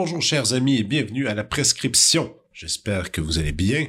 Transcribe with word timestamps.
bonjour 0.00 0.22
chers 0.22 0.54
amis 0.54 0.78
et 0.78 0.82
bienvenue 0.82 1.28
à 1.28 1.34
la 1.34 1.44
prescription. 1.44 2.34
J'espère 2.54 3.12
que 3.12 3.20
vous 3.20 3.38
allez 3.38 3.52
bien 3.52 3.86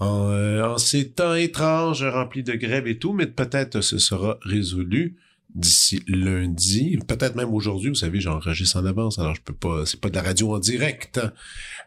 en, 0.00 0.30
euh, 0.30 0.76
ces 0.78 1.10
temps 1.10 1.34
étranges 1.34 2.04
remplis 2.04 2.42
de 2.42 2.54
grève 2.54 2.86
et 2.86 2.98
tout, 2.98 3.12
mais 3.12 3.26
peut-être 3.26 3.80
ce 3.82 3.98
sera 3.98 4.38
résolu 4.42 5.16
d'ici 5.54 6.02
lundi, 6.06 6.98
peut-être 7.06 7.34
même 7.34 7.52
aujourd'hui. 7.52 7.90
Vous 7.90 7.96
savez, 7.96 8.20
j'enregistre 8.20 8.78
en 8.78 8.86
avance, 8.86 9.18
alors 9.18 9.34
je 9.34 9.42
peux 9.42 9.54
pas, 9.54 9.84
c'est 9.84 10.00
pas 10.00 10.08
de 10.08 10.14
la 10.14 10.22
radio 10.22 10.54
en 10.54 10.58
direct. 10.58 11.20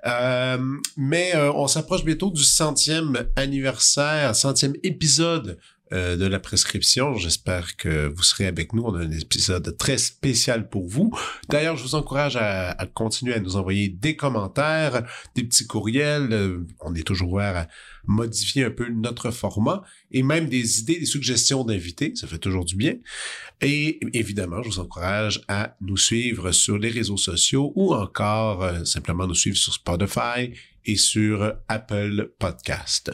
Euh, 0.05 0.57
mais 0.97 1.35
euh, 1.35 1.51
on 1.53 1.67
s'approche 1.67 2.03
bientôt 2.03 2.29
du 2.29 2.43
centième 2.43 3.25
anniversaire, 3.35 4.35
centième 4.35 4.73
épisode 4.83 5.57
euh, 5.93 6.15
de 6.15 6.25
la 6.25 6.39
prescription. 6.39 7.13
J'espère 7.17 7.77
que 7.77 8.07
vous 8.07 8.23
serez 8.23 8.47
avec 8.47 8.73
nous. 8.73 8.81
On 8.81 8.95
a 8.95 9.01
un 9.01 9.11
épisode 9.11 9.77
très 9.77 9.99
spécial 9.99 10.67
pour 10.67 10.87
vous. 10.87 11.15
D'ailleurs, 11.49 11.77
je 11.77 11.83
vous 11.83 11.93
encourage 11.93 12.35
à, 12.35 12.75
continuer 12.95 13.35
à 13.35 13.39
nous 13.39 13.57
envoyer 13.57 13.89
des 13.89 14.15
commentaires, 14.15 15.03
des 15.35 15.43
petits 15.43 15.67
courriels. 15.67 16.29
Euh, 16.31 16.65
on 16.79 16.95
est 16.95 17.05
toujours 17.05 17.33
ouvert 17.33 17.55
à 17.55 17.67
modifier 18.07 18.63
un 18.63 18.71
peu 18.71 18.89
notre 18.89 19.29
format 19.29 19.83
et 20.09 20.23
même 20.23 20.49
des 20.49 20.79
idées, 20.79 20.99
des 20.99 21.05
suggestions 21.05 21.63
d'invités. 21.63 22.13
Ça 22.15 22.25
fait 22.25 22.39
toujours 22.39 22.65
du 22.65 22.75
bien. 22.75 22.95
Et 23.61 23.99
évidemment, 24.13 24.63
je 24.63 24.69
vous 24.69 24.79
encourage 24.79 25.41
à 25.47 25.75
nous 25.79 25.97
suivre 25.97 26.51
sur 26.53 26.79
les 26.79 26.89
réseaux 26.89 27.17
sociaux 27.17 27.71
ou 27.75 27.93
encore 27.93 28.63
euh, 28.63 28.83
simplement 28.83 29.27
nous 29.27 29.35
suivre 29.35 29.57
sur 29.57 29.73
Spotify 29.73 30.53
et 30.85 30.95
sur 30.95 31.53
Apple 31.67 32.33
Podcast. 32.39 33.11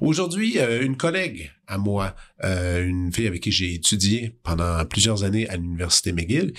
Aujourd'hui, 0.00 0.58
une 0.58 0.96
collègue 0.96 1.52
à 1.72 1.78
moi, 1.78 2.14
euh, 2.44 2.84
une 2.84 3.10
fille 3.12 3.26
avec 3.26 3.42
qui 3.42 3.50
j'ai 3.50 3.74
étudié 3.74 4.36
pendant 4.42 4.84
plusieurs 4.84 5.24
années 5.24 5.48
à 5.48 5.56
l'université 5.56 6.12
McGill, 6.12 6.52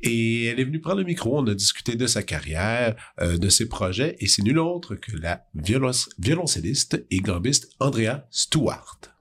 et 0.00 0.44
elle 0.46 0.60
est 0.60 0.64
venue 0.64 0.80
prendre 0.80 0.98
le 0.98 1.04
micro. 1.04 1.38
On 1.38 1.46
a 1.46 1.54
discuté 1.54 1.96
de 1.96 2.06
sa 2.06 2.22
carrière, 2.22 2.94
euh, 3.20 3.36
de 3.36 3.48
ses 3.48 3.68
projets, 3.68 4.16
et 4.20 4.28
c'est 4.28 4.42
nul 4.42 4.58
autre 4.58 4.94
que 4.94 5.16
la 5.16 5.44
violoncelliste 5.54 7.04
et 7.10 7.18
gambiste 7.18 7.68
Andrea 7.80 8.26
Stewart. 8.30 9.19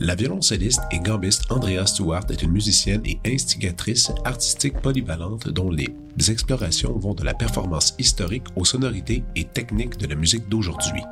La 0.00 0.16
violoncelliste 0.16 0.82
et 0.90 0.98
gambiste 0.98 1.50
Andrea 1.50 1.86
Stewart 1.86 2.24
est 2.28 2.42
une 2.42 2.50
musicienne 2.50 3.02
et 3.04 3.20
instigatrice 3.24 4.10
artistique 4.24 4.80
polyvalente 4.80 5.48
dont 5.48 5.70
les 5.70 5.94
explorations 6.28 6.98
vont 6.98 7.14
de 7.14 7.22
la 7.22 7.32
performance 7.32 7.94
historique 7.98 8.46
aux 8.56 8.64
sonorités 8.64 9.22
et 9.36 9.44
techniques 9.44 9.96
de 9.96 10.08
la 10.08 10.16
musique 10.16 10.48
d'aujourd'hui. 10.48 11.02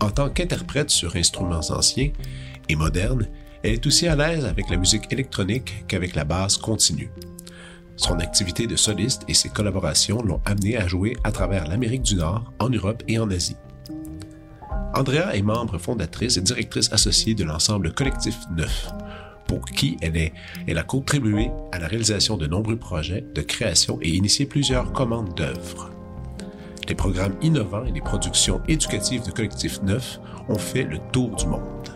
En 0.00 0.10
tant 0.10 0.30
qu'interprète 0.30 0.90
sur 0.90 1.14
instruments 1.14 1.60
anciens 1.70 2.10
et 2.68 2.74
modernes, 2.74 3.28
elle 3.62 3.74
est 3.74 3.86
aussi 3.86 4.08
à 4.08 4.16
l'aise 4.16 4.44
avec 4.44 4.68
la 4.68 4.76
musique 4.76 5.12
électronique 5.12 5.84
qu'avec 5.86 6.16
la 6.16 6.24
basse 6.24 6.56
continue. 6.56 7.10
Son 7.94 8.18
activité 8.18 8.66
de 8.66 8.74
soliste 8.74 9.22
et 9.28 9.34
ses 9.34 9.48
collaborations 9.48 10.22
l'ont 10.22 10.40
amenée 10.44 10.76
à 10.76 10.88
jouer 10.88 11.16
à 11.22 11.30
travers 11.30 11.68
l'Amérique 11.68 12.02
du 12.02 12.16
Nord, 12.16 12.52
en 12.58 12.68
Europe 12.68 13.04
et 13.06 13.20
en 13.20 13.30
Asie. 13.30 13.56
Andrea 14.94 15.34
est 15.34 15.42
membre 15.42 15.78
fondatrice 15.78 16.36
et 16.36 16.42
directrice 16.42 16.92
associée 16.92 17.34
de 17.34 17.44
l'ensemble 17.44 17.94
Collectif 17.94 18.36
Neuf, 18.54 18.90
pour 19.46 19.64
qui 19.64 19.96
elle, 20.02 20.16
est, 20.18 20.34
elle 20.66 20.76
a 20.76 20.82
contribué 20.82 21.50
à 21.72 21.78
la 21.78 21.86
réalisation 21.86 22.36
de 22.36 22.46
nombreux 22.46 22.76
projets 22.76 23.24
de 23.34 23.40
création 23.40 23.98
et 24.02 24.10
initié 24.10 24.44
plusieurs 24.44 24.92
commandes 24.92 25.34
d'œuvres. 25.34 25.90
Les 26.88 26.94
programmes 26.94 27.36
innovants 27.40 27.86
et 27.86 27.92
les 27.92 28.02
productions 28.02 28.60
éducatives 28.68 29.24
de 29.24 29.30
Collectif 29.30 29.80
Neuf 29.82 30.20
ont 30.48 30.58
fait 30.58 30.84
le 30.84 30.98
tour 31.10 31.30
du 31.36 31.46
monde. 31.46 31.88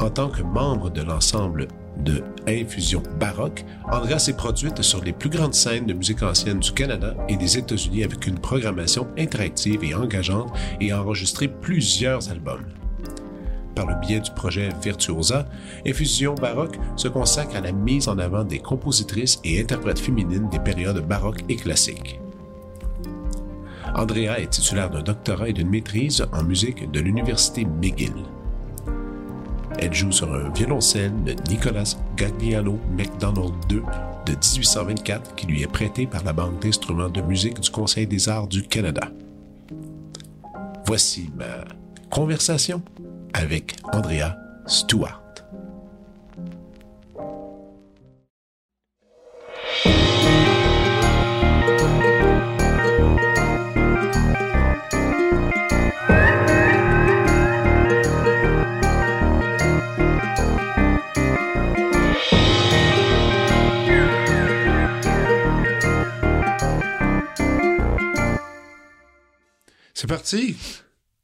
En 0.00 0.10
tant 0.10 0.28
que 0.28 0.42
membre 0.42 0.90
de 0.90 1.02
l'ensemble 1.02 1.68
de 1.98 2.22
infusion 2.46 3.02
baroque, 3.18 3.64
Andrea 3.90 4.18
s'est 4.18 4.36
produite 4.36 4.82
sur 4.82 5.02
les 5.02 5.12
plus 5.12 5.30
grandes 5.30 5.54
scènes 5.54 5.86
de 5.86 5.92
musique 5.92 6.22
ancienne 6.22 6.60
du 6.60 6.72
Canada 6.72 7.14
et 7.28 7.36
des 7.36 7.58
États-Unis 7.58 8.04
avec 8.04 8.26
une 8.26 8.38
programmation 8.38 9.06
interactive 9.18 9.84
et 9.84 9.94
engageante 9.94 10.52
et 10.80 10.92
a 10.92 11.00
enregistré 11.00 11.48
plusieurs 11.48 12.30
albums. 12.30 12.64
Par 13.74 13.86
le 13.86 13.94
biais 14.00 14.20
du 14.20 14.30
projet 14.30 14.68
Virtuosa, 14.82 15.46
Infusion 15.86 16.34
baroque 16.34 16.78
se 16.96 17.08
consacre 17.08 17.56
à 17.56 17.60
la 17.60 17.72
mise 17.72 18.08
en 18.08 18.18
avant 18.18 18.44
des 18.44 18.60
compositrices 18.60 19.40
et 19.44 19.60
interprètes 19.60 19.98
féminines 19.98 20.48
des 20.50 20.60
périodes 20.60 21.06
baroques 21.06 21.44
et 21.48 21.56
classiques. 21.56 22.20
Andrea 23.96 24.40
est 24.40 24.50
titulaire 24.50 24.90
d'un 24.90 25.02
doctorat 25.02 25.48
et 25.48 25.52
d'une 25.52 25.70
maîtrise 25.70 26.24
en 26.32 26.42
musique 26.42 26.90
de 26.90 27.00
l'Université 27.00 27.64
McGill. 27.64 28.12
Elle 29.78 29.92
joue 29.92 30.12
sur 30.12 30.32
un 30.32 30.50
violoncelle 30.50 31.12
de 31.24 31.34
Nicolas 31.50 31.96
Gagliano 32.16 32.78
MacDonald 32.96 33.54
II 33.70 33.82
de 34.26 34.32
1824 34.32 35.34
qui 35.34 35.46
lui 35.46 35.62
est 35.62 35.66
prêté 35.70 36.06
par 36.06 36.22
la 36.24 36.32
Banque 36.32 36.62
d'instruments 36.62 37.10
de 37.10 37.20
musique 37.20 37.60
du 37.60 37.70
Conseil 37.70 38.06
des 38.06 38.28
arts 38.28 38.46
du 38.46 38.62
Canada. 38.62 39.08
Voici 40.86 41.30
ma 41.36 41.64
conversation 42.10 42.82
avec 43.32 43.76
Andrea 43.92 44.36
Stewart. 44.66 45.23
C'est 70.04 70.08
parti. 70.08 70.54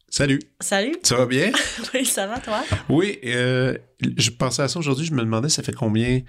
Salut. 0.09 0.41
Salut. 0.59 0.97
Ça 1.03 1.17
va 1.17 1.27
bien? 1.27 1.53
oui, 1.95 2.07
ça 2.07 2.27
va, 2.27 2.41
toi? 2.41 2.65
Oui, 2.89 3.19
euh, 3.27 3.77
je 4.17 4.31
pensais 4.31 4.63
à 4.63 4.69
ça 4.69 4.79
aujourd'hui. 4.79 5.05
Je 5.05 5.13
me 5.13 5.21
demandais, 5.21 5.51
ça 5.51 5.63
fait 5.63 5.75
combien 5.75 6.23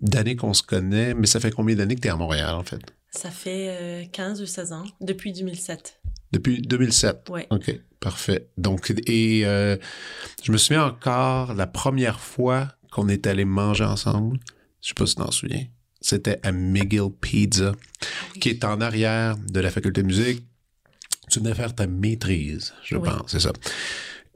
d'années 0.00 0.36
qu'on 0.36 0.54
se 0.54 0.62
connaît, 0.62 1.14
mais 1.14 1.26
ça 1.26 1.40
fait 1.40 1.50
combien 1.50 1.74
d'années 1.74 1.96
que 1.96 2.02
tu 2.02 2.06
es 2.06 2.10
à 2.12 2.14
Montréal, 2.14 2.54
en 2.54 2.62
fait? 2.62 2.78
Ça 3.10 3.32
fait 3.32 4.08
15 4.12 4.38
euh, 4.38 4.44
ou 4.44 4.46
16 4.46 4.72
ans, 4.72 4.84
depuis 5.00 5.32
2007. 5.32 6.00
Depuis 6.30 6.62
2007? 6.62 7.26
Oui. 7.28 7.40
OK, 7.50 7.80
parfait. 7.98 8.46
Donc, 8.56 8.94
et 9.08 9.44
euh, 9.44 9.76
je 10.44 10.52
me 10.52 10.58
souviens 10.58 10.84
encore 10.84 11.54
la 11.54 11.66
première 11.66 12.20
fois 12.20 12.68
qu'on 12.92 13.08
est 13.08 13.26
allé 13.26 13.44
manger 13.44 13.82
ensemble. 13.82 14.38
Je 14.80 14.90
sais 14.90 14.94
pas 14.94 15.06
si 15.06 15.16
tu 15.16 15.22
t'en 15.22 15.32
souviens. 15.32 15.64
C'était 16.00 16.38
à 16.44 16.52
McGill 16.52 17.10
Pizza, 17.20 17.72
qui 18.40 18.48
est 18.48 18.64
en 18.64 18.80
arrière 18.80 19.36
de 19.38 19.58
la 19.58 19.72
faculté 19.72 20.02
de 20.02 20.06
musique 20.06 20.44
tu 21.30 21.38
venais 21.38 21.54
faire 21.54 21.74
ta 21.74 21.86
maîtrise, 21.86 22.74
je 22.82 22.96
pense, 22.96 23.30
c'est 23.30 23.40
ça. 23.40 23.52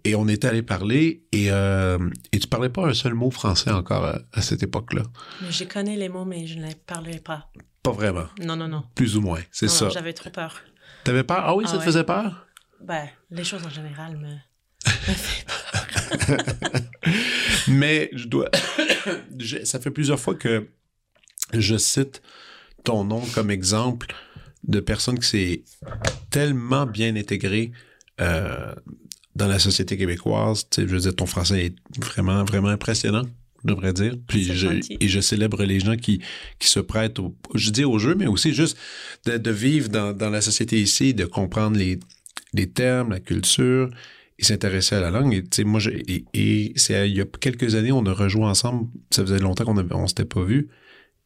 Et 0.05 0.15
on 0.15 0.29
est 0.29 0.45
allé 0.45 0.63
parler 0.63 1.25
et, 1.33 1.51
euh, 1.51 1.99
et 2.33 2.39
tu 2.39 2.47
parlais 2.47 2.69
pas 2.69 2.87
un 2.87 2.95
seul 2.95 3.15
mot 3.15 3.31
français 3.31 3.71
encore 3.71 4.05
à, 4.05 4.43
cette 4.43 4.63
époque-là. 4.63 5.03
Je 5.49 5.65
connais 5.65 5.97
les 5.97 6.11
mots, 6.11 6.27
mais 6.27 6.47
je 6.47 6.59
ne 6.59 6.67
les 6.67 6.75
parlais 6.75 7.21
pas. 7.21 7.51
Pas 7.83 7.93
vraiment. 7.93 8.27
Non, 8.41 8.55
non, 8.55 8.69
non. 8.69 8.85
Plus 8.95 9.17
ou 9.17 9.23
moins, 9.23 9.41
c'est 9.51 9.69
ça. 9.69 9.89
J'avais 9.89 10.13
trop 10.13 10.31
peur. 10.31 10.61
T'avais 11.05 11.25
peur? 11.25 11.41
Ah 11.41 11.55
oui, 11.55 11.67
ça 11.67 11.77
te 11.77 11.83
ah 11.83 11.85
faisait 11.85 12.05
peur? 12.05 12.47
Ben, 12.83 13.09
les 13.31 13.45
choses 13.45 13.65
en 13.65 13.71
général 13.71 14.17
me, 14.19 14.37
peur. 16.27 16.37
mais 17.69 18.11
je 18.13 18.27
dois. 18.29 18.51
ça 19.65 19.81
fait 19.81 19.91
plusieurs 19.91 20.21
fois 20.21 20.35
que 20.35 20.69
je 21.53 21.77
cite 21.77 22.23
ton 22.85 23.05
nom 23.05 23.23
comme 23.35 23.51
exemple 23.51 24.15
de 24.67 24.81
personnes 24.81 25.19
qui 25.19 25.29
s'est 25.29 25.63
tellement 26.31 26.87
bien 26.87 27.15
intégré 27.17 27.73
euh, 28.21 28.75
dans 29.35 29.49
la 29.49 29.59
société 29.59 29.97
québécoise. 29.97 30.67
je 30.77 30.83
veux 30.83 31.01
dire, 31.01 31.15
ton 31.15 31.27
français 31.27 31.67
est 31.67 31.75
vraiment, 32.01 32.45
vraiment 32.45 32.69
impressionnant, 32.69 33.25
je 33.63 33.69
devrais 33.69 33.93
dire. 33.93 34.15
Puis 34.29 34.45
je, 34.45 34.69
et 35.01 35.09
je 35.09 35.21
célèbre 35.21 35.65
les 35.65 35.81
gens 35.81 35.97
qui, 35.97 36.21
qui 36.59 36.69
se 36.69 36.81
prêtent, 36.81 37.19
au, 37.19 37.35
je 37.55 37.71
dis 37.71 37.85
au 37.85 37.99
jeu, 37.99 38.15
mais 38.15 38.27
aussi 38.27 38.55
juste 38.55 38.79
de, 39.27 39.51
vivre 39.51 39.89
dans, 39.89 40.13
dans, 40.13 40.31
la 40.31 40.41
société 40.41 40.81
ici, 40.81 41.15
de 41.15 41.25
comprendre 41.25 41.77
les, 41.77 41.99
les 42.53 42.69
termes, 42.71 43.11
la 43.11 43.21
culture 43.21 43.91
et 44.39 44.45
s'intéresser 44.45 44.95
à 44.95 45.01
la 45.01 45.11
langue. 45.11 45.45
Et, 45.59 45.65
moi, 45.65 45.81
je, 45.81 45.91
et, 45.91 46.73
c'est 46.77 47.09
il 47.09 47.17
y 47.17 47.21
a 47.21 47.25
quelques 47.25 47.75
années, 47.75 47.93
on 47.93 48.07
a 48.07 48.13
rejoué 48.13 48.45
ensemble. 48.45 48.89
Ça 49.11 49.23
faisait 49.23 49.39
longtemps 49.39 49.65
qu'on 49.65 49.75
ne 49.75 50.07
s'était 50.07 50.25
pas 50.25 50.45
vu. 50.45 50.69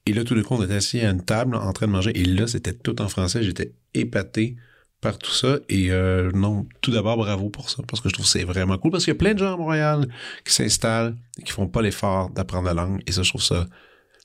Et 0.09 0.15
là, 0.15 0.25
tout 0.25 0.35
le 0.35 0.43
coup, 0.43 0.55
on 0.55 0.63
était 0.63 0.75
assis 0.75 1.01
à 1.01 1.11
une 1.11 1.23
table 1.23 1.55
en 1.55 1.71
train 1.75 1.87
de 1.87 1.93
manger. 1.93 2.19
Et 2.19 2.25
là, 2.25 2.47
c'était 2.47 2.73
tout 2.73 3.03
en 3.03 3.09
français. 3.09 3.43
J'étais 3.43 3.75
épaté 3.93 4.57
par 5.03 5.19
tout 5.19 5.31
ça. 5.31 5.59
Et 5.69 5.91
euh, 5.91 6.31
non, 6.33 6.67
tout 6.81 6.91
d'abord, 6.91 7.19
bravo 7.19 7.51
pour 7.51 7.69
ça, 7.69 7.83
parce 7.87 8.01
que 8.01 8.09
je 8.09 8.15
trouve 8.15 8.25
que 8.25 8.33
c'est 8.33 8.45
vraiment 8.45 8.79
cool, 8.79 8.91
parce 8.91 9.05
qu'il 9.05 9.13
y 9.13 9.17
a 9.17 9.19
plein 9.19 9.35
de 9.35 9.39
gens 9.39 9.53
à 9.53 9.57
Montréal 9.59 10.09
qui 10.47 10.55
s'installent 10.55 11.15
et 11.39 11.43
qui 11.43 11.53
font 11.53 11.69
pas 11.69 11.83
l'effort 11.83 12.31
d'apprendre 12.31 12.65
la 12.65 12.73
langue. 12.73 13.03
Et 13.07 13.13
ça, 13.13 13.23
je 13.23 13.29
trouve 13.29 13.43
ça 13.43 13.67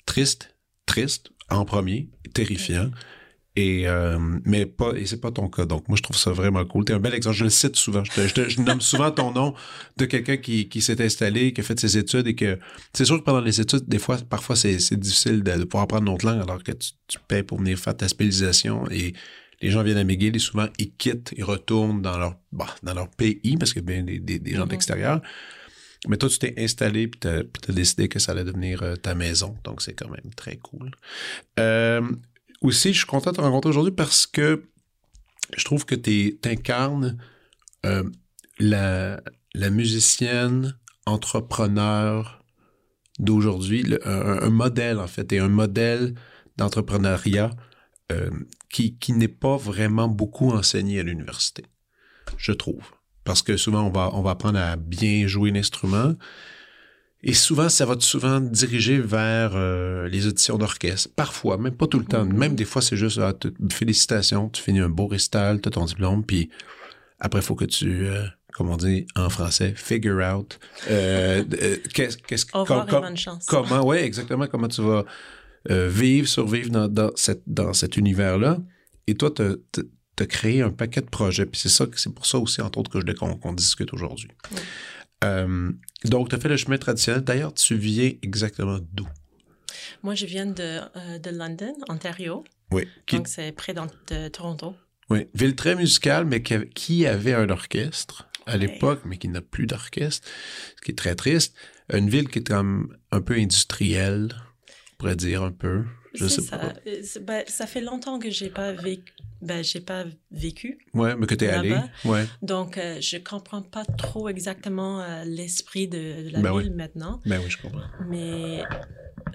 triste, 0.05 0.55
triste 0.85 1.31
en 1.49 1.65
premier, 1.65 2.09
terrifiant. 2.33 2.89
Et 3.55 3.87
euh, 3.87 4.17
mais 4.45 4.65
pas 4.65 4.93
et 4.95 5.05
c'est 5.05 5.21
pas 5.21 5.29
ton 5.29 5.47
cas 5.47 5.67
donc 5.67 5.87
moi 5.87 5.95
je 5.95 6.01
trouve 6.01 6.17
ça 6.17 6.31
vraiment 6.31 6.65
cool 6.65 6.85
t'es 6.85 6.93
un 6.93 6.99
bel 6.99 7.13
exemple 7.13 7.35
je 7.35 7.43
le 7.43 7.51
cite 7.51 7.75
souvent 7.75 8.03
je, 8.03 8.11
te, 8.11 8.27
je, 8.27 8.33
te, 8.33 8.49
je 8.49 8.59
nomme 8.61 8.81
souvent 8.81 9.11
ton 9.11 9.31
nom 9.31 9.53
de 9.95 10.05
quelqu'un 10.05 10.37
qui, 10.37 10.69
qui 10.69 10.81
s'est 10.81 10.99
installé 11.05 11.53
qui 11.53 11.61
a 11.61 11.63
fait 11.63 11.79
ses 11.79 11.95
études 11.99 12.25
et 12.25 12.33
que 12.33 12.57
c'est 12.93 13.05
sûr 13.05 13.19
que 13.19 13.23
pendant 13.23 13.41
les 13.41 13.61
études 13.61 13.87
des 13.87 13.99
fois 13.99 14.17
parfois 14.27 14.55
c'est, 14.55 14.79
c'est 14.79 14.99
difficile 14.99 15.43
de, 15.43 15.51
de, 15.51 15.63
pouvoir 15.65 15.83
apprendre 15.83 16.07
une 16.07 16.15
autre 16.15 16.25
langue 16.25 16.41
alors 16.41 16.63
que 16.63 16.71
tu, 16.71 16.93
tu 17.07 17.19
payes 17.27 17.43
pour 17.43 17.59
venir 17.59 17.77
faire 17.77 17.95
ta 17.95 18.07
spécialisation 18.07 18.89
et 18.89 19.13
les 19.61 19.69
gens 19.69 19.83
viennent 19.83 19.97
à 19.97 20.03
McGill 20.03 20.35
et 20.35 20.39
souvent 20.39 20.65
ils 20.79 20.91
quittent 20.91 21.31
ils 21.37 21.43
retournent 21.43 22.01
dans 22.01 22.17
leur 22.17 22.35
bah, 22.51 22.73
dans 22.81 22.95
leur 22.95 23.07
pays 23.07 23.55
parce 23.59 23.73
que 23.73 23.81
bien 23.81 24.01
des, 24.01 24.17
des, 24.17 24.39
des 24.39 24.55
gens 24.55 24.65
mm-hmm. 24.65 24.69
d'extérieur 24.69 25.21
mais 26.07 26.17
toi, 26.17 26.29
tu 26.29 26.37
t'es 26.37 26.53
installé 26.57 27.07
puis 27.07 27.19
t'as 27.19 27.43
décidé 27.69 28.09
que 28.09 28.19
ça 28.19 28.33
allait 28.33 28.43
devenir 28.43 28.83
euh, 28.83 28.95
ta 28.95 29.15
maison. 29.15 29.55
Donc, 29.63 29.81
c'est 29.81 29.93
quand 29.93 30.09
même 30.09 30.33
très 30.35 30.57
cool. 30.57 30.91
Euh, 31.59 32.01
aussi, 32.63 32.93
je 32.93 32.99
suis 32.99 33.05
content 33.05 33.31
de 33.31 33.37
te 33.37 33.41
rencontrer 33.41 33.69
aujourd'hui 33.69 33.93
parce 33.93 34.25
que 34.25 34.63
je 35.55 35.65
trouve 35.65 35.85
que 35.85 35.95
tu 35.95 36.39
incarnes 36.45 37.17
euh, 37.85 38.03
la, 38.59 39.21
musicienne 39.69 40.77
entrepreneur 41.05 42.43
d'aujourd'hui, 43.19 43.85
un, 44.05 44.41
un, 44.41 44.49
modèle 44.49 44.99
en 44.99 45.07
fait, 45.07 45.31
et 45.33 45.39
un 45.39 45.49
modèle 45.49 46.15
d'entrepreneuriat 46.57 47.51
euh, 48.11 48.29
qui, 48.69 48.97
qui 48.97 49.13
n'est 49.13 49.27
pas 49.27 49.57
vraiment 49.57 50.07
beaucoup 50.07 50.51
enseigné 50.51 50.99
à 50.99 51.03
l'université, 51.03 51.65
je 52.37 52.51
trouve. 52.51 52.91
Parce 53.23 53.41
que 53.41 53.55
souvent, 53.57 53.83
on 53.83 53.89
va, 53.89 54.09
on 54.13 54.21
va 54.21 54.31
apprendre 54.31 54.59
à 54.59 54.75
bien 54.75 55.27
jouer 55.27 55.51
l'instrument. 55.51 56.15
Et 57.25 57.33
souvent, 57.33 57.69
ça 57.69 57.85
va 57.85 57.95
te 57.95 58.03
souvent 58.03 58.41
diriger 58.41 58.99
vers 58.99 59.51
euh, 59.55 60.09
les 60.09 60.27
auditions 60.27 60.57
d'orchestre. 60.57 61.09
Parfois, 61.15 61.57
même 61.57 61.75
pas 61.75 61.87
tout 61.87 61.99
le 61.99 62.05
temps. 62.05 62.25
Mm-hmm. 62.25 62.37
Même 62.37 62.55
des 62.55 62.65
fois, 62.65 62.81
c'est 62.81 62.97
juste 62.97 63.17
ah, 63.17 63.33
félicitations, 63.71 64.49
tu 64.49 64.61
finis 64.61 64.81
un 64.81 64.89
beau 64.89 65.07
récital, 65.07 65.61
tu 65.61 65.69
as 65.69 65.71
ton 65.71 65.85
diplôme, 65.85 66.25
puis 66.25 66.49
après, 67.19 67.39
il 67.39 67.43
faut 67.43 67.55
que 67.55 67.63
tu, 67.63 68.07
euh, 68.07 68.25
comme 68.53 68.69
on 68.69 68.75
dit 68.75 69.07
en 69.15 69.29
français, 69.29 69.73
figure 69.75 70.17
out. 70.17 70.59
Euh, 70.89 71.45
euh 71.61 71.77
qu'est-ce, 71.93 72.45
com, 72.45 72.65
com. 72.65 73.15
Comment, 73.47 73.85
ouais, 73.85 74.03
exactement, 74.03 74.47
comment 74.47 74.67
tu 74.67 74.81
vas 74.81 75.05
vivre, 75.69 76.27
survivre 76.27 76.69
dans, 76.71 76.89
dans, 76.89 77.11
cette, 77.15 77.43
dans 77.47 77.71
cet 77.71 77.95
univers-là. 77.95 78.57
Et 79.07 79.15
toi, 79.15 79.31
tu 79.31 79.43
as 80.19 80.25
créé 80.25 80.61
un 80.61 80.71
paquet 80.71 80.99
de 80.99 81.09
projets. 81.09 81.45
Puis 81.45 81.61
c'est 81.61 81.69
ça, 81.69 81.85
c'est 81.95 82.13
pour 82.13 82.25
ça 82.25 82.37
aussi, 82.37 82.61
entre 82.61 82.79
autres, 82.79 82.91
que 82.91 82.99
je 82.99 83.13
qu'on, 83.13 83.53
discute 83.53 83.93
aujourd'hui. 83.93 84.29
Euh, 85.23 85.71
donc, 86.05 86.29
tu 86.29 86.35
as 86.35 86.39
fait 86.39 86.49
le 86.49 86.57
chemin 86.57 86.77
traditionnel. 86.77 87.21
D'ailleurs, 87.21 87.53
tu 87.53 87.75
viens 87.75 88.11
exactement 88.21 88.79
d'où? 88.91 89.07
Moi, 90.03 90.15
je 90.15 90.25
viens 90.25 90.45
de, 90.45 90.79
euh, 90.95 91.19
de 91.19 91.29
London, 91.29 91.73
Ontario. 91.89 92.43
Oui. 92.71 92.87
Qui... 93.05 93.17
Donc, 93.17 93.27
c'est 93.27 93.51
près 93.51 93.73
de 93.73 94.27
Toronto. 94.27 94.75
Oui. 95.09 95.27
Ville 95.33 95.55
très 95.55 95.75
musicale, 95.75 96.25
mais 96.25 96.41
qui, 96.41 96.55
qui 96.69 97.05
avait 97.05 97.33
un 97.33 97.49
orchestre 97.49 98.27
à 98.45 98.57
l'époque, 98.57 99.01
mais 99.05 99.17
qui 99.17 99.29
n'a 99.29 99.41
plus 99.41 99.67
d'orchestre, 99.67 100.27
ce 100.75 100.81
qui 100.81 100.91
est 100.91 100.97
très 100.97 101.15
triste. 101.15 101.55
Une 101.91 102.09
ville 102.09 102.27
qui 102.27 102.39
est 102.39 102.47
comme 102.47 102.97
un 103.11 103.21
peu 103.21 103.35
industrielle, 103.35 104.29
on 104.33 104.95
pourrait 104.97 105.15
dire 105.15 105.43
un 105.43 105.51
peu. 105.51 105.83
Je 106.13 106.27
sais 106.27 106.41
ça. 106.41 106.57
pas. 106.57 106.73
Euh, 106.87 107.01
ben, 107.21 107.43
ça 107.47 107.65
fait 107.65 107.81
longtemps 107.81 108.19
que 108.19 108.29
j'ai 108.29 108.49
pas 108.49 108.71
vécu. 108.71 109.13
Ben, 109.41 109.63
j'ai 109.63 109.81
pas 109.81 110.05
vécu. 110.31 110.79
Ouais, 110.93 111.15
mais 111.15 111.27
que 111.27 111.35
t'es 111.35 111.49
allé. 111.49 111.75
Ouais. 112.05 112.25
Donc, 112.41 112.77
euh, 112.77 113.01
je 113.01 113.17
comprends 113.17 113.61
pas 113.61 113.83
trop 113.83 114.29
exactement 114.29 115.01
euh, 115.01 115.23
l'esprit 115.25 115.87
de, 115.87 116.23
de, 116.23 116.29
la 116.29 116.39
ben 116.39 116.57
ville 116.57 116.69
oui. 116.69 116.75
maintenant. 116.75 117.21
Ben 117.25 117.41
oui, 117.43 117.49
je 117.49 117.61
comprends. 117.61 117.81
Mais 118.07 118.63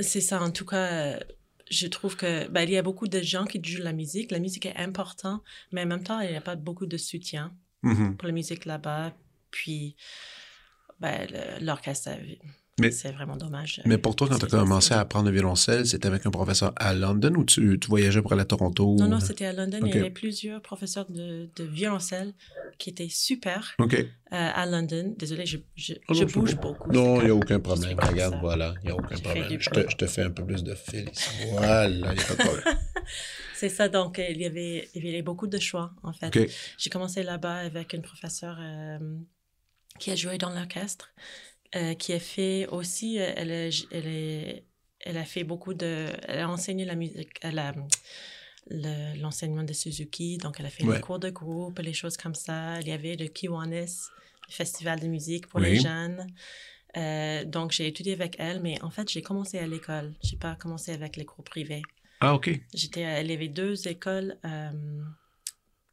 c'est 0.01 0.23
ça, 0.23 0.41
en 0.41 0.51
tout 0.51 0.65
cas, 0.65 0.93
euh, 0.93 1.21
je 1.71 1.87
trouve 1.89 2.17
que 2.17 2.49
ben, 2.49 2.63
il 2.63 2.71
y 2.71 2.79
a 2.79 2.83
beaucoup 2.83 3.09
de 3.09 3.21
gens 3.21 3.45
qui 3.45 3.61
jouent 3.63 3.83
la 3.83 3.93
musique. 3.93 4.31
La 4.31 4.39
musique 4.39 4.65
est 4.65 4.77
importante, 4.77 5.43
mais 5.73 5.83
en 5.83 5.87
même 5.87 6.03
temps, 6.03 6.21
il 6.21 6.31
n'y 6.31 6.37
a 6.37 6.41
pas 6.41 6.57
beaucoup 6.57 6.87
de 6.87 6.97
soutien 6.97 7.53
mm-hmm. 7.85 8.17
pour 8.17 8.29
la 8.29 8.33
musique 8.33 8.65
là-bas. 8.65 9.13
Puis, 9.51 9.95
ben, 11.01 11.27
l'orchestre 11.61 12.11
mais, 12.79 12.91
c'est 12.91 13.13
vraiment 13.13 13.37
dommage. 13.37 13.81
Mais 13.85 13.99
pour 13.99 14.17
toi, 14.17 14.29
quand 14.29 14.39
tu 14.39 14.45
as 14.45 14.49
commencé 14.49 14.95
à 14.95 15.01
apprendre 15.01 15.27
le 15.27 15.33
violoncelle, 15.33 15.87
c'était 15.87 16.07
avec 16.07 16.27
un 16.27 16.31
professeur 16.31 16.73
à 16.77 16.95
London 16.95 17.35
ou 17.37 17.45
tu, 17.45 17.79
tu 17.79 17.89
voyageais 17.89 18.23
pour 18.23 18.33
aller 18.33 18.43
à 18.43 18.47
Toronto? 18.47 18.97
Non, 18.99 19.09
non, 19.09 19.21
c'était 19.21 19.47
à 19.47 19.53
London. 19.53 19.79
Okay. 19.79 19.89
Il 19.89 19.97
y 19.97 19.99
avait 19.99 20.11
plusieurs 20.11 20.61
professeurs 20.61 21.07
de, 21.11 21.49
de 21.57 21.65
violoncelle 21.65 22.35
qui 22.79 22.91
étaient 22.91 23.09
super 23.09 23.75
okay. 23.79 24.09
euh, 24.33 24.51
à 24.55 24.67
London. 24.67 25.15
Désolé, 25.19 25.47
je, 25.47 25.59
je, 25.75 25.95
oh, 26.09 26.15
je 26.15 26.25
bouge 26.25 26.57
beaucoup. 26.57 26.91
Non, 26.93 27.21
il 27.21 27.25
n'y 27.25 27.31
a 27.31 27.35
aucun 27.35 27.61
problème. 27.61 27.99
Regarde, 28.01 28.35
ça. 28.35 28.41
voilà, 28.41 28.75
il 28.83 28.87
n'y 28.87 28.93
a 28.93 28.97
aucun 28.97 29.17
je 29.17 29.23
problème. 29.23 29.61
Je 29.61 29.71
te, 29.71 29.91
je 29.91 29.97
te, 29.97 30.07
fais 30.07 30.23
un 30.23 30.31
peu 30.31 30.45
plus 30.45 30.63
de 30.63 30.75
fil. 30.75 31.11
Voilà, 31.53 31.89
il 31.89 31.97
n'y 31.99 32.05
a 32.05 32.15
pas 32.15 32.15
de 32.15 32.49
problème. 32.49 32.65
C'est 33.55 33.69
ça, 33.69 33.89
donc 33.89 34.19
il 34.19 34.41
y, 34.41 34.47
avait, 34.47 34.89
il 34.95 35.05
y 35.05 35.09
avait 35.09 35.23
beaucoup 35.23 35.49
de 35.49 35.59
choix, 35.59 35.93
en 36.05 36.13
fait. 36.13 36.29
Okay. 36.29 36.49
J'ai 36.77 36.91
commencé 36.91 37.25
là-bas 37.25 37.57
avec 37.57 37.93
une 37.93 38.03
professeure 38.03 38.57
euh, 38.61 38.99
qui 39.99 40.13
a 40.13 40.15
joué 40.15 40.39
dans 40.39 40.51
l'orchestre. 40.51 41.13
Euh, 41.77 41.93
qui 41.93 42.15
a 42.15 42.19
fait 42.19 42.67
aussi, 42.69 43.21
euh, 43.21 43.31
elle, 43.37 43.51
a, 43.51 43.67
elle, 43.91 44.07
est, 44.07 44.65
elle 45.01 45.19
a 45.19 45.25
fait 45.27 45.45
beaucoup 45.45 45.75
de, 45.75 46.07
elle 46.27 46.39
a 46.39 46.49
enseigné 46.49 46.87
la 46.87 46.95
musique, 46.95 47.29
elle 47.43 47.59
a 47.59 47.75
l'enseignement 49.17 49.65
de 49.65 49.75
Suzuki, 49.75 50.39
donc 50.39 50.57
elle 50.59 50.67
a 50.67 50.71
fait 50.71 50.85
ouais. 50.85 50.97
les 50.97 51.03
cours 51.03 51.19
de 51.19 51.29
groupe, 51.29 51.79
les 51.81 51.93
choses 51.93 52.17
comme 52.17 52.35
ça. 52.35 52.81
Il 52.81 52.89
y 52.89 52.93
avait 52.93 53.17
le 53.17 53.27
Kiwanis, 53.27 54.09
le 54.49 54.53
festival 54.53 54.99
de 54.99 55.09
musique 55.09 55.47
pour 55.47 55.61
oui. 55.61 55.73
les 55.73 55.77
jeunes. 55.81 56.27
Euh, 56.97 57.45
donc 57.45 57.73
j'ai 57.73 57.87
étudié 57.87 58.15
avec 58.15 58.37
elle, 58.39 58.63
mais 58.63 58.83
en 58.83 58.91
fait 58.91 59.11
j'ai 59.11 59.21
commencé 59.21 59.59
à 59.59 59.67
l'école. 59.67 60.15
J'ai 60.23 60.39
pas 60.39 60.55
commencé 60.55 60.93
avec 60.93 61.17
les 61.17 61.27
cours 61.27 61.45
privés. 61.45 61.83
Ah 62.21 62.35
ok. 62.35 62.51
J'étais, 62.73 63.23
il 63.23 63.31
y 63.31 63.35
avait 63.35 63.49
deux 63.49 63.89
écoles, 63.89 64.39
euh, 64.47 64.71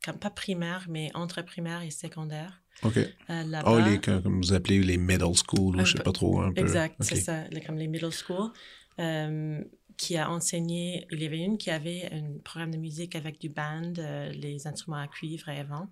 comme 0.06 0.19
pas 0.19 0.30
primaires, 0.30 0.86
mais 0.88 1.10
entre 1.16 1.42
primaire 1.42 1.81
et 1.81 1.90
secondaire. 1.90 2.62
OK. 2.84 2.98
Euh, 2.98 3.62
oh, 3.66 3.80
les, 3.80 4.00
comme 4.00 4.42
vous 4.42 4.54
appelez 4.54 4.80
les 4.80 4.98
middle 4.98 5.34
school, 5.36 5.78
ou 5.78 5.86
je 5.86 5.94
sais 5.94 6.04
pas 6.04 6.12
trop. 6.12 6.42
Un 6.42 6.54
peu. 6.54 6.62
Exact, 6.62 6.96
okay. 7.00 7.16
c'est 7.16 7.22
ça, 7.22 7.48
les, 7.50 7.62
comme 7.62 7.78
les 7.78 7.88
middle 7.88 8.12
school. 8.12 8.52
Euh, 9.00 9.62
qui 9.98 10.18
a 10.18 10.30
enseigné, 10.30 11.07
il 11.12 11.22
y 11.22 11.25
avait 11.25 11.40
une 11.40 11.57
qui 11.57 11.72
avait 11.72 12.10
un 12.12 12.38
programme 12.44 12.72
de 12.72 12.78
musique 12.78 13.16
avec 13.16 13.40
du 13.40 13.50
band, 13.50 13.94
euh, 13.98 14.30
les 14.31 14.68
instruments 14.68 14.98
à 14.98 15.07
cuivre 15.07 15.48
et 15.50 15.60
à 15.60 15.63
vent, 15.63 15.89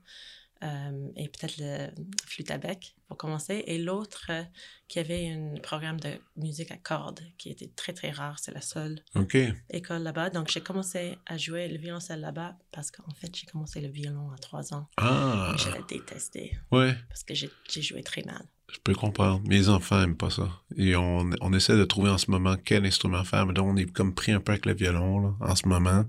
euh, 0.63 1.09
et 1.15 1.27
peut-être 1.27 1.55
le 1.57 1.89
flûte 2.25 2.51
à 2.51 2.57
bec 2.57 2.95
pour 3.07 3.17
commencer, 3.17 3.63
et 3.67 3.77
l'autre 3.77 4.27
euh, 4.29 4.43
qui 4.87 4.99
avait 4.99 5.29
un 5.29 5.59
programme 5.61 5.99
de 5.99 6.11
musique 6.37 6.71
à 6.71 6.77
cordes 6.77 7.21
qui 7.37 7.49
était 7.49 7.69
très 7.75 7.93
très 7.93 8.11
rare, 8.11 8.39
c'est 8.39 8.53
la 8.53 8.61
seule 8.61 9.01
okay. 9.15 9.53
école 9.69 10.03
là-bas. 10.03 10.29
Donc 10.29 10.49
j'ai 10.49 10.61
commencé 10.61 11.17
à 11.25 11.37
jouer 11.37 11.67
le 11.67 11.77
violoncelle 11.77 12.21
là-bas 12.21 12.57
parce 12.71 12.91
qu'en 12.91 13.13
fait 13.13 13.35
j'ai 13.35 13.45
commencé 13.45 13.81
le 13.81 13.89
violon 13.89 14.31
à 14.31 14.37
trois 14.37 14.73
ans. 14.73 14.87
Ah. 14.97 15.55
Je 15.57 15.69
l'ai 15.71 15.83
détesté. 15.87 16.57
Ouais. 16.71 16.95
Parce 17.09 17.23
que 17.23 17.33
j'ai 17.33 17.81
joué 17.81 18.03
très 18.03 18.23
mal. 18.23 18.45
Je 18.71 18.79
peux 18.79 18.93
comprendre. 18.93 19.41
Mes 19.47 19.69
enfants 19.69 20.01
aiment 20.01 20.17
pas 20.17 20.29
ça. 20.29 20.49
Et 20.77 20.95
on, 20.95 21.29
on 21.41 21.53
essaie 21.53 21.75
de 21.75 21.83
trouver 21.83 22.09
en 22.09 22.17
ce 22.17 22.31
moment 22.31 22.55
quel 22.63 22.85
instrument 22.85 23.23
faire, 23.23 23.45
mais 23.45 23.53
là, 23.53 23.61
on 23.61 23.75
est 23.75 23.91
comme 23.91 24.15
pris 24.15 24.31
un 24.31 24.39
peu 24.39 24.53
avec 24.53 24.65
le 24.65 24.73
violon, 24.73 25.19
là, 25.19 25.35
en 25.41 25.55
ce 25.55 25.67
moment. 25.67 26.05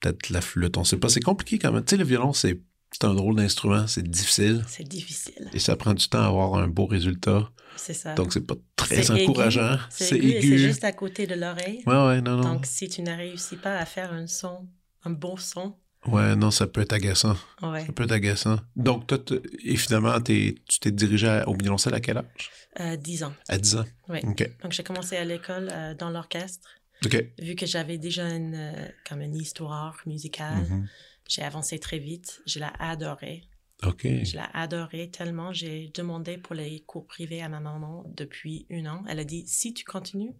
Peut-être 0.00 0.30
la 0.30 0.40
flûte, 0.40 0.76
on 0.76 0.84
sait 0.84 0.98
pas. 0.98 1.08
C'est 1.08 1.20
compliqué 1.20 1.58
quand 1.58 1.72
même. 1.72 1.84
Tu 1.84 1.90
sais, 1.90 1.96
le 1.96 2.04
violon, 2.04 2.32
c'est 2.32 2.60
c'est 2.92 3.04
un 3.04 3.14
drôle 3.14 3.36
d'instrument, 3.36 3.86
c'est 3.86 4.06
difficile. 4.06 4.64
C'est 4.68 4.86
difficile. 4.86 5.48
Et 5.52 5.58
ça 5.58 5.76
prend 5.76 5.94
du 5.94 6.06
temps 6.08 6.22
à 6.22 6.26
avoir 6.26 6.54
un 6.56 6.68
beau 6.68 6.86
résultat. 6.86 7.50
C'est 7.76 7.94
ça. 7.94 8.14
Donc, 8.14 8.32
c'est 8.32 8.46
pas 8.46 8.56
très 8.76 9.10
encourageant. 9.10 9.78
C'est 9.88 10.16
aigu. 10.16 10.30
aigu. 10.30 10.48
C'est 10.48 10.58
juste 10.58 10.84
à 10.84 10.92
côté 10.92 11.26
de 11.26 11.34
l'oreille. 11.34 11.82
Ouais, 11.86 12.06
ouais, 12.06 12.20
non, 12.20 12.36
non. 12.36 12.54
Donc, 12.54 12.66
si 12.66 12.88
tu 12.88 13.02
ne 13.02 13.12
réussis 13.16 13.56
pas 13.56 13.78
à 13.78 13.86
faire 13.86 14.12
un 14.12 14.26
son, 14.26 14.68
un 15.04 15.10
bon 15.10 15.36
son. 15.36 15.74
Ouais, 16.06 16.36
non, 16.36 16.50
ça 16.50 16.66
peut 16.66 16.80
être 16.82 16.92
agaçant. 16.92 17.36
Ouais. 17.62 17.86
Ça 17.86 17.92
peut 17.92 18.02
être 18.04 18.12
agaçant. 18.12 18.58
Donc, 18.76 19.06
toi, 19.06 19.18
et 19.64 19.76
finalement, 19.76 20.20
tu 20.20 20.54
t'es 20.80 20.90
dirigé 20.90 21.42
au 21.46 21.54
violoncelle 21.54 21.94
à 21.94 22.00
quel 22.00 22.18
âge? 22.18 22.50
Euh, 22.80 22.96
10 22.96 23.24
ans. 23.24 23.32
À 23.48 23.56
10 23.58 23.76
ans? 23.76 23.84
Oui. 24.08 24.18
OK. 24.24 24.50
Donc, 24.62 24.72
j'ai 24.72 24.82
commencé 24.82 25.16
à 25.16 25.24
l'école 25.24 25.70
euh, 25.72 25.94
dans 25.94 26.10
l'orchestre. 26.10 26.68
OK. 27.04 27.24
Vu 27.38 27.54
que 27.54 27.66
j'avais 27.66 27.98
déjà 27.98 28.28
une, 28.28 28.54
euh, 28.54 28.88
comme 29.08 29.22
une 29.22 29.36
histoire 29.36 29.96
musicale, 30.06 30.66
mm 30.68 30.82
-hmm. 30.82 30.86
J'ai 31.32 31.42
avancé 31.42 31.78
très 31.78 31.98
vite. 31.98 32.42
Je 32.46 32.58
l'ai 32.58 32.68
adoré. 32.78 33.42
OK. 33.84 34.02
Je 34.02 34.36
l'ai 34.36 34.44
adoré 34.52 35.10
tellement. 35.10 35.52
J'ai 35.52 35.90
demandé 35.94 36.36
pour 36.36 36.54
les 36.54 36.80
cours 36.80 37.06
privés 37.06 37.42
à 37.42 37.48
ma 37.48 37.60
maman 37.60 38.04
depuis 38.14 38.66
un 38.70 38.84
an. 38.86 39.04
Elle 39.08 39.18
a 39.18 39.24
dit, 39.24 39.46
si 39.46 39.72
tu 39.72 39.84
continues 39.84 40.34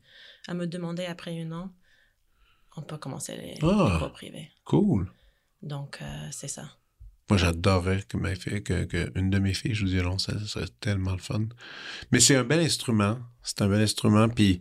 à 0.47 0.55
me 0.55 0.67
demander 0.67 1.07
après 1.07 1.41
un 1.41 1.51
an, 1.53 1.75
on 2.77 2.83
peut 2.83 2.99
commencer 2.99 3.37
les, 3.37 3.55
ah, 3.63 3.91
les 3.93 3.99
cours 3.99 4.13
privés. 4.13 4.51
Cool. 4.65 5.11
Donc, 5.63 5.99
euh, 6.03 6.29
c'est 6.31 6.49
ça. 6.49 6.77
Moi, 7.31 7.39
j'adorais 7.39 8.03
que, 8.03 8.19
ma 8.19 8.35
fille, 8.35 8.63
que, 8.63 8.85
que, 8.85 9.11
une 9.19 9.31
de 9.31 9.39
mes 9.39 9.55
filles 9.55 9.75
joue 9.75 9.87
du 9.87 9.93
violoncelle. 9.93 10.41
Ça 10.41 10.47
serait 10.47 10.69
tellement 10.81 11.13
le 11.13 11.19
fun. 11.19 11.47
Mais 12.11 12.21
c'est 12.21 12.37
un 12.37 12.45
bel 12.45 12.61
instrument. 12.61 13.19
C'est 13.43 13.63
un 13.63 13.69
bel 13.69 13.81
instrument. 13.81 14.29
Puis, 14.29 14.61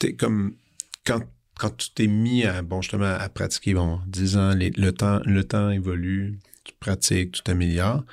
t'es 0.00 0.16
comme, 0.16 0.56
quand, 1.04 1.22
quand 1.58 1.76
tu 1.76 1.90
t'es 1.90 2.06
mis 2.06 2.44
à, 2.44 2.62
bon, 2.62 2.80
justement, 2.82 3.04
à 3.18 3.28
pratiquer, 3.28 3.74
bon, 3.74 4.00
10 4.06 4.36
ans, 4.36 4.54
les- 4.54 4.70
le, 4.70 4.92
temps, 4.92 5.20
le 5.24 5.44
temps 5.44 5.70
évolue, 5.70 6.38
tu 6.64 6.72
pratiques, 6.80 7.32
tu 7.32 7.42
t'améliores, 7.42 8.04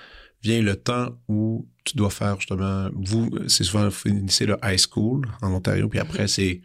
vient 0.41 0.61
le 0.61 0.75
temps 0.75 1.17
où 1.27 1.67
tu 1.83 1.95
dois 1.97 2.09
faire, 2.09 2.39
justement, 2.39 2.89
vous, 2.93 3.29
c'est 3.47 3.63
souvent, 3.63 3.85
vous 3.85 3.91
finissez 3.91 4.45
le 4.45 4.57
high 4.63 4.77
school 4.79 5.27
en 5.41 5.51
Ontario, 5.53 5.87
puis 5.89 5.99
après, 5.99 6.27
c'est, 6.27 6.61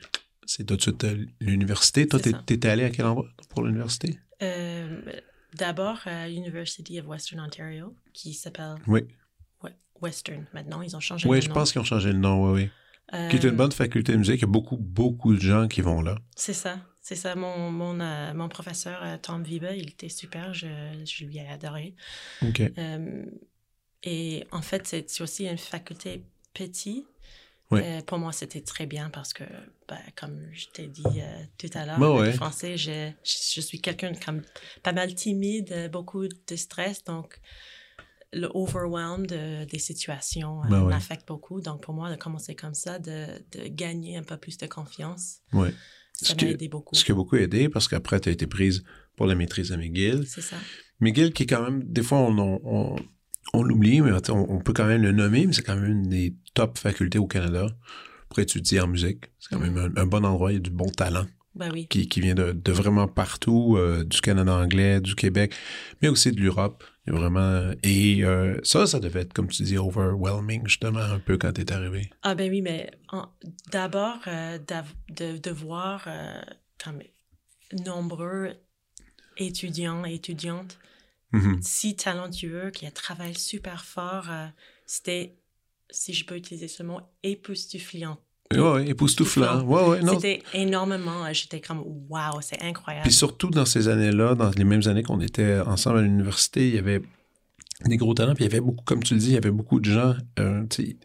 c'est 0.47 0.65
tout 0.65 0.77
de 0.77 0.83
suite 0.83 1.05
euh, 1.05 1.27
l'université. 1.41 2.07
Toi, 2.09 2.19
t'étais 2.21 2.69
allé 2.69 2.85
à 2.85 2.91
quel 2.91 3.07
endroit 3.07 3.29
pour 3.51 3.63
l'université? 3.63 4.19
Euh, 4.43 5.01
D'abord 5.57 5.99
à 6.07 6.29
University 6.31 7.01
of 7.01 7.07
Western 7.09 7.41
Ontario, 7.41 7.95
qui 8.13 8.35
s'appelle 8.35 8.77
Oui. 8.87 9.03
Western 10.01 10.47
maintenant. 10.55 10.81
Ils 10.81 10.97
ont 10.97 11.01
changé 11.01 11.29
Oui, 11.29 11.43
je 11.43 11.49
nom. 11.49 11.55
pense 11.55 11.73
qu'ils 11.73 11.81
ont 11.83 11.85
changé 11.85 12.11
le 12.13 12.19
nom, 12.19 12.51
oui, 12.53 12.63
oui. 12.63 12.71
Qui 13.11 13.37
est 13.37 13.43
une 13.43 13.49
Euh, 13.51 13.53
bonne 13.53 13.73
faculté 13.73 14.13
de 14.13 14.19
musique. 14.19 14.37
Il 14.37 14.41
y 14.43 14.45
a 14.45 14.47
beaucoup, 14.47 14.77
beaucoup 14.77 15.35
de 15.35 15.41
gens 15.41 15.67
qui 15.69 15.81
vont 15.81 16.01
là. 16.01 16.17
C'est 16.37 16.53
ça, 16.53 16.79
c'est 17.01 17.17
ça. 17.17 17.35
Mon, 17.35 17.71
mon, 17.71 17.99
euh, 18.01 18.33
mon 18.35 18.49
professeur, 18.49 19.01
euh, 19.03 19.17
Tom 19.21 19.43
Viba, 19.43 19.75
il 19.75 19.89
était 19.91 20.09
super, 20.09 20.55
je, 20.55 20.69
je 21.05 21.25
lui 21.25 21.39
ai 21.39 21.49
adoré. 21.49 21.95
OK. 22.43 22.63
Et 24.03 24.45
en 24.51 24.63
fait, 24.63 24.87
c'est 24.87 25.21
aussi 25.21 25.47
une 25.47 25.59
faculté 25.59 26.23
petite. 26.55 27.07
Oui. 27.71 27.81
Euh, 27.85 28.01
pour 28.03 28.19
moi, 28.19 28.33
c'était 28.33 28.63
très 28.63 28.87
bien 28.87 29.11
parce 29.11 29.33
que, 29.33 29.45
ben, 29.89 29.99
comme 30.17 30.41
je 30.53 30.67
t'ai 30.69 30.89
dit 30.89 31.05
euh, 31.07 31.43
tout 31.57 31.71
à 31.75 31.87
l'heure, 31.87 32.01
Ben 32.01 32.11
ouais. 32.11 32.27
le 32.27 32.33
français, 32.33 32.77
je, 32.77 33.11
je, 33.23 33.37
je 33.55 33.61
suis 33.61 33.81
quelqu'un 33.81 34.13
comme 34.15 34.43
pas 34.83 34.93
mal 34.93 35.15
timide, 35.15 35.89
beaucoup 35.93 36.27
de 36.27 36.57
stress, 36.57 37.05
donc 37.05 37.39
le 38.33 38.49
overwhelm 38.55 39.27
de- 39.27 39.65
des 39.65 39.79
situations 39.79 40.63
euh, 40.65 40.69
Ben 40.69 40.83
ouais. 40.85 40.91
m'affecte 40.91 41.27
beaucoup. 41.27 41.61
Donc 41.61 41.83
pour 41.83 41.95
moi, 41.95 42.11
de 42.11 42.17
commencer 42.17 42.55
comme 42.55 42.75
ça, 42.75 42.99
de, 42.99 43.27
de 43.53 43.69
gagner 43.69 44.17
un 44.17 44.23
peu 44.23 44.37
plus 44.37 44.57
de 44.59 44.67
confiance, 44.67 45.39
Oui. 45.53 45.69
ça 46.13 46.35
Ce 46.35 46.45
m'a 46.45 46.51
aidé 46.53 46.69
beaucoup. 46.69 46.95
Ce 46.95 47.05
qui 47.05 47.13
a 47.13 47.15
beaucoup 47.15 47.37
aidé 47.37 47.69
parce 47.69 47.89
qu'après, 47.89 48.21
tu 48.21 48.29
as 48.29 48.33
été 48.33 48.47
prise 48.47 48.85
pour 49.17 49.27
la 49.27 49.35
maîtrise 49.35 49.73
à 49.73 49.77
McGill. 49.77 50.25
C'est 50.27 50.41
ça. 50.43 50.57
McGill, 51.01 51.33
qui 51.33 51.43
est 51.43 51.47
quand 51.47 51.63
même, 51.63 51.83
des 51.83 52.03
fois, 52.03 52.19
on, 52.19 52.39
on, 52.39 52.61
on, 52.65 52.97
on 53.53 53.63
l'oublie, 53.63 54.01
mais 54.01 54.13
on, 54.31 54.53
on 54.53 54.59
peut 54.61 54.73
quand 54.73 54.87
même 54.87 55.03
le 55.03 55.13
nommer, 55.13 55.47
mais 55.47 55.53
c'est 55.53 55.63
quand 55.63 55.75
même 55.77 55.91
une 55.91 56.09
des 56.09 56.37
top 56.55 56.79
facultés 56.79 57.19
au 57.19 57.27
Canada 57.27 57.67
pour 58.29 58.39
étudier 58.39 58.81
en 58.81 58.87
musique. 58.87 59.25
C'est 59.41 59.51
quand 59.55 59.61
même 59.61 59.77
un, 59.77 60.01
un 60.01 60.07
bon 60.07 60.25
endroit, 60.25 60.53
il 60.53 60.55
y 60.55 60.59
a 60.59 60.61
du 60.61 60.71
bon 60.71 60.89
talent 60.89 61.27
Ben 61.55 61.71
oui. 61.73 61.89
qui, 61.89 62.09
qui 62.09 62.21
vient 62.21 62.35
de, 62.35 62.53
de 62.53 62.73
vraiment 62.73 63.09
partout, 63.09 63.77
euh, 63.77 64.05
du 64.05 64.21
Canada 64.21 64.55
anglais, 64.55 65.01
du 65.01 65.15
Québec, 65.17 65.53
mais 66.01 66.09
aussi 66.09 66.31
de 66.31 66.41
l'Europe. 66.41 66.85
Vraiment... 67.07 67.73
Et 67.83 68.25
euh, 68.25 68.61
ça, 68.63 68.87
ça 68.87 69.01
devait 69.01 69.23
être, 69.23 69.33
comme 69.33 69.49
tu 69.49 69.65
dis, 69.65 69.77
overwhelming, 69.77 70.63
justement, 70.67 71.01
un 71.01 71.19
peu 71.19 71.39
quand 71.39 71.53
t'es 71.53 71.73
arrivé. 71.73 72.09
Ah 72.23 72.37
ben 72.37 72.49
oui, 72.49 72.63
mais 72.63 72.91
d'abord, 73.73 74.19
euh, 74.29 74.59
de, 75.09 75.39
de 75.39 75.51
voir 75.51 76.09
comme 76.83 77.01
nombreux 77.85 78.55
étudiants 79.37 80.05
et 80.05 80.15
étudiantes 80.15 80.79
Mhm. 81.33 81.61
si 81.63 81.95
talentueux, 81.95 82.71
qui 82.73 82.91
travaillent 82.91 83.39
super 83.39 83.85
fort, 83.85 84.29
c'était, 84.85 85.37
si 85.89 86.13
je 86.13 86.27
peux 86.27 86.37
utiliser 86.37 86.67
ce 86.67 86.83
mot, 86.83 87.01
époustouflant. 87.23 88.19
Ouais, 88.53 88.59
ouais, 88.59 88.89
époustouflant. 88.89 89.63
Ouais, 89.63 89.89
ouais, 89.89 90.03
non. 90.03 90.15
C'était 90.15 90.43
énormément, 90.55 91.25
euh, 91.25 91.33
j'étais 91.33 91.61
comme, 91.61 91.85
waouh, 92.09 92.41
c'est 92.41 92.61
incroyable. 92.63 93.05
Puis 93.05 93.13
surtout 93.13 93.49
dans 93.49 93.65
ces 93.65 93.87
années-là, 93.87 94.35
dans 94.35 94.51
les 94.51 94.65
mêmes 94.65 94.83
années 94.87 95.05
qu'on 95.05 95.21
était 95.21 95.61
ensemble 95.61 95.99
à 95.99 96.03
l'université, 96.03 96.67
il 96.69 96.75
y 96.75 96.79
avait 96.79 97.01
des 97.87 97.97
gros 97.97 98.13
talents, 98.13 98.35
puis 98.35 98.45
il 98.45 98.49
y 98.49 98.51
avait 98.51 98.61
beaucoup, 98.61 98.85
comme 98.85 99.03
tu 99.05 99.15
le 99.15 99.21
dis, 99.21 99.29
il 99.29 99.35
y 99.35 99.37
avait 99.37 99.53
beaucoup 99.53 99.79
de 99.79 99.89
gens, 99.91 100.15
euh, 100.41 100.65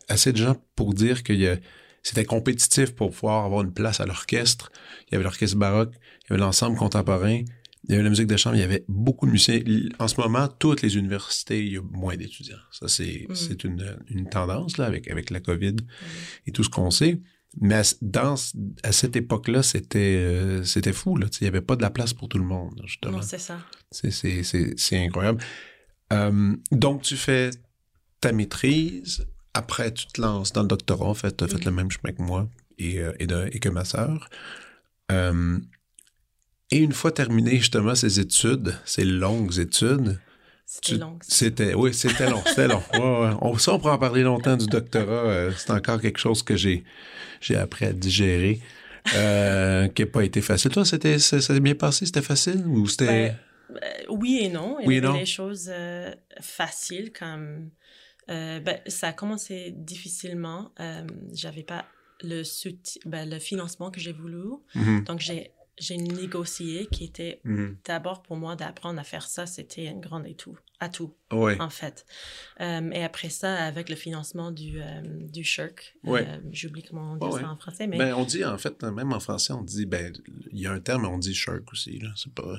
assez 0.10 0.32
de 0.34 0.38
gens 0.38 0.56
pour 0.76 0.96
dire 0.96 1.24
que 1.24 1.60
c'était 2.02 2.26
compétitif 2.26 2.96
pour 2.96 3.12
pouvoir 3.12 3.46
avoir 3.46 3.64
une 3.64 3.74
place 3.74 4.00
à 4.00 4.08
l'orchestre. 4.08 4.72
Il 5.08 5.14
y 5.14 5.16
avait 5.16 5.24
l'orchestre 5.24 5.58
baroque, 5.58 5.94
il 5.94 6.32
y 6.32 6.34
avait 6.34 6.42
l'ensemble 6.42 6.78
contemporain, 6.78 7.42
il 7.88 7.92
y 7.92 7.94
avait 7.94 8.04
la 8.04 8.10
musique 8.10 8.28
de 8.28 8.38
chambre, 8.38 8.56
il 8.56 8.62
y 8.62 8.64
avait 8.64 8.84
beaucoup 8.88 9.28
de 9.28 9.32
musiciens. 9.32 9.62
En 10.00 10.08
ce 10.08 10.20
moment, 10.20 10.48
toutes 10.48 10.82
les 10.82 10.98
universités, 10.98 11.64
il 11.64 11.74
y 11.74 11.78
a 11.78 11.82
moins 11.84 12.18
d'étudiants. 12.18 12.58
Ça, 12.72 12.88
c'est 12.88 13.28
c'est 13.36 13.64
une, 13.64 13.98
une 14.10 14.28
tendance, 14.28 14.78
là, 14.78 14.86
avec, 14.86 15.10
avec 15.12 15.30
la 15.30 15.40
COVID 15.40 15.76
et 16.48 16.52
tout 16.52 16.64
ce 16.64 16.70
qu'on 16.70 16.90
sait. 16.90 17.22
Mais 17.62 17.76
à, 17.76 17.82
dans, 18.02 18.36
à 18.84 18.92
cette 18.92 19.16
époque-là, 19.16 19.64
c'était 19.64 20.18
euh, 20.18 20.64
c'était 20.64 20.94
fou. 20.94 21.16
Là. 21.18 21.28
Il 21.40 21.44
n'y 21.44 21.48
avait 21.48 21.62
pas 21.62 21.76
de 21.76 21.82
la 21.82 21.90
place 21.90 22.14
pour 22.14 22.28
tout 22.28 22.38
le 22.38 22.44
monde, 22.46 22.82
justement. 22.86 23.18
Non, 23.18 23.22
c'est 23.22 23.38
ça. 23.40 23.58
C'est- 23.92 24.98
incroyable. 25.06 25.42
Euh, 26.14 26.56
donc, 26.72 27.02
tu 27.04 27.16
fais 27.16 27.52
ta 28.22 28.32
maîtrise. 28.32 29.26
Après, 29.54 29.94
tu 29.94 30.06
te 30.08 30.20
lances 30.22 30.52
dans 30.52 30.64
le 30.64 30.68
doctorat. 30.68 31.06
En 31.08 31.14
fait, 31.14 31.38
tu 31.38 31.44
as 31.44 31.48
fait 31.48 31.56
Mhm. 31.60 31.66
le 31.66 31.72
même 31.72 31.92
chemin 31.92 32.12
que 32.14 32.22
moi 32.22 32.50
et, 32.78 33.00
euh, 33.00 33.14
et, 33.20 33.28
de- 33.28 33.48
et 33.52 33.60
que 33.60 33.70
ma 33.70 33.86
sœur. 33.86 34.30
Euh, 35.12 35.60
et 36.72 36.78
une 36.78 36.94
fois 36.94 37.12
terminé, 37.12 37.52
justement, 37.58 37.96
ces 37.96 38.20
études, 38.20 38.76
ces 38.86 39.06
longues 39.06 39.58
études, 39.60 40.20
C'était 40.82 40.98
long. 40.98 41.18
c'était, 41.22 41.74
oui, 41.74 41.94
c'était 41.94 42.30
long, 42.30 42.42
c'était 42.46 42.68
long. 42.68 42.82
Ouais, 42.94 43.00
ouais. 43.00 43.36
On, 43.42 43.58
ça, 43.58 43.74
on 43.74 43.80
pourra 43.80 43.96
en 43.96 43.98
parler 43.98 44.24
longtemps 44.24 44.58
du 44.58 44.66
doctorat. 44.68 45.06
euh, 45.26 45.52
c'est 45.58 45.72
encore 45.72 46.02
quelque 46.02 46.18
chose 46.20 46.44
que 46.44 46.56
j'ai, 46.56 46.84
j'ai 47.42 47.56
appris 47.56 47.86
à 47.86 47.94
digérer, 47.94 48.60
euh, 49.16 49.88
qui 49.96 50.02
n'a 50.04 50.08
pas 50.08 50.24
été 50.24 50.42
facile. 50.42 50.72
Toi, 50.72 50.86
c'était, 50.86 51.20
ça, 51.20 51.40
s'est 51.42 51.60
bien 51.60 51.76
passé? 51.76 52.06
C'était 52.06 52.22
facile 52.22 52.66
ou 52.68 52.88
c'était... 52.88 53.06
Ben, 53.06 53.38
Euh, 53.72 53.90
oui 54.10 54.40
et 54.44 54.50
non. 54.50 54.78
Il 54.82 54.88
Oui 54.88 54.96
y 54.96 55.06
avait 55.06 55.20
des 55.20 55.26
choses 55.26 55.72
faciles 56.42 57.12
comme. 57.12 57.70
ben, 58.28 58.80
ça 58.88 59.08
a 59.08 59.14
commencé 59.14 59.74
difficilement. 59.76 60.72
J'avais 61.34 61.64
pas 61.64 61.86
le, 62.24 62.44
soutien, 62.44 63.02
ben, 63.06 63.30
le 63.30 63.40
financement 63.40 63.92
que 63.92 64.00
j'ai 64.00 64.14
voulu. 64.14 64.54
Mhm, 64.76 65.04
Donc, 65.06 65.20
j'ai 65.20 65.52
j'ai 65.78 65.98
négocié 65.98 66.88
qui 66.92 67.04
était 67.06 67.42
mhm. 67.44 67.78
d'abord 67.86 68.22
pour 68.22 68.38
moi 68.38 68.56
d'apprendre 68.56 69.00
à 69.00 69.04
faire 69.04 69.28
ça, 69.28 69.46
c'était 69.46 69.88
un 69.90 69.96
grand 69.98 70.24
atout, 70.26 70.58
atout 70.80 71.14
en 71.60 71.70
fait. 71.70 72.06
Euh, 72.62 72.90
et 72.92 73.04
après 73.04 73.30
ça, 73.30 73.56
avec 73.66 73.90
le 73.90 73.96
financement 73.96 74.52
du, 74.52 74.82
euh, 74.82 75.02
du 75.04 75.44
Ouais. 76.04 76.26
euh, 76.28 76.38
j'oublie 76.52 76.84
comment 76.84 77.14
on 77.14 77.16
dit 77.18 77.38
ça 77.38 77.50
en 77.50 77.58
français, 77.58 77.88
mais 77.88 77.98
Ben, 77.98 78.14
on 78.14 78.24
dit, 78.26 78.44
en 78.46 78.58
fait, 78.58 78.82
même 78.84 79.12
en 79.14 79.20
français, 79.20 79.54
on 79.54 79.64
dit, 79.64 79.86
ben, 79.86 80.14
il 80.52 80.60
y 80.60 80.68
a 80.68 80.72
un 80.72 80.80
terme, 80.80 81.06
on 81.06 81.18
dit 81.18 81.34
shark 81.36 81.72
aussi, 81.72 82.00
là. 82.00 82.10
C'est 82.16 82.34
pas. 82.34 82.58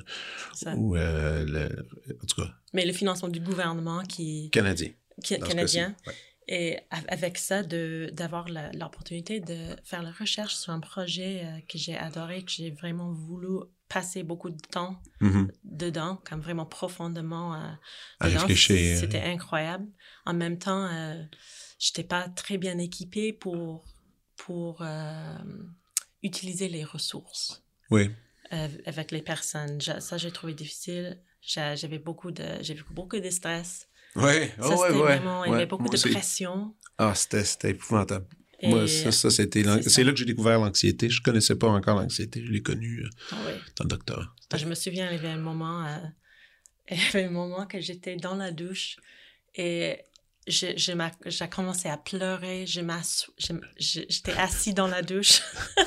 ça. 0.53 0.75
Ou, 0.75 0.95
euh, 0.95 1.43
le- 1.45 1.85
en 2.21 2.25
tout 2.25 2.41
cas, 2.41 2.51
Mais 2.73 2.85
le 2.85 2.93
financement 2.93 3.29
du 3.29 3.39
gouvernement 3.39 4.03
qui, 4.03 4.49
canadien. 4.51 4.89
qui- 5.23 5.39
canadien. 5.39 5.95
Ouais. 6.05 6.13
Et 6.49 6.79
avec 7.09 7.37
ça, 7.37 7.61
d'avoir 7.63 8.47
l'opportunité 8.73 9.39
de 9.41 9.75
faire 9.83 10.01
la 10.01 10.11
recherche 10.11 10.55
sur 10.55 10.71
un 10.71 10.79
projet 10.79 11.43
euh, 11.45 11.59
que 11.67 11.77
j'ai 11.77 11.97
adoré, 11.97 12.43
que 12.43 12.51
j'ai 12.51 12.71
vraiment 12.71 13.11
voulu 13.11 13.65
passer 13.89 14.23
beaucoup 14.23 14.49
de 14.49 14.61
temps 14.71 15.01
Mhm. 15.19 15.51
dedans, 15.63 16.21
comme 16.25 16.39
vraiment 16.41 16.65
profondément 16.65 17.53
euh, 17.55 17.67
À 18.21 18.29
dedans. 18.29 18.41
réfléchir. 18.41 18.97
C'était 18.97 19.21
incroyable. 19.23 19.87
En 20.25 20.33
même 20.33 20.57
temps, 20.57 20.85
euh, 20.85 21.21
j'étais 21.79 22.03
pas 22.03 22.29
très 22.29 22.57
bien 22.57 22.77
équipée 22.77 23.33
pour, 23.33 23.83
pour 24.37 24.81
euh, 24.81 25.37
utiliser 26.23 26.69
les 26.69 26.83
ressources 26.85 27.63
Oui. 27.91 28.09
avec 28.85 29.11
les 29.11 29.21
personnes. 29.21 29.81
Ça, 29.81 30.17
j'ai 30.17 30.31
trouvé 30.31 30.53
difficile. 30.53 31.21
J'a- 31.41 31.75
J'avais 31.75 31.99
beaucoup 31.99 32.31
de, 32.31 32.45
beaucoup 32.93 33.19
de 33.19 33.29
stress. 33.29 33.89
Ça, 34.17 34.23
Oh, 34.61 34.81
ouais, 34.81 34.89
ouais. 34.91 34.97
vraiment, 35.17 35.45
il 35.45 35.51
y 35.51 35.55
avait 35.55 35.65
beaucoup 35.65 35.89
de 35.89 35.97
pression. 36.11 36.75
Ah, 36.97 37.13
c'était, 37.15 37.69
épouvantable. 37.71 38.25
Et- 38.59 38.69
Moi, 38.69 38.87
ça, 38.87 39.11
ça 39.11 39.29
c'était 39.29 39.63
c'est 39.83 40.03
là 40.03 40.11
que 40.11 40.17
j'ai 40.17 40.25
découvert 40.25 40.59
l'anxiété. 40.59 41.09
Je 41.09 41.21
connaissais 41.21 41.55
pas 41.55 41.67
encore 41.67 41.95
l'anxiété. 41.99 42.43
Je 42.43 42.51
l'ai 42.51 42.63
connue 42.63 43.03
euh, 43.03 43.09
Ah 43.31 43.35
ouais. 43.45 43.55
dans 43.75 43.83
le 43.83 43.89
doctorat. 43.89 44.33
Ah, 44.51 44.57
Je 44.57 44.65
me 44.65 44.73
souviens, 44.73 45.07
il 45.11 45.15
y 45.15 45.19
avait 45.19 45.27
un 45.27 45.37
moment, 45.37 45.85
euh, 45.85 45.97
il 46.91 46.97
y 46.97 47.01
avait 47.09 47.25
un 47.25 47.29
moment 47.29 47.67
que 47.67 47.79
j'étais 47.79 48.15
dans 48.15 48.35
la 48.35 48.51
douche 48.51 48.97
et 49.53 49.99
j'ai 50.47 51.47
commencé 51.49 51.89
à 51.89 51.97
pleurer. 51.97 52.65
J'étais 52.67 54.31
assis 54.33 54.73
dans 54.73 54.87
la 54.87 55.01
douche 55.01 55.41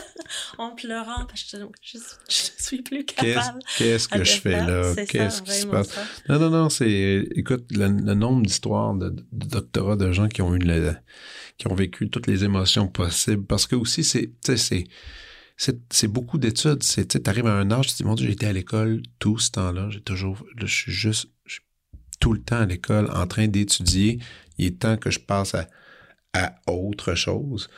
en 0.58 0.74
pleurant 0.74 1.24
parce 1.26 1.44
que 1.44 1.58
je, 1.82 1.98
je 2.28 2.62
suis 2.62 2.82
plus 2.82 3.04
capable. 3.04 3.60
qu'est-ce 3.78 4.08
que 4.08 4.22
je 4.22 4.40
fais 4.40 4.50
là? 4.64 4.94
Qu'est-ce 5.06 5.42
qui 5.42 5.52
se 5.52 5.66
passe? 5.66 5.88
ça. 5.88 6.04
Non, 6.28 6.38
non, 6.38 6.50
non, 6.50 6.68
c'est. 6.68 7.26
Écoute, 7.34 7.64
le, 7.70 7.88
le 7.88 8.14
nombre 8.14 8.42
d'histoires 8.44 8.94
de, 8.94 9.10
de 9.32 9.46
doctorats 9.46 9.96
de 9.96 10.12
gens 10.12 10.28
qui 10.28 10.42
ont 10.42 10.54
eu 10.54 10.58
le, 10.58 10.94
qui 11.58 11.68
ont 11.68 11.74
vécu 11.74 12.10
toutes 12.10 12.26
les 12.26 12.44
émotions 12.44 12.86
possibles. 12.88 13.44
Parce 13.44 13.66
que 13.66 13.76
aussi, 13.76 14.04
c'est. 14.04 14.32
c'est. 14.44 14.84
C'est, 15.56 15.78
c'est 15.92 16.08
beaucoup 16.08 16.38
d'études. 16.38 16.78
Tu 16.80 17.06
arrives 17.26 17.46
à 17.46 17.52
un 17.52 17.70
âge, 17.70 17.88
tu 17.88 17.92
te 17.92 17.96
dis, 17.98 18.04
mon 18.04 18.14
Dieu, 18.14 18.26
j'ai 18.26 18.32
été 18.32 18.46
à 18.46 18.52
l'école 18.54 19.02
tout 19.18 19.38
ce 19.38 19.50
temps-là. 19.50 19.90
J'ai 19.90 20.00
toujours. 20.00 20.38
là, 20.56 20.64
je 20.64 20.74
suis 20.74 20.92
juste. 20.92 21.28
je 21.44 21.54
suis 21.54 21.62
tout 22.20 22.32
le 22.32 22.40
temps 22.40 22.60
à 22.60 22.66
l'école 22.66 23.10
en 23.10 23.26
train 23.26 23.48
d'étudier. 23.48 24.20
Il 24.58 24.66
est 24.66 24.78
temps 24.78 24.96
que 24.96 25.10
je 25.10 25.18
passe 25.18 25.54
à, 25.54 25.66
à 26.34 26.54
autre 26.70 27.14
chose. 27.14 27.68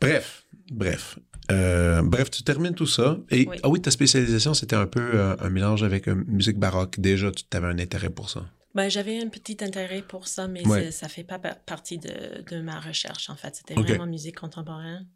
Bref, 0.00 0.46
bref. 0.70 1.18
Euh, 1.50 2.02
bref, 2.02 2.30
tu 2.30 2.42
termines 2.42 2.74
tout 2.74 2.86
ça. 2.86 3.18
Et 3.30 3.46
Oui. 3.48 3.56
ah 3.62 3.68
oui, 3.70 3.80
ta 3.80 3.90
spécialisation, 3.90 4.52
c'était 4.54 4.76
un 4.76 4.86
peu 4.86 5.00
euh, 5.18 5.34
un 5.40 5.48
mélange 5.50 5.82
avec 5.82 6.06
euh, 6.08 6.14
musique 6.26 6.58
baroque. 6.58 7.00
Déjà, 7.00 7.32
tu 7.32 7.42
avais 7.56 7.66
un 7.68 7.78
intérêt 7.78 8.10
pour 8.10 8.28
ça. 8.28 8.46
Ben, 8.74 8.90
J'avais 8.90 9.18
un 9.20 9.28
petit 9.28 9.56
intérêt 9.64 10.02
pour 10.02 10.28
ça, 10.28 10.46
mais 10.46 10.64
Ouais. 10.68 10.90
ça 10.92 11.08
fait 11.08 11.24
pas 11.24 11.38
pa- 11.38 11.54
partie 11.54 11.96
de, 11.98 12.42
de 12.50 12.60
ma 12.60 12.78
recherche, 12.78 13.30
en 13.30 13.34
fait. 13.36 13.56
C'était 13.56 13.74
vraiment 13.74 14.06
musique 14.06 14.36
contemporaine. 14.38 15.08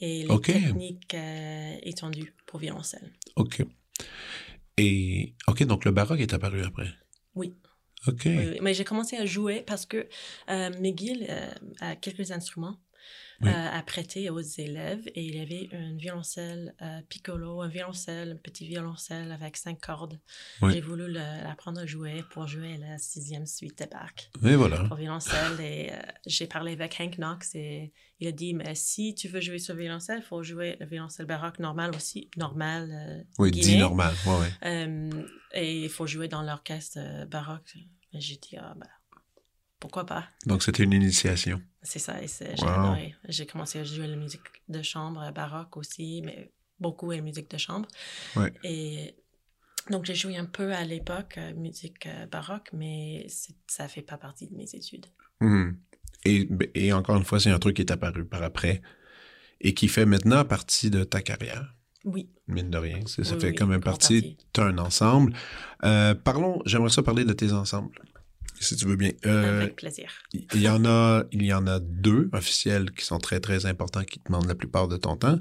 et 0.00 0.24
les 0.24 0.28
Ok. 0.28 0.46
techniques 0.46 1.16
étendues 1.84 2.34
pour 2.46 2.58
violoncelle. 2.58 3.12
OK. 3.36 3.62
Et, 4.76 5.34
OK, 5.48 5.62
donc 5.64 5.84
le 5.84 5.90
baroque 5.92 6.20
est 6.20 6.34
apparu 6.34 6.62
après? 6.64 6.88
Oui. 7.34 7.54
Mais 8.60 8.74
j'ai 8.74 8.84
commencé 8.84 9.16
à 9.16 9.26
jouer 9.26 9.62
parce 9.66 9.86
que 9.86 10.06
euh, 10.48 10.70
McGill 10.80 11.26
euh, 11.28 11.50
a 11.80 11.96
quelques 11.96 12.30
instruments 12.30 12.76
Oui. 13.42 13.48
euh, 13.48 13.78
à 13.78 13.82
prêter 13.82 14.30
aux 14.30 14.40
élèves 14.40 15.02
et 15.14 15.22
il 15.22 15.36
y 15.36 15.40
avait 15.40 15.68
un 15.72 15.94
violoncelle 15.96 16.74
euh, 16.82 17.00
piccolo, 17.08 17.60
un 17.60 17.68
violoncelle, 17.68 18.32
un 18.32 18.36
petit 18.36 18.66
violoncelle 18.66 19.30
avec 19.32 19.56
cinq 19.56 19.80
cordes. 19.80 20.18
Oui. 20.62 20.72
J'ai 20.72 20.80
voulu 20.80 21.10
l'apprendre 21.12 21.80
à 21.80 21.86
jouer 21.86 22.24
pour 22.30 22.46
jouer 22.46 22.76
la 22.78 22.98
sixième 22.98 23.46
suite 23.46 23.78
de 23.78 23.86
Bach 23.90 24.30
Et 24.44 24.56
voilà. 24.56 24.84
pour 24.84 24.96
violoncelle 24.96 25.60
et 25.60 25.90
euh, 25.92 25.96
j'ai 26.26 26.46
parlé 26.46 26.72
avec 26.72 26.96
Hank 27.00 27.16
Knox 27.18 27.54
et 27.54 27.92
il 28.20 28.28
a 28.28 28.32
dit 28.32 28.54
mais 28.54 28.74
si 28.74 29.14
tu 29.14 29.28
veux 29.28 29.40
jouer 29.40 29.58
sur 29.58 29.74
violoncelle, 29.74 30.20
il 30.20 30.26
faut 30.26 30.42
jouer 30.42 30.76
le 30.80 30.86
violoncelle 30.86 31.26
baroque 31.26 31.58
normal 31.58 31.90
aussi, 31.94 32.30
normal. 32.36 32.90
euh, 32.90 33.22
Oui, 33.38 33.50
dit 33.50 33.76
normal. 33.76 34.14
Ouais, 34.26 34.38
ouais. 34.38 34.52
Euh, 34.64 35.10
et 35.52 35.82
il 35.84 35.90
faut 35.90 36.06
jouer 36.06 36.28
dans 36.28 36.42
l'orchestre 36.42 36.98
baroque. 37.26 37.76
J'ai 38.14 38.36
dit, 38.36 38.56
ah, 38.58 38.72
ben, 38.76 38.86
pourquoi 39.86 40.04
pas? 40.06 40.24
Donc, 40.46 40.62
c'était 40.62 40.82
une 40.82 40.92
initiation. 40.92 41.60
C'est 41.82 41.98
ça, 42.00 42.20
et 42.22 42.26
j'ai 42.28 42.64
Wow. 42.64 42.68
adoré. 42.68 43.14
J'ai 43.28 43.46
commencé 43.46 43.78
à 43.78 43.84
jouer 43.84 44.06
la 44.08 44.16
musique 44.16 44.42
de 44.68 44.82
chambre 44.82 45.22
euh, 45.22 45.30
baroque 45.30 45.76
aussi, 45.76 46.22
mais 46.24 46.50
beaucoup 46.80 47.10
la 47.12 47.20
musique 47.20 47.50
de 47.50 47.58
chambre. 47.58 47.88
Ouais. 48.34 48.52
Et 48.64 49.14
donc, 49.90 50.04
j'ai 50.04 50.14
joué 50.16 50.36
un 50.36 50.46
peu 50.46 50.72
à 50.72 50.84
l'époque, 50.84 51.34
euh, 51.38 51.54
musique 51.54 52.06
euh, 52.06 52.26
baroque, 52.26 52.70
mais 52.72 53.26
ça 53.66 53.86
fait 53.88 54.02
pas 54.02 54.18
partie 54.18 54.46
de 54.48 54.56
mes 54.56 54.68
études. 54.74 55.06
Mhm. 55.40 55.78
Et, 56.24 56.48
et 56.74 56.92
encore 56.92 57.16
une 57.16 57.24
fois, 57.24 57.38
c'est 57.38 57.50
un 57.50 57.58
truc 57.60 57.76
qui 57.76 57.82
est 57.82 57.92
apparu 57.92 58.24
par 58.24 58.42
après 58.42 58.82
et 59.60 59.72
qui 59.74 59.86
fait 59.88 60.06
maintenant 60.06 60.44
partie 60.44 60.90
de 60.90 61.04
ta 61.04 61.22
carrière. 61.22 61.72
Oui. 62.04 62.28
Mine 62.48 62.70
de 62.70 62.78
rien. 62.78 63.00
Ça 63.06 63.22
Oui, 63.22 63.40
fait 63.40 63.48
oui, 63.50 63.54
quand 63.54 63.66
même 63.68 63.80
partie 63.80 64.20
partie. 64.22 64.38
d'un 64.54 64.78
ensemble. 64.78 65.32
Euh, 65.84 66.14
parlons, 66.14 66.62
j'aimerais 66.66 66.90
ça 66.90 67.02
parler 67.02 67.24
de 67.24 67.32
tes 67.32 67.52
ensembles, 67.52 67.96
si 68.60 68.76
tu 68.76 68.86
veux 68.86 68.96
bien. 68.96 69.12
Euh, 69.26 69.62
Avec 69.62 69.76
plaisir. 69.76 70.10
il 70.32 70.60
y 70.60 70.68
en 70.68 70.84
a, 70.84 71.24
il 71.32 71.44
y 71.44 71.52
en 71.52 71.66
a 71.66 71.80
deux 71.80 72.28
officiels 72.32 72.90
qui 72.92 73.04
sont 73.04 73.18
très, 73.18 73.40
très 73.40 73.66
importants, 73.66 74.04
qui 74.04 74.20
demandent 74.24 74.46
la 74.46 74.54
plupart 74.54 74.88
de 74.88 74.96
ton 74.96 75.16
temps. 75.16 75.38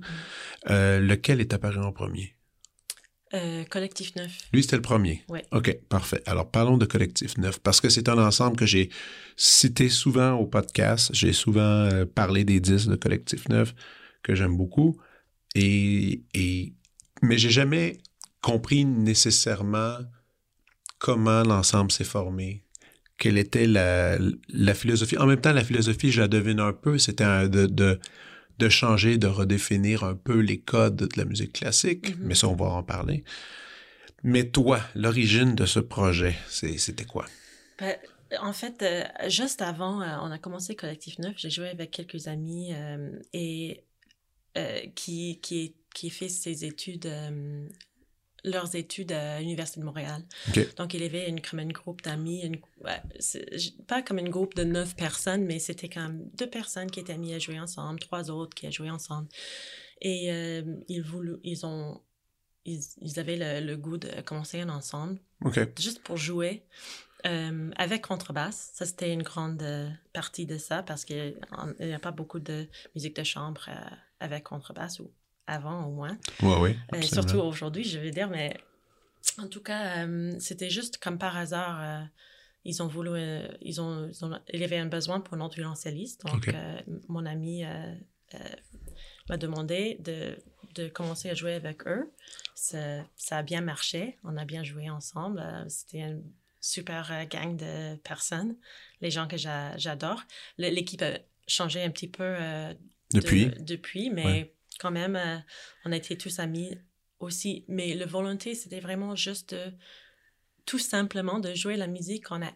Euh, 0.70 1.00
lequel 1.00 1.42
est 1.42 1.54
apparu 1.54 1.80
en 1.80 1.92
premier? 1.92 2.36
Euh, 3.34 3.64
Collectif 3.66 4.16
Neuf. 4.16 4.50
Lui, 4.54 4.64
c'était 4.64 4.76
le 4.78 4.82
premier. 4.82 5.24
Ouais. 5.30 5.44
OK, 5.52 5.78
parfait. 5.90 6.22
Alors, 6.26 6.50
parlons 6.50 6.78
de 6.78 6.86
Collectif 6.86 7.38
Neuf, 7.38 7.60
parce 7.60 7.82
que 7.82 7.90
c'est 7.90 8.08
un 8.08 8.18
ensemble 8.18 8.56
que 8.56 8.66
j'ai 8.66 8.90
cité 9.36 9.90
souvent 9.90 10.34
au 10.34 10.46
podcast. 10.46 11.10
J'ai 11.14 11.34
souvent 11.34 11.90
parlé 12.14 12.46
des 12.46 12.60
disques 12.60 12.88
de 12.88 12.96
Collectif 12.96 13.50
Neuf 13.50 13.74
que 14.24 14.36
j'aime 14.36 14.56
beaucoup. 14.56 14.98
Et, 15.56 16.24
et, 16.34 16.74
mais 17.22 17.38
j'ai 17.38 17.50
jamais 17.50 17.98
compris 18.42 18.86
nécessairement 18.86 19.98
comment 21.00 21.44
l'ensemble 21.44 21.92
s'est 21.92 22.04
formé. 22.04 22.65
Quelle 23.18 23.38
était 23.38 23.66
la, 23.68 24.18
la 24.50 24.74
philosophie. 24.74 25.18
En 25.18 25.26
même 25.26 25.40
temps, 25.40 25.54
la 25.54 25.64
philosophie, 25.64 26.12
je 26.12 26.22
la 26.22 26.28
devine 26.28 26.60
un 26.60 26.74
peu, 26.74 26.98
c'était 26.98 27.48
de, 27.48 27.66
de, 27.66 28.00
de 28.60 28.70
changer, 28.70 29.18
de 29.18 29.28
redéfinir 29.28 30.04
un 30.04 30.16
peu 30.16 30.40
les 30.40 30.60
codes 30.60 30.96
de 30.98 31.18
la 31.18 31.26
musique 31.26 31.54
classique, 31.54 32.18
Mhm. 32.18 32.26
mais 32.28 32.36
ça, 32.36 32.48
on 32.50 32.56
va 32.56 32.66
en 32.66 32.84
parler. 32.84 33.24
Mais 34.24 34.44
toi, 34.50 34.80
l'origine 34.96 35.56
de 35.56 35.66
ce 35.66 35.80
projet, 35.80 36.36
c'était 36.50 37.06
quoi? 37.06 37.26
Ben, 37.80 37.96
en 38.42 38.54
fait, 38.54 38.82
euh, 38.82 39.04
juste 39.30 39.62
avant, 39.62 40.02
euh, 40.02 40.18
on 40.22 40.32
a 40.32 40.38
commencé 40.40 40.76
Collectif 40.76 41.20
Neuf, 41.20 41.36
j'ai 41.38 41.50
joué 41.50 41.70
avec 41.70 41.92
quelques 41.92 42.28
amis 42.28 42.74
euh, 42.74 43.12
et 43.34 43.84
qui, 44.96 45.40
qui, 45.42 45.76
qui 45.94 46.10
fait 46.10 46.30
ses 46.30 46.64
études, 46.66 47.10
leurs 48.46 48.76
études 48.76 49.12
à 49.12 49.40
l'Université 49.40 49.80
de 49.82 49.86
Montréal. 49.86 50.22
Donc, 50.78 50.94
il 50.94 51.02
y 51.02 51.06
avait 51.06 51.28
une, 51.28 51.42
comme 51.42 51.60
un 51.60 51.68
groupe 51.68 52.02
d'amis, 52.04 52.42
une- 52.44 52.62
pas 53.88 54.02
comme 54.02 54.20
un 54.20 54.30
groupe 54.30 54.54
de 54.56 54.64
neuf 54.64 54.96
personnes, 54.96 55.44
mais 55.46 55.60
c'était 55.60 55.90
comme 55.90 56.30
deux 56.36 56.50
personnes 56.50 56.90
qui 56.92 57.00
étaient 57.00 57.14
amies 57.14 57.34
à 57.34 57.40
jouer 57.40 57.60
ensemble, 57.60 58.00
trois 58.00 58.30
autres 58.30 58.54
qui 58.56 58.68
a 58.68 58.72
joué 58.72 58.90
ensemble. 58.90 59.28
Et 60.02 60.32
euh, 60.32 60.62
ils, 60.88 61.02
voulu, 61.02 61.38
ils, 61.44 61.66
ont, 61.66 62.02
ils, 62.66 62.82
ils 63.02 63.20
avaient 63.20 63.38
le, 63.38 63.66
le 63.66 63.78
goût 63.78 63.98
de 63.98 64.10
commencer 64.22 64.62
un 64.62 64.70
ensemble 64.70 65.20
juste 65.80 66.02
pour 66.04 66.18
jouer 66.18 66.64
euh, 67.26 67.72
avec 67.78 68.04
contrebasse. 68.04 68.72
Ça, 68.74 68.86
c'était 68.86 69.12
une 69.12 69.24
grande 69.24 69.62
euh, 69.64 69.90
partie 70.14 70.46
de 70.46 70.58
ça 70.58 70.84
parce 70.84 71.06
qu'il 71.06 71.36
n'y 71.80 71.94
a 71.94 72.00
pas 72.00 72.12
beaucoup 72.12 72.40
de 72.40 72.68
musique 72.94 73.16
de 73.16 73.24
chambre 73.24 73.66
euh, 73.70 73.96
avec 74.20 74.44
contrebasse, 74.44 75.00
ou 75.00 75.12
avant 75.48 75.86
au 75.86 75.92
moins. 75.92 76.18
Ouais, 76.42 76.56
oui. 76.60 76.76
Euh, 76.94 77.02
surtout 77.02 77.38
aujourd'hui, 77.40 77.84
je 77.84 78.00
veux 78.00 78.12
dire, 78.12 78.30
mais 78.30 78.56
en 79.38 79.48
tout 79.48 79.62
cas, 79.62 80.06
euh, 80.06 80.34
c'était 80.40 80.70
juste 80.70 80.98
comme 80.98 81.18
par 81.18 81.36
hasard. 81.38 81.82
euh, 81.82 82.04
ils 82.68 82.82
ont 82.82 82.88
voulu, 82.88 83.12
euh, 83.14 83.48
ils 83.62 83.80
ont, 83.80 84.08
ils 84.10 84.26
ont- 84.26 84.40
il 84.52 84.60
y 84.60 84.64
avait 84.64 84.78
un 84.80 84.88
besoin 84.88 85.20
pour 85.22 85.36
un 85.40 85.48
violoncelliste. 85.50 86.26
Donc, 86.26 86.48
mon 87.08 87.26
ami 87.28 87.64
m'a 89.30 89.38
demandé 89.38 89.98
de, 90.00 90.36
de 90.76 90.88
commencer 90.88 91.30
à 91.30 91.34
jouer 91.36 91.54
avec 91.54 91.86
eux. 91.88 92.12
Ça, 92.56 93.04
ça 93.16 93.38
a 93.38 93.44
bien 93.44 93.62
marché. 93.62 94.18
On 94.24 94.36
a 94.38 94.46
bien 94.46 94.64
joué 94.64 94.90
ensemble. 94.90 95.44
C'était 95.70 96.00
une 96.00 96.24
super 96.60 97.28
gang 97.30 97.56
de 97.56 97.96
personnes, 97.98 98.56
les 99.02 99.12
gens 99.12 99.28
que 99.28 99.38
j'a- 99.38 99.78
j'adore. 99.78 100.22
L'équipe 100.58 101.02
a 101.04 101.20
changé 101.48 101.84
un 101.84 101.92
petit 101.92 102.08
peu 102.08 102.24
de- 102.24 102.76
Depuis? 103.14 103.52
depuis, 103.60 104.10
mais 104.10 104.26
Ouais. 104.26 104.55
Quand 104.80 104.92
même, 104.92 105.16
euh, 105.16 105.38
on 105.86 105.92
a 105.92 105.96
été 105.98 106.18
tous 106.18 106.40
amis 106.40 106.78
aussi. 107.20 107.66
Mais 107.68 107.94
la 107.94 108.06
volonté, 108.06 108.56
c'était 108.56 108.80
vraiment 108.80 109.16
juste 109.16 109.54
de, 109.54 109.72
tout 110.66 110.80
simplement 110.80 111.40
de 111.40 111.54
jouer 111.54 111.78
la 111.78 111.88
musique 111.88 112.26
qu'on 112.28 112.42
a 112.44 112.52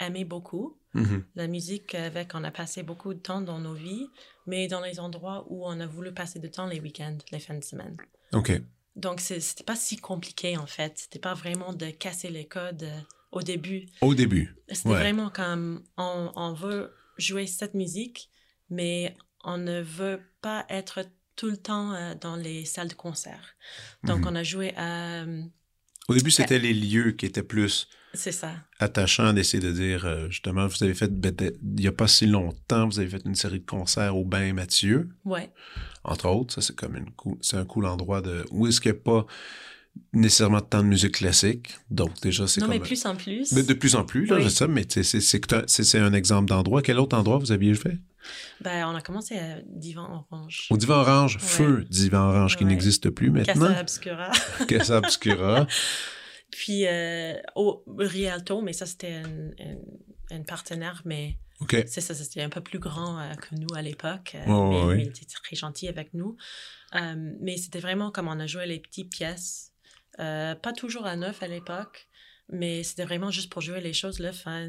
aimé 0.00 0.24
beaucoup. 0.24 0.78
Mhm. 0.94 1.24
La 1.36 1.46
musique 1.46 1.94
avec, 1.94 2.34
on 2.34 2.42
a 2.44 2.50
passé 2.50 2.82
beaucoup 2.82 3.14
de 3.14 3.18
temps 3.20 3.40
dans 3.42 3.58
nos 3.60 3.74
vies, 3.74 4.08
mais 4.46 4.66
dans 4.66 4.80
les 4.80 4.98
endroits 4.98 5.46
où 5.48 5.66
on 5.66 5.78
a 5.80 5.86
voulu 5.86 6.12
passer 6.12 6.38
du 6.40 6.50
temps 6.50 6.66
les 6.66 6.80
week-ends, 6.80 7.18
les 7.32 7.38
fins 7.40 7.58
de 7.58 7.64
semaine. 7.64 7.96
OK. 8.32 8.52
Donc, 8.96 9.20
c'était 9.20 9.64
pas 9.64 9.76
si 9.76 9.96
compliqué, 9.96 10.56
en 10.56 10.66
fait. 10.66 10.92
C'était 10.96 11.20
pas 11.20 11.34
vraiment 11.34 11.72
de 11.72 11.86
casser 11.90 12.28
les 12.28 12.46
codes 12.46 12.82
euh, 12.82 13.00
au 13.30 13.40
début. 13.42 13.86
Au 14.00 14.14
début. 14.14 14.54
C'était 14.68 14.88
Ouais. 14.88 14.98
vraiment 14.98 15.30
comme 15.30 15.84
on, 15.96 16.32
on 16.34 16.52
veut 16.54 16.92
jouer 17.16 17.46
cette 17.46 17.74
musique, 17.74 18.30
mais 18.68 19.16
on 19.44 19.58
ne 19.58 19.80
veut 19.80 20.20
pas 20.42 20.66
être 20.68 21.04
tout 21.40 21.50
le 21.50 21.56
temps 21.56 21.92
euh, 21.94 22.14
dans 22.20 22.36
les 22.36 22.64
salles 22.66 22.88
de 22.88 22.94
concert. 23.06 23.44
Donc, 24.04 24.20
Mhm. 24.20 24.26
on 24.28 24.34
a 24.36 24.42
joué 24.42 24.74
à. 24.76 25.22
euh, 25.24 25.42
Au 26.08 26.14
début, 26.14 26.30
c'était 26.30 26.58
les 26.58 26.74
lieux 26.74 27.12
qui 27.12 27.24
étaient 27.26 27.42
plus 27.56 27.88
C'est 28.14 28.32
ça. 28.32 28.52
attachants 28.78 29.32
d'essayer 29.32 29.62
de 29.62 29.72
dire, 29.72 30.04
euh, 30.04 30.28
justement, 30.28 30.66
vous 30.66 30.82
avez 30.84 30.94
fait, 30.94 31.08
ben, 31.08 31.34
il 31.40 31.80
n'y 31.82 31.86
a 31.86 31.92
pas 31.92 32.08
si 32.08 32.26
longtemps, 32.26 32.86
vous 32.88 32.98
avez 33.00 33.08
fait 33.08 33.22
une 33.24 33.36
série 33.36 33.60
de 33.60 33.66
concerts 33.66 34.16
au 34.16 34.24
Bain 34.24 34.52
Mathieu, 34.52 35.08
Ouais. 35.24 35.50
entre 36.04 36.28
autres. 36.28 36.52
Ça, 36.54 36.60
c'est 36.60 36.76
comme 36.76 36.96
une 36.96 37.10
c'est 37.40 37.56
un 37.56 37.64
cool 37.64 37.86
endroit 37.86 38.20
de, 38.22 38.44
où 38.50 38.66
est-ce 38.66 38.80
qu'il 38.80 38.92
n'y 38.92 38.98
a 38.98 39.00
pas 39.02 39.24
nécessairement 40.12 40.60
tant 40.60 40.82
de 40.82 40.88
musique 40.88 41.12
classique. 41.12 41.78
Donc, 41.90 42.20
déjà, 42.20 42.46
c'est 42.46 42.60
Non, 42.60 42.66
comme... 42.66 42.76
mais 42.76 42.80
plus 42.80 43.04
en 43.06 43.16
plus. 43.16 43.52
Mais 43.52 43.62
de 43.62 43.74
plus 43.74 43.94
en 43.94 44.04
plus, 44.04 44.26
là, 44.26 44.36
Oui. 44.36 44.42
je 44.42 44.48
sais 44.48 44.56
ça, 44.56 44.66
mais 44.68 44.84
c'est- 44.88 45.98
un 45.98 46.12
exemple 46.12 46.48
d'endroit. 46.48 46.82
Quel 46.82 46.98
autre 46.98 47.16
endroit 47.16 47.38
vous 47.38 47.52
aviez 47.52 47.74
fait? 47.74 47.98
Ben, 48.60 48.86
on 48.86 48.94
a 48.94 49.00
commencé 49.00 49.36
à 49.38 49.58
Divan 49.66 50.26
Orange. 50.30 50.66
Au 50.70 50.76
Divan 50.76 50.96
Orange, 51.00 51.36
Ouais. 51.36 51.42
feu 51.42 51.86
Divan 51.88 52.28
Orange 52.28 52.56
qui 52.56 52.64
Ouais. 52.64 52.70
n'existe 52.70 53.08
plus 53.10 53.30
maintenant. 53.30 53.68
Casa 53.68 53.80
Obscura. 53.80 54.30
Casa 54.68 54.98
Obscura. 54.98 55.66
Puis 56.50 56.86
euh, 56.86 57.34
au 57.54 57.82
Rialto, 57.96 58.60
mais 58.60 58.72
ça, 58.72 58.84
c'était 58.86 59.14
un, 59.14 59.50
un- 59.64 60.36
un 60.38 60.42
partenaire, 60.42 61.00
mais 61.04 61.38
OK. 61.60 61.76
c'est 61.86 62.00
ça, 62.00 62.12
c'était 62.14 62.42
un 62.42 62.48
peu 62.50 62.60
plus 62.60 62.78
grand 62.78 63.18
euh, 63.20 63.34
que 63.34 63.54
nous 63.54 63.72
à 63.74 63.82
l'époque. 63.82 64.36
euh, 64.36 64.46
mais, 64.46 64.96
mais 64.96 65.02
il 65.04 65.08
était 65.08 65.26
très 65.42 65.56
gentil 65.56 65.88
avec 65.88 66.12
nous. 66.14 66.36
Mais 67.40 67.56
c'était 67.56 67.80
vraiment 67.80 68.10
comme 68.10 68.28
on 68.28 68.38
a 68.40 68.46
joué 68.46 68.66
les 68.66 68.80
petites 68.80 69.10
pièces. 69.10 69.69
Euh, 70.20 70.54
pas 70.54 70.72
toujours 70.72 71.06
à 71.06 71.16
neuf 71.16 71.42
à 71.42 71.48
l'époque, 71.48 72.08
mais 72.50 72.82
c'était 72.82 73.04
vraiment 73.04 73.30
juste 73.30 73.50
pour 73.50 73.62
jouer 73.62 73.80
les 73.80 73.92
choses 73.92 74.18
le 74.20 74.32
fun. 74.32 74.68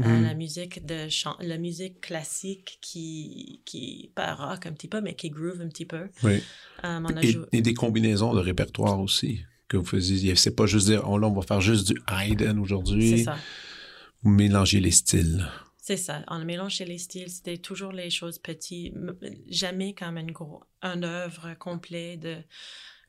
Euh, 0.00 0.04
Mhm. 0.06 0.22
la 0.24 0.34
musique 0.34 0.86
de 0.86 1.08
la 1.46 1.58
musique 1.58 2.00
classique 2.00 2.78
qui 2.80 3.60
qui 3.66 4.10
pas 4.14 4.34
rock 4.34 4.64
un 4.64 4.72
petit 4.72 4.88
peu 4.88 5.02
mais 5.02 5.14
qui 5.14 5.28
groove 5.28 5.60
un 5.60 5.68
petit 5.68 5.84
peu. 5.84 6.08
Oui. 6.22 6.36
Euh, 6.84 7.00
on 7.04 7.16
a 7.16 7.22
Et, 7.22 7.32
joué- 7.32 7.46
et 7.52 7.60
des 7.60 7.74
combinaisons 7.74 8.32
de 8.32 8.40
répertoire 8.40 8.98
aussi 8.98 9.40
que 9.68 9.76
vous 9.76 9.84
faisiez. 9.84 10.34
C'est 10.36 10.56
pas 10.56 10.64
juste 10.64 10.86
dire, 10.86 11.02
oh 11.06 11.18
là, 11.18 11.28
on 11.28 11.34
va 11.34 11.42
faire 11.42 11.60
juste 11.60 11.88
du 11.92 12.00
Haydn 12.08 12.52
c'est 12.54 12.58
aujourd'hui. 12.58 13.24
ça. 13.24 13.36
Vous 14.22 14.30
mélangez 14.30 14.80
les 14.80 14.90
styles. 14.90 15.46
C'est 15.76 15.98
ça. 15.98 16.24
On 16.28 16.38
mélangeait 16.44 16.86
les 16.86 16.98
styles. 16.98 17.28
C'était 17.28 17.58
toujours 17.58 17.92
les 17.92 18.08
choses 18.10 18.38
petites. 18.38 18.94
Jamais 19.48 19.92
comme 19.92 20.16
une 20.16 20.30
gros, 20.32 20.62
un 20.82 21.02
œuvre 21.02 21.54
complet 21.58 22.16
de 22.16 22.36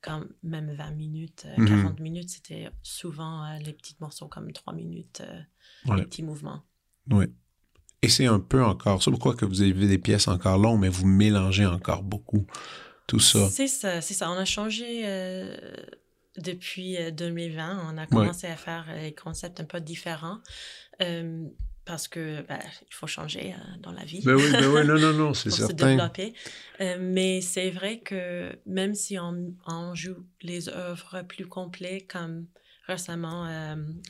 quand 0.02 0.24
même 0.44 0.72
20 0.74 0.92
minutes, 0.92 1.46
euh, 1.46 1.56
Mhm. 1.62 1.68
40 1.84 2.00
minutes. 2.00 2.30
C'était 2.30 2.70
souvent 2.84 3.44
euh, 3.46 3.58
les 3.60 3.74
petits 3.74 3.96
morceaux 4.00 4.28
comme 4.28 4.52
3 4.52 4.74
minutes, 4.74 5.22
euh, 5.22 5.42
Ouais. 5.92 5.98
les 5.98 6.04
petits 6.06 6.24
mouvements. 6.24 6.64
Oui. 7.10 7.26
Et 8.02 8.10
c'est 8.10 8.26
un 8.26 8.40
peu 8.40 8.64
encore 8.64 9.02
ça. 9.04 9.12
Pourquoi 9.12 9.36
que 9.36 9.46
vous 9.46 9.62
avez 9.62 9.88
des 9.88 9.98
pièces 10.00 10.28
encore 10.28 10.58
longues, 10.58 10.80
mais 10.82 10.90
vous 10.90 11.06
mélangez 11.06 11.66
encore 11.68 12.02
beaucoup 12.04 12.48
tout 13.08 13.20
ça? 13.20 13.48
C'est 13.50 13.68
ça, 13.68 14.02
c'est 14.02 14.16
ça. 14.16 14.32
On 14.32 14.38
a 14.38 14.46
changé 14.46 15.04
euh, 15.06 15.56
depuis 16.38 16.98
2020. 17.14 17.92
On 17.94 17.98
a 17.98 18.08
commencé 18.08 18.48
à 18.48 18.56
faire 18.56 18.86
des 19.00 19.14
concepts 19.14 19.60
un 19.60 19.66
peu 19.66 19.80
différents. 19.82 20.40
Euh, 21.82 21.92
parce 21.92 22.08
que 22.08 22.42
ben, 22.48 22.60
il 22.90 22.94
faut 22.94 23.08
changer 23.08 23.54
euh, 23.54 23.78
dans 23.80 23.92
la 23.92 24.04
vie. 24.04 24.22
Ben 24.24 24.36
oui, 24.36 24.52
ben 24.52 24.68
oui, 24.68 24.86
non, 24.86 25.00
non, 25.00 25.14
non, 25.14 25.34
c'est 25.36 25.50
certain. 25.50 25.70
se 25.70 25.74
développer. 25.74 26.34
mais 27.00 27.42
c'est 27.42 27.70
vrai 27.70 28.00
que 28.00 28.58
même 28.66 28.96
si 28.96 29.18
on, 29.20 29.54
on, 29.68 29.96
joue 29.96 30.26
les 30.42 30.70
œuvres 30.70 31.24
plus 31.24 31.46
complètes, 31.46 32.08
comme 32.08 32.46
récemment 32.88 33.46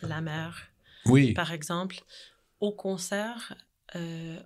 La 0.02 0.22
Mer, 0.22 0.72
oui. 1.06 1.34
par 1.34 1.52
exemple, 1.52 1.98
au 2.60 2.72
concert, 2.72 3.56
euh, 3.96 4.40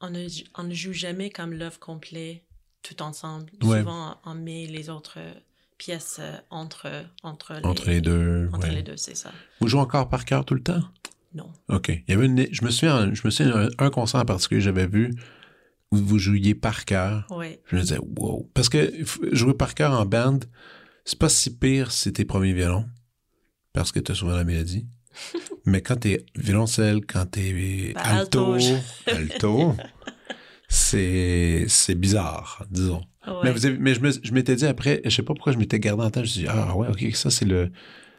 on, 0.00 0.10
ne, 0.10 0.26
on, 0.54 0.62
ne, 0.64 0.74
joue 0.74 0.92
jamais 0.92 1.30
comme 1.30 1.52
l'œuvre 1.52 1.78
complète 1.78 2.42
tout 2.82 3.02
ensemble. 3.02 3.50
Souvent, 3.60 4.18
on 4.24 4.34
met 4.34 4.66
les 4.66 4.90
autres 4.90 5.18
pièces 5.78 6.18
euh, 6.20 6.36
entre, 6.50 7.04
entre, 7.22 7.54
les, 7.54 7.64
entre 7.64 7.88
les 7.88 8.00
deux. 8.00 8.48
Entre 8.52 8.68
les 8.68 8.82
deux, 8.82 8.96
c'est 8.96 9.16
ça. 9.16 9.32
Vous 9.60 9.68
jouez 9.68 9.80
encore 9.80 10.08
par 10.08 10.24
cœur 10.24 10.44
tout 10.44 10.54
le 10.54 10.62
temps? 10.62 10.82
Non. 11.34 11.52
OK. 11.68 11.88
Il 11.88 12.04
y 12.08 12.12
avait 12.12 12.26
une, 12.26 12.46
je 12.52 12.64
me 12.64 12.70
souviens, 12.70 13.12
je 13.12 13.22
me 13.24 13.30
souviens 13.30 13.68
un, 13.78 13.90
concert 13.90 14.20
en 14.20 14.24
particulier 14.24 14.60
que 14.60 14.64
j'avais 14.64 14.86
vu 14.86 15.10
où 15.90 15.96
vous 15.96 16.18
jouiez 16.18 16.54
par 16.54 16.84
cœur. 16.84 17.26
Oui. 17.30 17.58
Je 17.66 17.76
me 17.76 17.80
disais, 17.80 17.98
wow. 17.98 18.48
Parce 18.54 18.68
que 18.68 18.92
jouer 19.32 19.54
par 19.54 19.74
cœur 19.74 19.92
en 19.98 20.06
band, 20.06 20.38
c'est 21.04 21.18
pas 21.18 21.28
si 21.28 21.56
pire 21.56 21.90
si 21.92 22.12
t'es 22.12 22.24
premier 22.24 22.52
violon, 22.52 22.86
parce 23.72 23.92
que 23.92 24.00
t'as 24.00 24.14
souvent 24.14 24.34
la 24.36 24.44
mélodie. 24.44 24.86
Mais 25.66 25.80
quand 25.80 25.96
t'es 25.96 26.24
violoncelle, 26.36 27.04
quand 27.06 27.26
t'es 27.26 27.52
Ben, 27.94 28.00
alto, 28.02 28.56
alto, 29.06 29.74
c'est 30.68 31.94
bizarre, 31.96 32.64
disons. 32.70 33.02
Ouais. 33.26 33.32
Mais, 33.44 33.52
vous 33.52 33.64
avez- 33.66 33.78
mais 33.78 33.94
je 33.94 34.00
me- 34.00 34.10
je 34.10 34.32
m'étais 34.32 34.54
dit 34.56 34.66
après, 34.66 35.00
je 35.04 35.10
sais 35.10 35.22
pas 35.22 35.32
pourquoi 35.34 35.52
je 35.52 35.58
m'étais 35.58 35.80
gardé 35.80 36.02
en 36.04 36.10
tête, 36.10 36.24
je 36.24 36.28
me 36.28 36.32
suis 36.32 36.40
dit, 36.42 36.46
ah 36.48 36.76
ouais, 36.76 36.88
ok, 36.88 37.14
ça 37.14 37.30
c'est 37.30 37.46
le 37.46 37.70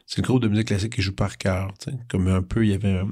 c'est 0.05 0.21
le 0.21 0.23
groupe 0.27 0.41
de 0.41 0.47
musique 0.47 0.67
classique 0.67 0.93
qui 0.95 1.01
joue 1.01 1.15
par 1.15 1.37
cœur. 1.37 1.73
Comme 2.09 2.27
un 2.27 2.41
peu, 2.43 2.65
il 2.65 2.71
y 2.71 2.73
avait 2.73 2.99
un, 2.99 3.07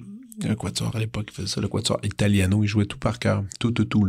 un 0.50 0.56
quatuor 0.56 0.96
à 0.96 1.00
l'époque 1.00 1.28
qui 1.28 1.36
faisait 1.36 1.48
ça, 1.48 1.62
le 1.62 1.68
quatuor 1.68 2.00
italiano, 2.04 2.64
il 2.64 2.68
jouait 2.68 2.86
tout 2.86 2.98
par 3.00 3.20
cœur, 3.20 3.44
tout, 3.60 3.72
tout, 3.72 3.86
tout. 3.86 4.08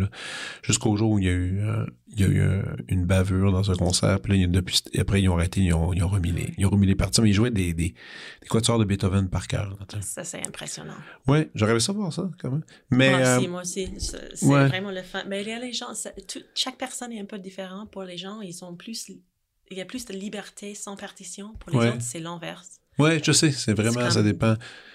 Jusqu'au 0.62 0.96
jour 0.96 1.12
où 1.12 1.18
il 1.18 1.24
y 1.24 1.28
a 1.28 1.32
eu, 1.32 1.60
euh, 1.60 1.86
il 2.16 2.20
y 2.20 2.24
a 2.24 2.28
eu 2.28 2.40
euh, 2.40 2.62
une 2.88 3.04
bavure 3.04 3.52
dans 3.52 3.70
un 3.70 3.74
concert, 3.74 4.20
puis 4.20 4.38
là, 4.40 4.46
depuis, 4.46 4.80
après, 4.98 5.20
ils 5.20 5.28
ont 5.28 5.36
arrêté, 5.36 5.60
ils 5.60 5.72
ont, 5.74 5.92
ils 5.92 6.02
ont 6.02 6.08
remis 6.08 6.32
les, 6.32 6.54
ils 6.56 6.64
ont 6.66 6.70
remis 6.70 6.86
les 6.86 6.94
parties, 6.94 7.20
mais 7.20 7.30
ils 7.30 7.34
jouaient 7.34 7.50
des, 7.50 7.74
des, 7.74 7.94
des 8.42 8.48
quatuors 8.48 8.78
de 8.78 8.84
Beethoven 8.84 9.28
par 9.28 9.46
cœur. 9.48 9.76
Ça, 10.00 10.24
c'est 10.24 10.46
impressionnant. 10.46 10.94
Ouais, 11.26 11.50
j'aurais 11.54 11.72
aimé 11.72 11.80
ça 11.80 11.92
voir 11.92 12.12
ça, 12.12 12.30
quand 12.40 12.50
même. 12.50 12.64
Mais, 12.90 13.10
moi 13.10 13.18
euh, 13.20 13.38
aussi, 13.38 13.48
moi 13.48 13.60
aussi. 13.62 13.88
C'est 13.98 14.36
c'est 14.36 14.46
ouais. 14.46 14.68
vraiment 14.68 14.90
le 14.92 15.02
fun. 15.02 15.24
Mais 15.28 15.42
il 15.42 15.48
y 15.48 15.52
a 15.52 15.58
les 15.58 15.72
gens, 15.72 15.92
ça- 15.94 16.12
tout- 16.28 16.42
chaque 16.54 16.78
personne 16.78 17.12
est 17.12 17.20
un 17.20 17.24
peu 17.26 17.38
différente. 17.38 17.90
Pour 17.90 18.04
les 18.04 18.16
gens, 18.16 18.40
ils 18.40 18.54
sont 18.54 18.74
plus, 18.76 19.10
il 19.70 19.78
y 19.78 19.80
a 19.80 19.84
plus 19.84 20.04
de 20.06 20.12
liberté 20.14 20.74
sans 20.74 20.96
partition. 20.96 21.54
Pour 21.60 21.70
les 21.72 21.78
Ouais. 21.78 21.88
autres, 21.90 22.02
c'est 22.02 22.20
l'inverse. 22.20 22.80
Ouais, 22.98 23.20
je 23.24 23.32
sais, 23.32 23.50
c'est 23.50 23.74
vraiment, 23.74 24.00
comme- 24.02 24.10
ça 24.10 24.22
dépend. 24.22 24.54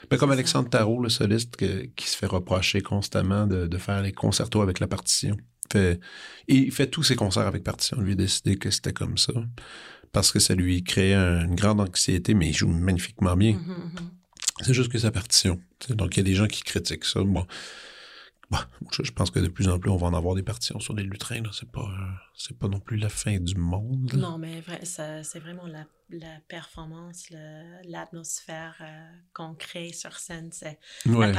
Ben, 0.09 0.17
comme 0.17 0.31
Alexandre 0.31 0.69
Tarot, 0.69 1.01
le 1.01 1.09
soliste, 1.09 1.55
que- 1.57 1.85
qui 1.95 2.07
se 2.09 2.15
fait 2.15 2.27
reprocher 2.27 2.81
constamment 2.81 3.45
de, 3.45 3.67
de 3.67 3.77
faire 3.77 4.01
les 4.01 4.13
concertos 4.13 4.61
avec 4.61 4.79
la 4.79 4.87
partition. 4.87 5.35
Fait, 5.71 5.99
il 6.47 6.71
fait 6.71 6.87
tous 6.87 7.03
ses 7.03 7.15
concerts 7.15 7.45
avec 7.45 7.63
partition. 7.63 7.99
Lui 7.99 8.13
a 8.13 8.15
décidé 8.15 8.55
que 8.57 8.71
c'était 8.71 8.93
comme 8.93 9.17
ça. 9.17 9.33
Parce 10.11 10.31
que 10.31 10.39
ça 10.39 10.55
lui 10.55 10.83
créait 10.83 11.13
un- 11.13 11.45
une 11.45 11.55
grande 11.55 11.81
anxiété, 11.81 12.33
mais 12.33 12.47
il 12.49 12.55
joue 12.55 12.67
magnifiquement 12.69 13.35
bien. 13.35 13.53
Mhm, 13.53 13.91
mhm. 13.93 14.11
C'est 14.61 14.73
juste 14.73 14.91
que 14.91 14.97
sa 14.97 15.11
partition. 15.11 15.59
Donc, 15.89 16.15
il 16.15 16.17
y 16.17 16.21
a 16.21 16.23
des 16.23 16.33
gens 16.35 16.47
qui 16.47 16.63
critiquent 16.63 17.05
ça. 17.05 17.21
Bon, 17.23 17.45
Bon, 18.51 18.57
je, 19.03 19.11
pense 19.11 19.29
que 19.29 19.39
de 19.39 19.47
plus 19.47 19.67
en 19.69 19.77
plus, 19.77 19.91
on 19.91 19.97
va 19.97 20.07
en 20.07 20.13
avoir 20.15 20.33
des 20.33 20.41
partitions 20.41 20.79
sur 20.79 20.95
des 20.95 21.03
lutrins. 21.03 21.43
C'est 21.53 21.71
pas, 21.71 21.81
euh, 21.81 22.05
c'est 22.33 22.57
pas 22.57 22.67
non 22.67 22.79
plus 22.79 22.97
la 22.97 23.09
fin 23.09 23.37
du 23.37 23.55
monde. 23.55 24.11
là. 24.13 24.17
Non, 24.19 24.37
mais 24.39 24.61
vrai, 24.61 24.79
c'est 24.85 25.39
vraiment 25.39 25.67
la, 25.67 25.85
la 26.09 26.39
performance, 26.47 27.29
l'atmosphère 27.85 28.75
euh, 28.81 29.07
qu'on 29.33 29.53
crée 29.53 29.93
sur 29.93 30.17
scène. 30.17 30.49
C'est 30.51 30.79
Ouais. 31.05 31.31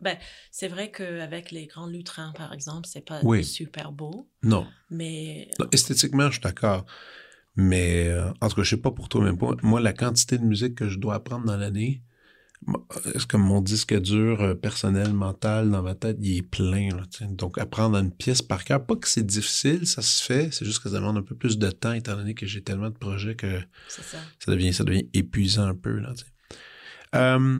Ben, 0.00 0.18
c'est 0.50 0.68
vrai 0.68 0.90
qu'avec 0.90 1.52
les 1.52 1.66
grands 1.66 1.86
lutrins, 1.86 2.32
par 2.36 2.52
exemple, 2.52 2.88
c'est 2.90 3.04
pas 3.06 3.20
Oui. 3.22 3.44
super 3.44 3.92
beau, 3.92 4.28
Non. 4.42 4.66
mais 4.90 5.48
Non, 5.60 5.66
esthétiquement, 5.70 6.26
je 6.26 6.32
suis 6.32 6.40
d'accord. 6.42 6.84
Mais 7.54 8.08
euh, 8.08 8.30
en 8.40 8.48
tout 8.48 8.56
cas, 8.56 8.62
je 8.62 8.70
sais 8.70 8.80
pas 8.80 8.90
pour 8.90 9.08
toi, 9.08 9.22
même 9.22 9.38
pas. 9.38 9.54
Moi, 9.62 9.80
la 9.80 9.92
quantité 9.92 10.38
de 10.38 10.44
musique 10.44 10.74
que 10.74 10.88
je 10.88 10.98
dois 10.98 11.14
apprendre 11.14 11.44
dans 11.46 11.56
l'année, 11.56 12.02
c'est 13.14 13.26
comme 13.26 13.42
mon 13.42 13.60
disque 13.62 13.98
dur 14.00 14.40
euh, 14.42 14.54
personnel, 14.54 15.12
mental, 15.12 15.70
dans 15.70 15.82
ma 15.82 15.94
tête, 15.94 16.18
il 16.20 16.36
est 16.38 16.42
plein. 16.42 16.88
là. 16.94 17.02
Donc, 17.30 17.56
apprendre 17.58 17.96
une 17.96 18.12
pièce 18.12 18.42
par 18.42 18.64
cœur, 18.64 18.84
pas 18.84 18.96
que 18.96 19.08
c'est 19.08 19.24
difficile, 19.26 19.86
ça 19.86 20.02
se 20.02 20.22
fait, 20.22 20.50
c'est 20.52 20.64
juste 20.64 20.82
que 20.82 20.88
ça 20.90 20.96
demande 20.96 21.16
un 21.16 21.22
peu 21.22 21.34
plus 21.34 21.58
de 21.58 21.70
temps, 21.70 21.92
étant 21.92 22.16
donné 22.16 22.34
que 22.34 22.46
j'ai 22.46 22.62
tellement 22.62 22.90
de 22.90 22.96
projets 22.96 23.34
que 23.34 23.60
ça. 23.88 24.02
ça 24.38 24.50
devient, 24.52 24.72
ça 24.74 24.84
devient 24.84 25.08
épuisant 25.14 25.64
un 25.64 25.74
peu. 25.74 25.98
Là. 25.98 26.12
Euh, 27.14 27.58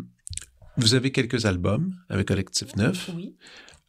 vous 0.76 0.94
avez 0.94 1.10
quelques 1.12 1.44
albums 1.46 1.94
avec 2.08 2.28
Collectif 2.28 2.76
Neuf. 2.76 3.10
Oui, 3.14 3.34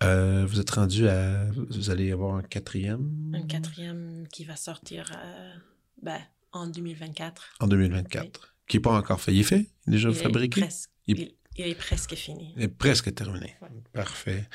Euh, 0.03 0.45
vous 0.47 0.59
êtes 0.59 0.69
rendu 0.71 1.07
à... 1.07 1.45
Vous 1.69 1.91
allez 1.91 2.11
avoir 2.11 2.35
un 2.35 2.41
quatrième? 2.41 3.31
Un 3.35 3.45
quatrième 3.45 4.25
qui 4.31 4.45
va 4.45 4.55
sortir 4.55 5.05
euh, 5.15 5.53
ben, 6.01 6.17
en 6.53 6.65
2024. 6.67 7.53
en 7.59 7.67
2024, 7.67 8.55
qui 8.67 8.77
n'est 8.77 8.81
pas 8.81 8.93
encore 8.97 9.21
fait. 9.21 9.31
Il 9.33 9.41
est 9.41 9.43
fait? 9.43 9.69
Il 9.85 9.89
est 9.93 9.97
déjà 9.97 10.09
Il 10.09 10.15
est 10.17 10.23
fabriqué? 10.23 10.61
presque- 10.61 10.89
Il- 11.07 11.19
il- 11.19 11.33
il 11.57 11.67
est 11.67 11.75
presque 11.75 12.15
fini. 12.15 12.53
Il 12.57 12.63
est 12.63 12.67
presque 12.67 13.13
terminé. 13.13 13.55
Ouais. 13.61 13.67
Parfait. 13.93 14.47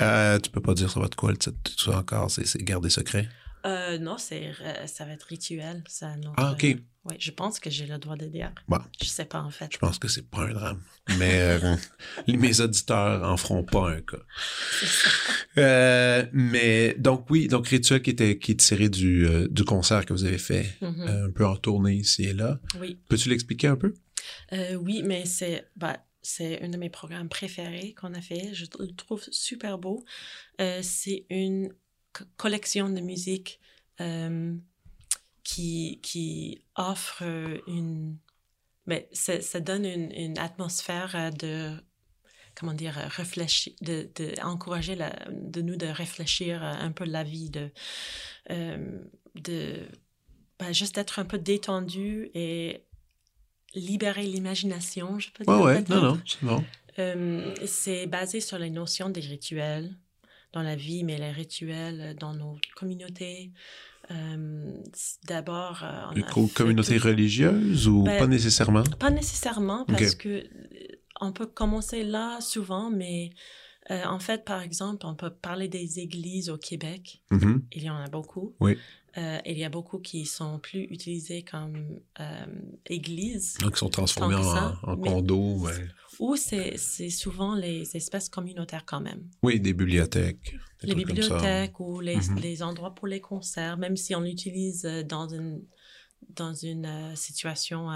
Euh, 0.00 0.38
tu 0.38 0.50
peux 0.50 0.60
pas 0.60 0.74
dire 0.74 0.90
ça 0.90 1.00
va 1.00 1.08
de 1.08 1.14
quoi, 1.14 1.30
le 1.32 1.36
titre, 1.36 1.56
tout 1.64 1.90
ça 1.90 1.98
encore, 1.98 2.30
c'est 2.30 2.62
garder 2.62 2.90
secret? 2.90 3.28
Euh, 3.66 3.96
non, 3.98 4.18
c'est, 4.18 4.52
euh, 4.60 4.86
ça 4.86 5.06
va 5.06 5.12
être 5.12 5.22
rituel. 5.24 5.82
Ah, 6.36 6.52
ok. 6.52 6.64
euh, 6.64 6.74
oui, 7.06 7.16
je 7.18 7.30
pense 7.30 7.58
que 7.58 7.70
j'ai 7.70 7.86
le 7.86 7.96
droit 7.98 8.14
de 8.16 8.26
dire. 8.26 8.52
Bon. 8.68 8.78
Je 9.00 9.06
sais 9.08 9.24
pas, 9.24 9.40
en 9.40 9.48
fait. 9.50 9.70
Je 9.72 9.78
pense 9.78 9.98
que 9.98 10.06
c'est 10.06 10.28
pas 10.28 10.42
un 10.42 10.52
drame. 10.52 10.82
Mais 11.18 11.40
euh, 11.40 11.76
mes 12.28 12.60
auditeurs 12.60 13.26
en 13.26 13.38
feront 13.38 13.64
pas 13.64 13.90
un 13.92 14.00
cas. 14.02 14.18
Ça. 14.82 15.10
Mais 16.32 16.94
donc 16.98 17.28
oui, 17.30 17.48
donc 17.48 17.68
Rituel 17.68 18.02
qui 18.02 18.10
était 18.10 18.38
qui 18.38 18.52
est 18.52 18.56
tiré 18.60 18.88
du, 18.88 19.26
du 19.50 19.64
concert 19.64 20.04
que 20.04 20.12
vous 20.12 20.24
avez 20.24 20.38
fait 20.38 20.66
Mhm. 20.82 21.00
euh, 21.08 21.26
un 21.28 21.30
peu 21.30 21.46
en 21.46 21.56
tournée 21.56 21.94
ici 21.94 22.24
et 22.24 22.32
là. 22.34 22.58
Oui. 22.80 22.98
Peux-tu 23.08 23.28
l'expliquer 23.30 23.68
un 23.68 23.76
peu? 23.76 23.94
Euh, 24.54 24.74
oui, 24.76 25.02
mais 25.02 25.26
c'est 25.26 25.68
bah, 25.76 25.98
un 26.40 26.68
de 26.68 26.76
mes 26.76 26.90
programmes 26.90 27.28
préférés 27.28 27.94
qu'on 27.94 28.14
a 28.14 28.20
fait. 28.20 28.54
Je 28.54 28.66
le 28.78 28.94
trouve 28.94 29.22
super 29.30 29.78
beau. 29.78 30.04
Euh, 30.60 30.80
c'est 30.82 31.26
une 31.30 31.74
co- 32.12 32.24
collection 32.36 32.88
de 32.88 33.00
musique 33.00 33.60
euh, 34.00 34.54
qui, 35.42 36.00
qui 36.02 36.64
offre 36.76 37.22
une... 37.66 38.16
Mais 38.86 39.08
ça, 39.12 39.40
ça 39.40 39.60
donne 39.60 39.84
une, 39.84 40.12
une 40.12 40.38
atmosphère 40.38 41.32
de... 41.32 41.76
Comment 42.56 42.74
dire, 42.74 42.94
réfléchir, 42.94 43.72
de, 43.80 44.08
encourager 44.44 44.94
la, 44.94 45.10
de 45.32 45.60
nous 45.60 45.74
de 45.74 45.86
réfléchir 45.86 46.62
un 46.62 46.92
peu 46.92 47.04
la 47.04 47.24
vie, 47.24 47.50
de, 47.50 47.68
de 49.34 49.88
ben, 50.60 50.72
juste 50.72 50.94
d'être 50.94 51.18
un 51.18 51.24
peu 51.24 51.38
détendu 51.38 52.30
et 52.32 52.84
libérer 53.74 54.22
l'imagination, 54.24 55.18
je 55.18 55.30
peux 55.30 55.44
dire. 55.44 55.60
ouais, 55.60 55.74
peut-être. 55.82 55.88
non, 55.90 56.02
non, 56.02 56.20
c'est 56.26 56.42
bon. 56.44 56.64
Euh, 56.98 57.54
c'est 57.66 58.06
basé 58.06 58.40
sur 58.40 58.58
les 58.58 58.70
notions 58.70 59.10
des 59.10 59.20
rituels 59.20 59.92
dans 60.52 60.62
la 60.62 60.76
vie, 60.76 61.02
mais 61.02 61.18
les 61.18 61.32
rituels 61.32 62.14
dans 62.20 62.34
nos 62.34 62.56
communautés. 62.76 63.50
Euh, 64.10 64.76
D'abord, 65.26 65.80
euh, 65.82 66.04
on 66.10 66.16
Une 66.16 66.22
a 66.24 66.26
co- 66.26 66.46
fait 66.46 66.54
communauté 66.54 66.98
tout- 66.98 67.06
religieuse 67.08 67.88
ou 67.88 68.02
Ben, 68.04 68.18
pas 68.18 68.26
nécessairement? 68.26 68.84
Pas 68.98 69.10
nécessairement, 69.10 69.84
parce 69.86 70.12
Ok. 70.14 70.18
que 70.18 70.44
on 71.20 71.32
peut 71.32 71.46
commencer 71.46 72.04
là 72.04 72.40
souvent, 72.40 72.90
mais 72.90 73.30
euh, 73.90 74.04
en 74.04 74.18
fait, 74.18 74.44
par 74.44 74.62
exemple, 74.62 75.04
on 75.06 75.14
peut 75.14 75.30
parler 75.30 75.68
des 75.68 75.98
églises 76.00 76.48
au 76.50 76.56
Québec. 76.58 77.22
Mhm. 77.30 77.64
Il 77.72 77.82
y 77.82 77.90
en 77.90 77.96
a 77.96 78.08
beaucoup. 78.08 78.54
Oui. 78.60 78.78
Euh, 79.16 79.38
il 79.46 79.56
y 79.58 79.64
a 79.64 79.68
beaucoup 79.68 79.98
qui 79.98 80.26
sont 80.26 80.58
plus 80.58 80.84
utilisés 80.90 81.42
comme 81.44 82.00
euh, 82.18 82.46
églises. 82.86 83.58
Donc, 83.60 83.74
ils 83.74 83.78
sont 83.78 83.88
que 83.88 84.00
en, 84.82 84.90
en 84.92 84.96
condos. 84.96 85.58
ouais. 85.60 85.86
Ou 86.18 86.34
c'est 86.36 86.76
souvent 87.10 87.54
les 87.54 87.96
espèces 87.96 88.28
communautaires 88.28 88.84
quand 88.86 89.00
même. 89.00 89.22
Oui, 89.42 89.60
des 89.60 89.72
bibliothèques. 89.72 90.56
des 90.80 90.88
les 90.88 90.94
bibliothèques 90.94 91.78
ou 91.78 92.00
les, 92.00 92.16
Mhm. 92.16 92.38
les 92.40 92.62
endroits 92.62 92.94
pour 92.94 93.06
les 93.06 93.20
concerts, 93.20 93.76
même 93.76 93.96
si 93.96 94.14
on 94.14 94.20
l'utilise 94.20 94.84
euh, 94.84 95.02
dans 95.04 95.28
une, 95.28 95.62
dans 96.30 96.54
une 96.54 97.14
situation 97.16 97.88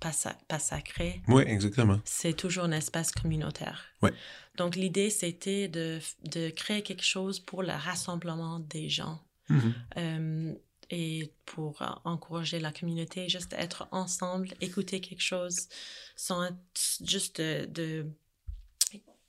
pas, 0.00 0.12
pas 0.48 0.58
sacrée, 0.58 1.22
Oui, 1.28 1.42
exactement. 1.46 2.00
c'est 2.04 2.34
toujours 2.34 2.64
un 2.64 2.72
espace 2.72 3.10
communautaire. 3.12 3.84
Ouais. 4.02 4.12
Donc 4.56 4.76
l'idée, 4.76 5.10
c'était 5.10 5.68
de, 5.68 5.98
de 6.24 6.50
créer 6.50 6.82
quelque 6.82 7.04
chose 7.04 7.40
pour 7.40 7.62
le 7.62 7.72
rassemblement 7.72 8.60
des 8.60 8.88
gens. 8.88 9.20
Mhm. 9.48 9.74
Euh, 9.96 10.54
et 10.90 11.32
pour 11.44 11.82
euh, 11.82 11.86
encourager 12.04 12.58
la 12.60 12.72
communauté, 12.72 13.28
juste 13.28 13.52
être 13.52 13.88
ensemble, 13.92 14.48
écouter 14.60 15.00
quelque 15.00 15.20
chose 15.22 15.68
sans 16.16 16.44
être 16.44 16.56
juste 17.04 17.40
de, 17.40 17.66
de- 17.66 18.06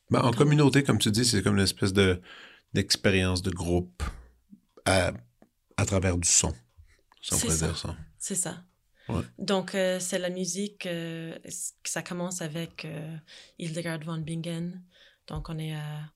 Ben, 0.09 0.21
en 0.21 0.31
communauté, 0.31 0.83
comme 0.83 0.99
tu 0.99 1.11
dis, 1.11 1.25
c'est 1.25 1.41
comme 1.43 1.57
une 1.57 1.63
espèce 1.63 1.93
de 1.93 2.21
d'expérience 2.73 3.41
de 3.41 3.49
groupe 3.51 4.03
à, 4.85 5.11
à 5.77 5.85
travers 5.85 6.17
du 6.17 6.27
son. 6.29 6.53
Si 7.21 7.33
on 7.33 7.37
C'est 7.37 7.45
pourrait 7.47 7.57
ça. 7.57 7.67
dire 7.67 7.77
ça. 7.77 7.97
C'est 8.19 8.35
ça. 8.35 8.63
Ouais. 9.09 9.23
Donc, 9.37 9.75
euh, 9.75 9.99
c'est 9.99 10.19
la 10.19 10.29
musique, 10.29 10.85
euh, 10.85 11.37
ça 11.83 12.01
commence 12.01 12.41
avec 12.41 12.85
euh, 12.85 13.15
Hildegard 13.57 13.99
von 14.03 14.17
Bingen. 14.19 14.81
Donc, 15.27 15.49
on 15.49 15.57
est 15.57 15.73
à 15.73 16.11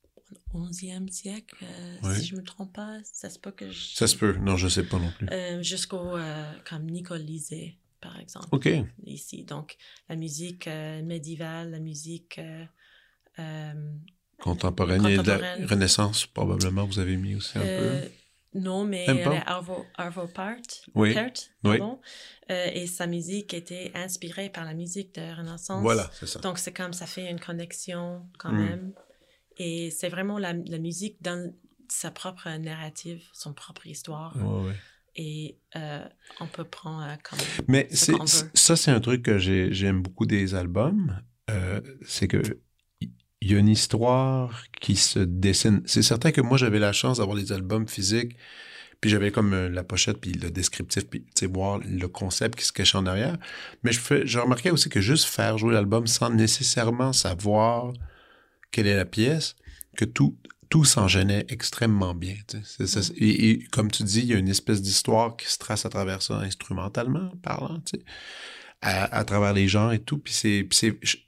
11e 0.54 1.10
siècle, 1.10 1.56
euh, 1.64 1.98
Ouais. 2.08 2.20
si 2.20 2.26
je 2.26 2.36
me 2.36 2.44
trompe 2.44 2.74
pas. 2.74 3.00
Ça 3.04 3.30
se 3.30 3.40
peut 3.40 3.52
que 3.52 3.70
je... 3.72 3.96
Ça 3.96 4.08
se 4.08 4.16
peut. 4.16 4.36
Non, 4.38 4.58
je 4.58 4.68
sais 4.68 4.84
pas 4.84 5.00
non 5.00 5.12
plus. 5.18 5.28
Jusqu'au, 5.64 6.18
comme 6.68 6.86
Nicole 6.90 7.22
Lisée, 7.22 7.78
par 8.02 8.20
exemple, 8.20 8.48
OK. 8.52 8.70
ici. 9.06 9.44
Donc, 9.44 9.76
la 10.10 10.16
musique 10.16 10.68
médiévale, 10.68 11.72
la 11.72 11.80
musique... 11.80 12.40
Contemporaine. 14.40 15.04
Y 15.04 15.06
a 15.06 15.10
de 15.10 15.16
la 15.16 15.36
Contemporaine. 15.38 15.66
Renaissance, 15.66 16.26
probablement, 16.28 16.86
vous 16.86 17.00
avez 17.00 17.16
mis 17.18 17.36
aussi 17.36 17.58
un 17.58 17.62
peu. 17.62 18.02
Non, 18.56 18.84
mais 18.86 19.08
Arvo, 19.46 19.86
Arvo 19.96 20.28
Part, 20.28 20.56
Oui. 20.96 21.16
Pardon. 21.62 22.00
Euh, 22.52 22.68
et 22.74 22.88
sa 22.88 23.08
musique 23.08 23.54
était 23.54 23.92
inspirée 23.96 24.50
par 24.50 24.66
la 24.66 24.74
musique 24.74 25.16
de 25.16 25.22
Renaissance. 25.36 25.82
Voilà, 25.82 26.10
c'est 26.14 26.28
ça. 26.28 26.40
Donc, 26.40 26.60
c'est 26.60 26.74
comme 26.74 26.94
ça 26.94 27.06
fait 27.06 27.30
une 27.30 27.40
connexion 27.40 28.28
quand 28.38 28.52
Mm. 28.52 28.58
même. 28.66 28.94
Et 29.58 29.92
c'est 29.92 30.10
vraiment 30.10 30.38
la, 30.38 30.54
la 30.54 30.78
musique 30.78 31.22
dans 31.22 31.54
sa 31.90 32.12
propre 32.12 32.50
narrative, 32.58 33.22
son 33.34 33.54
propre 33.54 33.86
histoire. 33.88 34.36
Ouais, 34.36 34.68
ouais. 34.70 34.76
Et 35.16 35.58
euh, 35.76 36.04
on 36.40 36.48
peut 36.48 36.64
prendre 36.64 37.04
euh, 37.04 37.16
comme... 37.24 37.40
Mais 37.68 37.88
Ce 37.94 38.12
ça, 38.56 38.76
c'est 38.76 38.90
un 38.92 39.00
truc 39.00 39.22
que 39.24 39.38
j'ai- 39.38 39.72
j'aime 39.72 40.02
beaucoup 40.02 40.26
des 40.26 40.56
albums. 40.56 41.22
C'est 42.08 42.28
que 42.28 42.42
il 43.44 43.52
y 43.52 43.56
a 43.56 43.60
une 43.60 43.70
histoire 43.70 44.64
qui 44.82 44.96
se 44.96 45.20
dessine. 45.20 45.82
C'est 45.86 46.02
certain 46.04 46.32
que 46.32 46.42
moi, 46.42 46.58
j'avais 46.58 46.80
la 46.80 46.94
chance 46.94 47.18
d'avoir 47.20 47.38
des 47.38 47.52
albums 47.52 47.88
physiques, 47.88 48.38
puis 49.02 49.10
j'avais 49.10 49.32
comme 49.32 49.54
euh, 49.54 49.70
la 49.70 49.84
pochette, 49.84 50.18
puis 50.20 50.34
le 50.34 50.52
descriptif, 50.52 51.06
puis 51.10 51.22
tu 51.24 51.32
sais, 51.42 51.48
voir 51.48 51.80
le 51.80 52.08
concept 52.08 52.58
qui 52.60 52.66
se 52.66 52.74
cachait 52.74 52.98
en 52.98 53.06
arrière. 53.06 53.38
Mais 53.84 53.92
je, 53.92 54.00
fais, 54.00 54.26
je 54.28 54.40
remarquais 54.40 54.72
aussi 54.72 54.90
que 54.90 55.02
juste 55.02 55.26
faire 55.26 55.58
jouer 55.58 55.74
l'album 55.74 56.08
sans 56.08 56.30
nécessairement 56.30 57.14
savoir 57.14 57.94
quelle 58.72 58.88
est 58.88 58.96
la 58.96 59.06
pièce, 59.06 59.56
que 59.98 60.06
tout, 60.06 60.38
tout 60.70 60.86
s'enchaînait 60.86 61.46
extrêmement 61.50 62.16
bien. 62.16 62.36
c'est- 62.64 63.12
et, 63.18 63.52
et 63.52 63.64
comme 63.66 63.92
tu 63.92 64.04
dis, 64.04 64.20
il 64.22 64.26
y 64.28 64.34
a 64.34 64.38
une 64.38 64.50
espèce 64.50 64.82
d'histoire 64.82 65.36
qui 65.38 65.48
se 65.48 65.58
trace 65.58 65.86
à 65.86 65.90
travers 65.90 66.22
ça, 66.22 66.38
instrumentalement 66.40 67.32
parlant, 67.44 67.80
à, 68.84 69.16
à 69.18 69.24
travers 69.24 69.54
les 69.54 69.68
genres 69.68 69.94
et 69.94 70.00
tout. 70.00 70.18
Puis 70.20 70.34
c'est, 70.34 70.68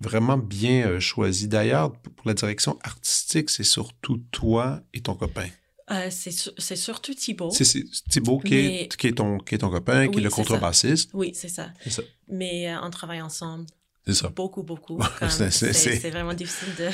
vraiment 0.02 0.38
bien 0.38 0.88
euh, 0.88 1.00
choisi. 1.00 1.48
D'ailleurs, 1.48 1.92
pour 1.94 2.28
la 2.28 2.34
direction 2.34 2.78
artistique, 2.84 3.50
c'est 3.50 3.64
surtout 3.64 4.18
toi 4.32 4.82
et 4.94 5.02
ton 5.02 5.16
copain. 5.16 5.48
Euh, 5.92 6.08
c'est 6.10 6.32
sur- 6.32 6.54
c'est 6.58 6.76
surtout 6.76 7.14
Thibaut. 7.14 7.52
C'est, 7.52 7.84
Thibaut 8.10 8.40
qui, 8.40 8.56
est, 8.56 8.62
Mais- 8.62 8.88
qui, 8.98 9.08
est 9.08 9.12
ton, 9.14 9.38
qui 9.38 9.56
est 9.56 9.60
ton 9.60 9.70
copain, 9.70 10.08
qui 10.08 10.18
est 10.20 10.22
le 10.22 10.30
contrebassiste. 10.32 11.12
Oui, 11.14 11.32
c'est 11.36 11.50
ça. 11.50 11.72
Mais 12.28 12.70
euh, 12.72 12.78
on 12.82 12.90
travaille 12.90 13.22
ensemble 13.22 13.66
ça. 14.14 14.30
beaucoup, 14.30 14.64
beaucoup. 14.64 15.00
C'est- 15.30 16.10
vraiment 16.12 16.34
difficile 16.34 16.74
de, 16.78 16.90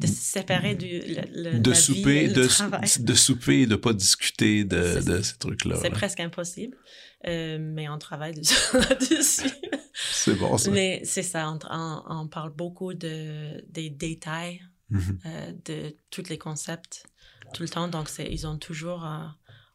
de 0.00 0.06
se 0.06 0.12
séparer 0.12 0.74
du 0.74 0.86
le- 1.00 1.50
le- 1.52 1.58
De 1.60 1.70
la 1.70 1.76
souper, 1.76 2.26
vie 2.28 2.34
le 2.34 2.42
de, 2.42 2.46
travail. 2.46 2.80
de 3.00 3.14
souper 3.14 3.60
et 3.62 3.66
de 3.66 3.76
pas 3.76 3.92
discuter 3.92 4.64
de, 4.64 5.00
de 5.00 5.22
ces 5.22 5.36
trucs-là. 5.38 5.76
C'est 5.80 5.90
presque 5.90 6.20
impossible, 6.20 6.76
euh, 7.26 7.58
mais 7.60 7.88
on 7.88 7.98
travaille 7.98 8.34
dessus. 8.34 8.54
C'est 9.94 10.34
bon, 10.34 10.56
ça. 10.58 10.70
mais 10.70 11.02
c'est 11.04 11.22
ça, 11.22 11.50
on, 11.50 11.58
on- 11.70 12.02
on 12.22 12.26
parle 12.28 12.50
beaucoup 12.54 12.94
de, 12.94 13.62
des 13.70 13.90
détails, 13.90 14.62
Mhm. 14.90 15.18
euh, 15.26 15.52
de 15.64 15.96
tous 16.10 16.28
les 16.28 16.36
concepts, 16.38 17.04
tout 17.54 17.62
le 17.62 17.68
temps. 17.68 17.88
Donc, 17.88 18.08
c'est- 18.10 18.28
ils 18.30 18.46
ont 18.46 18.58
toujours 18.58 19.04
euh, 19.06 19.24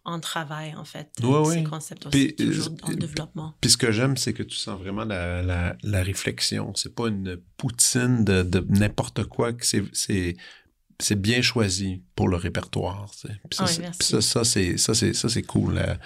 en 0.07 0.19
travail, 0.19 0.73
en 0.75 0.85
fait, 0.85 1.09
Ouais, 1.21 1.43
ces 1.45 1.49
ouais. 1.59 1.63
concepts 1.63 2.05
aussi, 2.07 2.33
Puis, 2.33 2.35
toujours 2.47 2.73
euh, 2.83 2.87
en 2.87 2.93
développement. 2.93 3.53
Puis 3.61 3.69
ce 3.71 3.77
que 3.77 3.91
j'aime, 3.91 4.15
c'est 4.17 4.33
que 4.33 4.41
tu 4.41 4.55
sens 4.55 4.79
vraiment 4.79 5.03
la, 5.03 5.43
la, 5.43 5.75
la 5.83 6.01
réflexion. 6.01 6.73
C'est 6.75 6.95
pas 6.95 7.09
une 7.09 7.37
poutine 7.57 8.23
de, 8.23 8.41
de 8.41 8.65
n'importe 8.69 9.25
quoi. 9.25 9.51
C'est, 9.61 11.15
bien 11.15 11.41
choisi 11.41 12.01
pour 12.15 12.27
le 12.29 12.37
répertoire. 12.37 13.11
tu 13.11 13.27
sais. 13.27 13.33
Puis 13.49 13.57
ça, 13.57 13.65
oui, 13.65 13.69
c'est- 13.73 13.81
merci. 13.81 13.99
puis 13.99 14.07
ça, 14.07 14.21
ça, 14.21 15.29
c'est, 15.29 15.43
cool 15.43 15.75
là, 15.75 15.97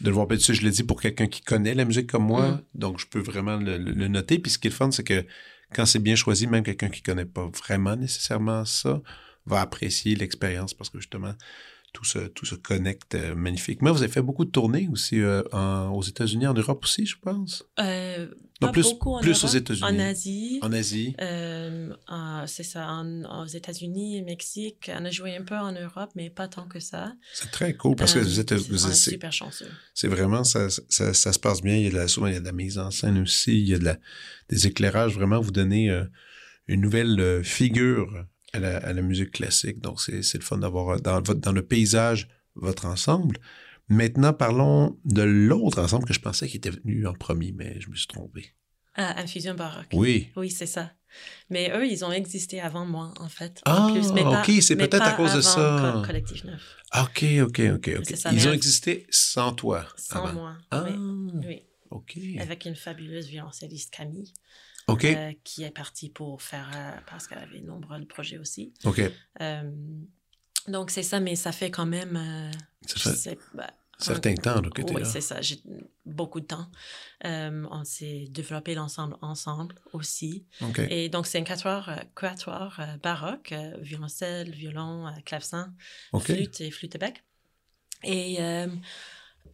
de 0.00 0.08
le 0.08 0.14
voir. 0.14 0.26
Puis 0.28 0.38
tu 0.38 0.44
sais, 0.44 0.54
je 0.54 0.62
l'ai 0.62 0.70
dit 0.70 0.84
pour 0.84 1.00
quelqu'un 1.00 1.26
qui 1.26 1.42
connaît 1.42 1.74
la 1.74 1.84
musique 1.84 2.06
comme 2.10 2.24
moi, 2.24 2.48
Mm. 2.52 2.62
donc 2.74 3.00
je 3.00 3.06
peux 3.06 3.20
vraiment 3.20 3.56
le 3.56 4.08
noter. 4.08 4.38
Puis 4.38 4.52
ce 4.52 4.58
qui 4.58 4.68
est 4.68 4.70
le 4.70 4.76
fun, 4.76 4.90
c'est 4.90 5.04
que 5.04 5.26
quand 5.74 5.84
c'est 5.84 5.98
bien 5.98 6.14
choisi, 6.16 6.46
même 6.46 6.62
quelqu'un 6.62 6.88
qui 6.88 7.02
connaît 7.02 7.26
pas 7.26 7.46
vraiment 7.66 7.96
nécessairement 7.96 8.64
ça 8.64 9.02
va 9.46 9.60
apprécier 9.60 10.14
l'expérience 10.14 10.72
parce 10.74 10.88
que 10.90 10.98
justement, 10.98 11.34
tout 11.92 12.04
se, 12.04 12.18
tout 12.28 12.44
se 12.46 12.54
connecte 12.54 13.14
euh, 13.14 13.34
magnifiquement. 13.34 13.92
Vous 13.92 14.02
avez 14.02 14.12
fait 14.12 14.22
beaucoup 14.22 14.44
de 14.44 14.50
tournées 14.50 14.88
aussi 14.92 15.20
euh, 15.20 15.42
en- 15.52 15.88
aux 15.90 16.02
États-Unis, 16.02 16.46
en 16.46 16.54
Europe 16.54 16.84
aussi, 16.84 17.06
je 17.06 17.16
pense. 17.18 17.64
Euh, 17.80 18.26
Non, 18.60 18.68
pas 18.68 18.72
plus- 18.72 18.82
beaucoup 18.92 19.14
en 19.14 19.20
plus 19.20 19.42
aux 19.42 19.48
États-Unis. 19.48 19.84
En 19.88 19.98
Asie. 19.98 20.58
En 20.62 20.72
Asie. 20.72 21.14
euh, 21.20 21.90
c'est 22.46 22.62
ça, 22.62 22.86
en- 22.88 23.42
aux 23.42 23.46
États-Unis, 23.46 24.22
Mexique. 24.22 24.90
On 24.94 25.04
a 25.06 25.10
joué 25.10 25.36
un 25.36 25.42
peu 25.44 25.56
en 25.56 25.72
Europe, 25.72 26.10
mais 26.14 26.28
pas 26.30 26.46
tant 26.46 26.66
que 26.68 26.78
ça. 26.78 27.14
C'est 27.32 27.50
très 27.50 27.74
cool 27.74 27.96
parce 27.96 28.14
que 28.14 28.18
vous 28.20 28.38
êtes, 28.38 28.52
vous 28.52 28.86
est 28.86 28.90
êtes- 28.90 28.94
super 28.94 29.32
chanceux. 29.32 29.70
c'est 29.94 30.08
vraiment, 30.08 30.44
ça, 30.44 30.68
ça, 30.70 31.14
ça 31.14 31.32
se 31.32 31.38
passe 31.38 31.62
bien. 31.62 31.74
Il 31.76 31.84
y 31.84 31.86
a 31.86 31.90
de 31.90 31.96
la, 31.96 32.08
souvent, 32.08 32.26
il 32.26 32.34
y 32.34 32.36
a 32.36 32.40
de 32.40 32.44
la 32.44 32.52
mise 32.52 32.78
en 32.78 32.90
scène 32.90 33.18
aussi. 33.18 33.58
Il 33.60 33.66
y 33.68 33.74
a 33.74 33.78
de 33.78 33.84
la, 33.84 33.96
des 34.50 34.66
éclairages. 34.66 35.14
Vraiment, 35.14 35.40
vous 35.40 35.52
donnez 35.52 35.90
une 36.66 36.80
nouvelle 36.82 37.42
figure 37.44 38.26
à 38.52 38.58
la, 38.60 38.76
à 38.78 38.92
la 38.92 39.02
musique 39.02 39.30
classique. 39.32 39.80
Donc, 39.80 40.00
c'est, 40.00 40.22
c'est 40.22 40.38
le 40.38 40.44
fun 40.44 40.58
d'avoir 40.58 40.88
euh, 40.90 40.98
dans, 40.98 41.20
dans 41.20 41.52
le 41.52 41.62
paysage 41.62 42.28
votre 42.54 42.86
ensemble. 42.86 43.38
Maintenant, 43.88 44.32
parlons 44.32 44.98
de 45.04 45.22
l'autre 45.22 45.80
ensemble 45.80 46.04
que 46.04 46.12
je 46.12 46.20
pensais 46.20 46.46
qui 46.48 46.56
était 46.58 46.70
venu 46.70 47.06
en 47.06 47.14
premier, 47.14 47.52
mais 47.52 47.80
je 47.80 47.88
me 47.88 47.94
suis 47.94 48.06
trompé. 48.06 48.52
Ah, 48.94 49.20
Infusion 49.20 49.54
baroque. 49.54 49.86
Oui. 49.92 50.28
Oui, 50.36 50.50
c'est 50.50 50.66
ça. 50.66 50.92
Mais 51.50 51.70
eux, 51.74 51.86
ils 51.86 52.04
ont 52.04 52.12
existé 52.12 52.60
avant 52.60 52.84
moi, 52.84 53.14
en 53.18 53.28
fait. 53.28 53.60
Ah, 53.64 53.86
en 53.86 53.92
plus, 53.92 54.12
mais 54.12 54.22
pas- 54.22 54.42
ok, 54.42 54.50
c'est 54.60 54.74
mais 54.74 54.88
peut-être 54.88 55.06
à 55.06 55.12
cause 55.12 55.34
de 55.34 55.40
ça. 55.40 55.92
Co- 56.00 56.06
Collectif 56.06 56.44
OK, 57.00 57.24
OK, 57.42 57.60
OK, 57.76 58.16
ça, 58.16 58.32
Ils 58.32 58.48
ont 58.48 58.52
existé 58.52 59.06
sans 59.10 59.52
toi. 59.52 59.86
Sans 59.96 60.24
avant. 60.24 60.32
moi. 60.32 60.58
Ah, 60.70 60.84
Oui, 60.84 61.42
oui. 61.46 61.62
OK. 61.90 62.18
Avec 62.40 62.64
une 62.66 62.76
fabuleuse 62.76 63.28
violoncelliste 63.28 63.94
Camille, 63.94 64.32
Euh, 64.88 65.32
qui 65.44 65.64
est 65.64 65.70
partie 65.70 66.08
pour 66.08 66.40
faire, 66.40 66.70
euh, 66.74 67.00
parce 67.06 67.26
qu'elle 67.26 67.38
avait 67.38 67.60
de 67.60 67.66
nombreux 67.66 68.02
projets 68.06 68.38
aussi. 68.38 68.72
OK. 68.84 69.00
Euh, 69.40 69.70
donc, 70.66 70.90
c'est 70.90 71.02
ça, 71.02 71.20
mais 71.20 71.36
ça 71.36 71.52
fait 71.52 71.70
quand 71.70 71.86
même. 71.86 72.52
Ça 72.86 73.12
fait 73.12 73.38
bah, 73.54 73.70
un 74.00 74.04
certain 74.04 74.34
temps 74.34 74.60
là, 74.60 74.70
que 74.70 74.82
tu 74.82 74.94
Oui, 74.94 75.02
c'est 75.04 75.20
ça. 75.20 75.40
J'ai 75.42 75.60
beaucoup 76.06 76.40
de 76.40 76.46
temps. 76.46 76.70
On 77.24 77.84
s'est 77.84 78.28
développé 78.30 78.74
l'ensemble 78.74 79.16
ensemble 79.20 79.74
aussi. 79.92 80.46
Et 80.88 81.08
donc, 81.08 81.26
c'est 81.26 81.38
un 81.38 81.44
quatuor, 81.44 81.90
quatuor 82.14 82.80
baroque, 83.02 83.54
violoncelle, 83.80 84.50
violon, 84.50 85.06
clavecin, 85.24 85.74
flûte 86.18 86.60
et 86.60 86.70
flûte 86.70 86.98
bec. 86.98 87.22
Et 88.04 88.38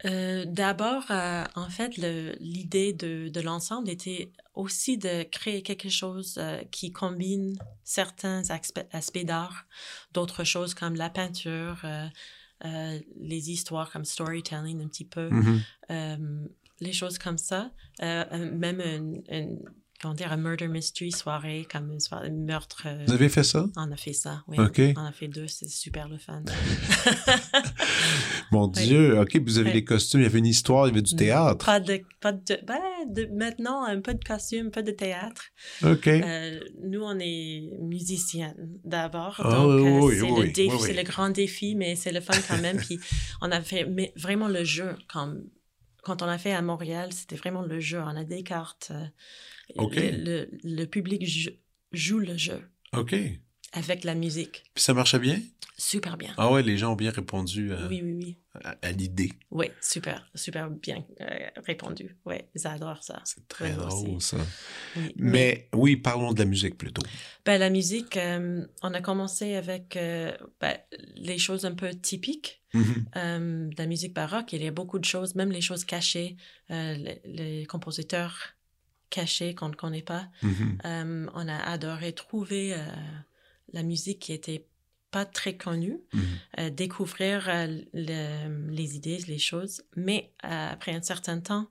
euh, 0.05 0.45
d'abord, 0.47 1.05
euh, 1.11 1.45
en 1.55 1.69
fait, 1.69 1.97
le- 1.99 2.35
l'idée 2.41 2.93
de, 2.93 3.29
de 3.29 3.41
l'ensemble 3.41 3.89
était 3.91 4.31
aussi 4.55 4.99
de 4.99 5.23
créer 5.25 5.63
quelque 5.63 5.89
chose 5.89 6.37
euh, 6.39 6.63
qui 6.71 6.93
combine 6.93 7.57
certains 7.85 8.49
aspects, 8.51 8.87
aspects 8.93 9.25
d'art, 9.25 9.67
d'autres 10.13 10.45
choses 10.45 10.75
comme 10.75 10.95
la 10.95 11.11
peinture, 11.11 11.83
les 12.63 13.51
histoires 13.51 13.91
comme 13.91 14.05
storytelling 14.05 14.83
un 14.83 14.89
petit 14.89 15.05
peu, 15.05 15.29
Mhm. 15.31 15.61
euh, 15.91 16.47
les 16.81 16.93
choses 16.93 17.19
comme 17.19 17.39
ça. 17.39 17.71
Même 18.01 18.81
une, 18.81 19.23
une- 19.29 19.63
comment 20.01 20.15
dire, 20.15 20.33
un 20.33 20.37
murder 20.37 20.69
mystery 20.69 21.11
soirée, 21.13 21.67
comme 21.71 21.91
une 21.93 22.01
soirée 22.01 22.31
de 22.31 22.37
meurtre. 22.37 22.83
euh, 22.87 23.05
Vous 23.07 23.13
avez 23.15 23.29
fait 23.29 23.43
ça? 23.45 23.67
on 23.77 23.91
a 23.91 23.97
fait 23.97 24.13
ça, 24.13 24.43
oui. 24.49 24.59
OK. 24.59 24.81
On 24.97 25.05
a 25.05 25.13
fait 25.13 25.29
deux, 25.29 25.47
c'est 25.49 25.69
super 25.69 26.09
le 26.09 26.19
fun. 26.19 26.43
Mon 28.53 28.67
Oui. 28.69 28.85
Dieu, 28.87 29.21
OK, 29.21 29.37
vous 29.45 29.59
avez 29.59 29.69
Oui. 29.69 29.75
les 29.75 29.85
costumes, 29.85 30.21
il 30.21 30.25
y 30.25 30.27
avait 30.27 30.39
une 30.39 30.47
histoire, 30.47 30.87
il 30.87 30.91
y 30.91 30.93
avait 30.93 31.03
du 31.03 31.17
théâtre. 31.17 31.65
Pas 31.65 31.81
de, 31.81 32.01
pas 32.21 32.33
de, 32.33 32.59
ben, 32.67 32.79
de- 33.09 33.29
maintenant, 33.33 33.85
un 33.85 34.01
peu 34.01 34.15
de 34.15 34.23
costume, 34.23 34.67
un 34.67 34.71
peu 34.71 34.83
de 34.83 34.91
théâtre. 34.93 35.43
OK. 35.83 36.07
Euh, 36.07 36.61
nous, 36.85 37.03
on 37.03 37.19
est 37.19 37.71
musiciennes 37.81 38.79
d'abord. 38.85 39.37
Ah, 39.39 39.51
donc, 39.51 39.81
oui, 39.81 39.87
euh, 39.89 40.01
oui, 40.01 40.15
c'est 40.19 40.31
oui, 40.31 40.47
le 40.47 40.53
défi, 40.53 40.77
c'est 40.81 40.93
le 40.95 41.03
grand 41.03 41.31
défi, 41.31 41.75
mais 41.75 41.97
c'est 41.97 42.13
le 42.13 42.21
fun 42.21 42.35
quand 42.49 42.61
même. 42.61 42.77
Puis, 42.79 42.99
on 43.41 43.51
a 43.51 43.61
fait 43.61 43.85
mais 43.87 44.13
vraiment 44.17 44.49
le 44.49 44.65
jeu. 44.65 44.95
Comme, 45.13 45.43
quand 46.05 46.23
on 46.23 46.27
a 46.29 46.39
fait 46.39 46.53
à 46.53 46.63
Montréal, 46.63 47.13
c'était 47.13 47.37
vraiment 47.37 47.63
le 47.63 47.81
jeu. 47.81 47.99
On 48.01 48.17
a 48.17 48.25
des 48.25 48.43
cartes. 48.43 48.93
euh, 48.93 49.05
OK. 49.77 49.95
Le, 49.97 50.11
le, 50.25 50.51
le 50.63 50.85
public 50.87 51.27
jou- 51.27 51.51
joue 51.93 52.19
le 52.19 52.37
jeu. 52.37 52.61
OK. 52.97 53.15
avec 53.73 54.05
la 54.05 54.15
musique. 54.15 54.63
Puis 54.75 54.85
ça 54.85 54.95
marchait 54.95 55.19
bien? 55.19 55.41
Super 55.77 56.17
bien. 56.17 56.33
Ah 56.37 56.53
ouais, 56.53 56.63
les 56.63 56.79
gens 56.79 56.93
ont 56.93 56.97
bien 56.97 57.11
répondu 57.11 57.73
à, 57.73 57.89
Oui, 57.89 58.01
oui, 58.05 58.13
oui. 58.23 58.39
à- 58.63 58.77
à 58.81 58.93
l'idée. 58.93 59.33
Oui, 59.51 59.67
super, 59.81 60.25
super 60.37 60.71
bien 60.71 61.05
euh, 61.21 61.49
répondu. 61.67 62.17
Oui, 62.25 62.37
ils 62.55 62.65
adorent 62.69 63.03
ça. 63.03 63.21
C'est 63.25 63.49
très 63.49 63.73
drôle, 63.73 64.11
aussi. 64.17 64.29
ça. 64.29 64.37
Oui. 64.97 65.13
Mais 65.17 65.69
oui, 65.75 65.97
parlons 65.97 66.33
de 66.33 66.39
la 66.39 66.45
musique 66.45 66.79
plutôt. 66.79 67.03
Ben, 67.45 67.59
la 67.59 67.71
musique, 67.71 68.17
euh, 68.17 68.65
on 68.83 68.95
a 68.95 69.01
commencé 69.01 69.57
avec 69.57 69.97
euh, 69.97 70.31
ben, 70.61 70.77
les 71.17 71.39
choses 71.39 71.65
un 71.67 71.75
peu 71.75 71.91
typiques. 71.91 72.63
Mhm. 72.75 73.05
euh, 73.17 73.69
de 73.69 73.75
la 73.79 73.87
musique 73.87 74.13
baroque, 74.13 74.53
il 74.53 74.63
y 74.63 74.67
a 74.67 74.71
beaucoup 74.71 74.99
de 74.99 75.05
choses, 75.05 75.35
même 75.35 75.51
les 75.53 75.61
choses 75.61 75.85
cachées, 75.85 76.37
euh, 76.71 76.95
les, 76.95 77.21
les 77.25 77.67
compositeurs 77.67 78.37
cachés 79.11 79.55
qu'on 79.55 79.69
ne 79.69 79.75
connaît 79.77 80.03
pas. 80.03 80.29
Mhm. 80.43 80.79
Euh, 80.85 81.27
on 81.35 81.49
a 81.49 81.57
adoré 81.57 82.13
trouver 82.13 82.75
la 83.73 83.83
musique 83.83 84.19
qui 84.19 84.33
était 84.33 84.67
pas 85.13 85.25
très 85.25 85.57
connue, 85.57 86.01
Mhm. 86.13 86.23
euh, 86.59 86.71
découvrir 86.71 87.45
le- 87.93 88.71
les 88.71 88.97
idées, 88.97 89.19
les 89.29 89.39
choses. 89.39 89.83
Mais 89.97 90.33
après 90.41 90.93
un 90.93 91.03
certain 91.03 91.39
temps, 91.41 91.69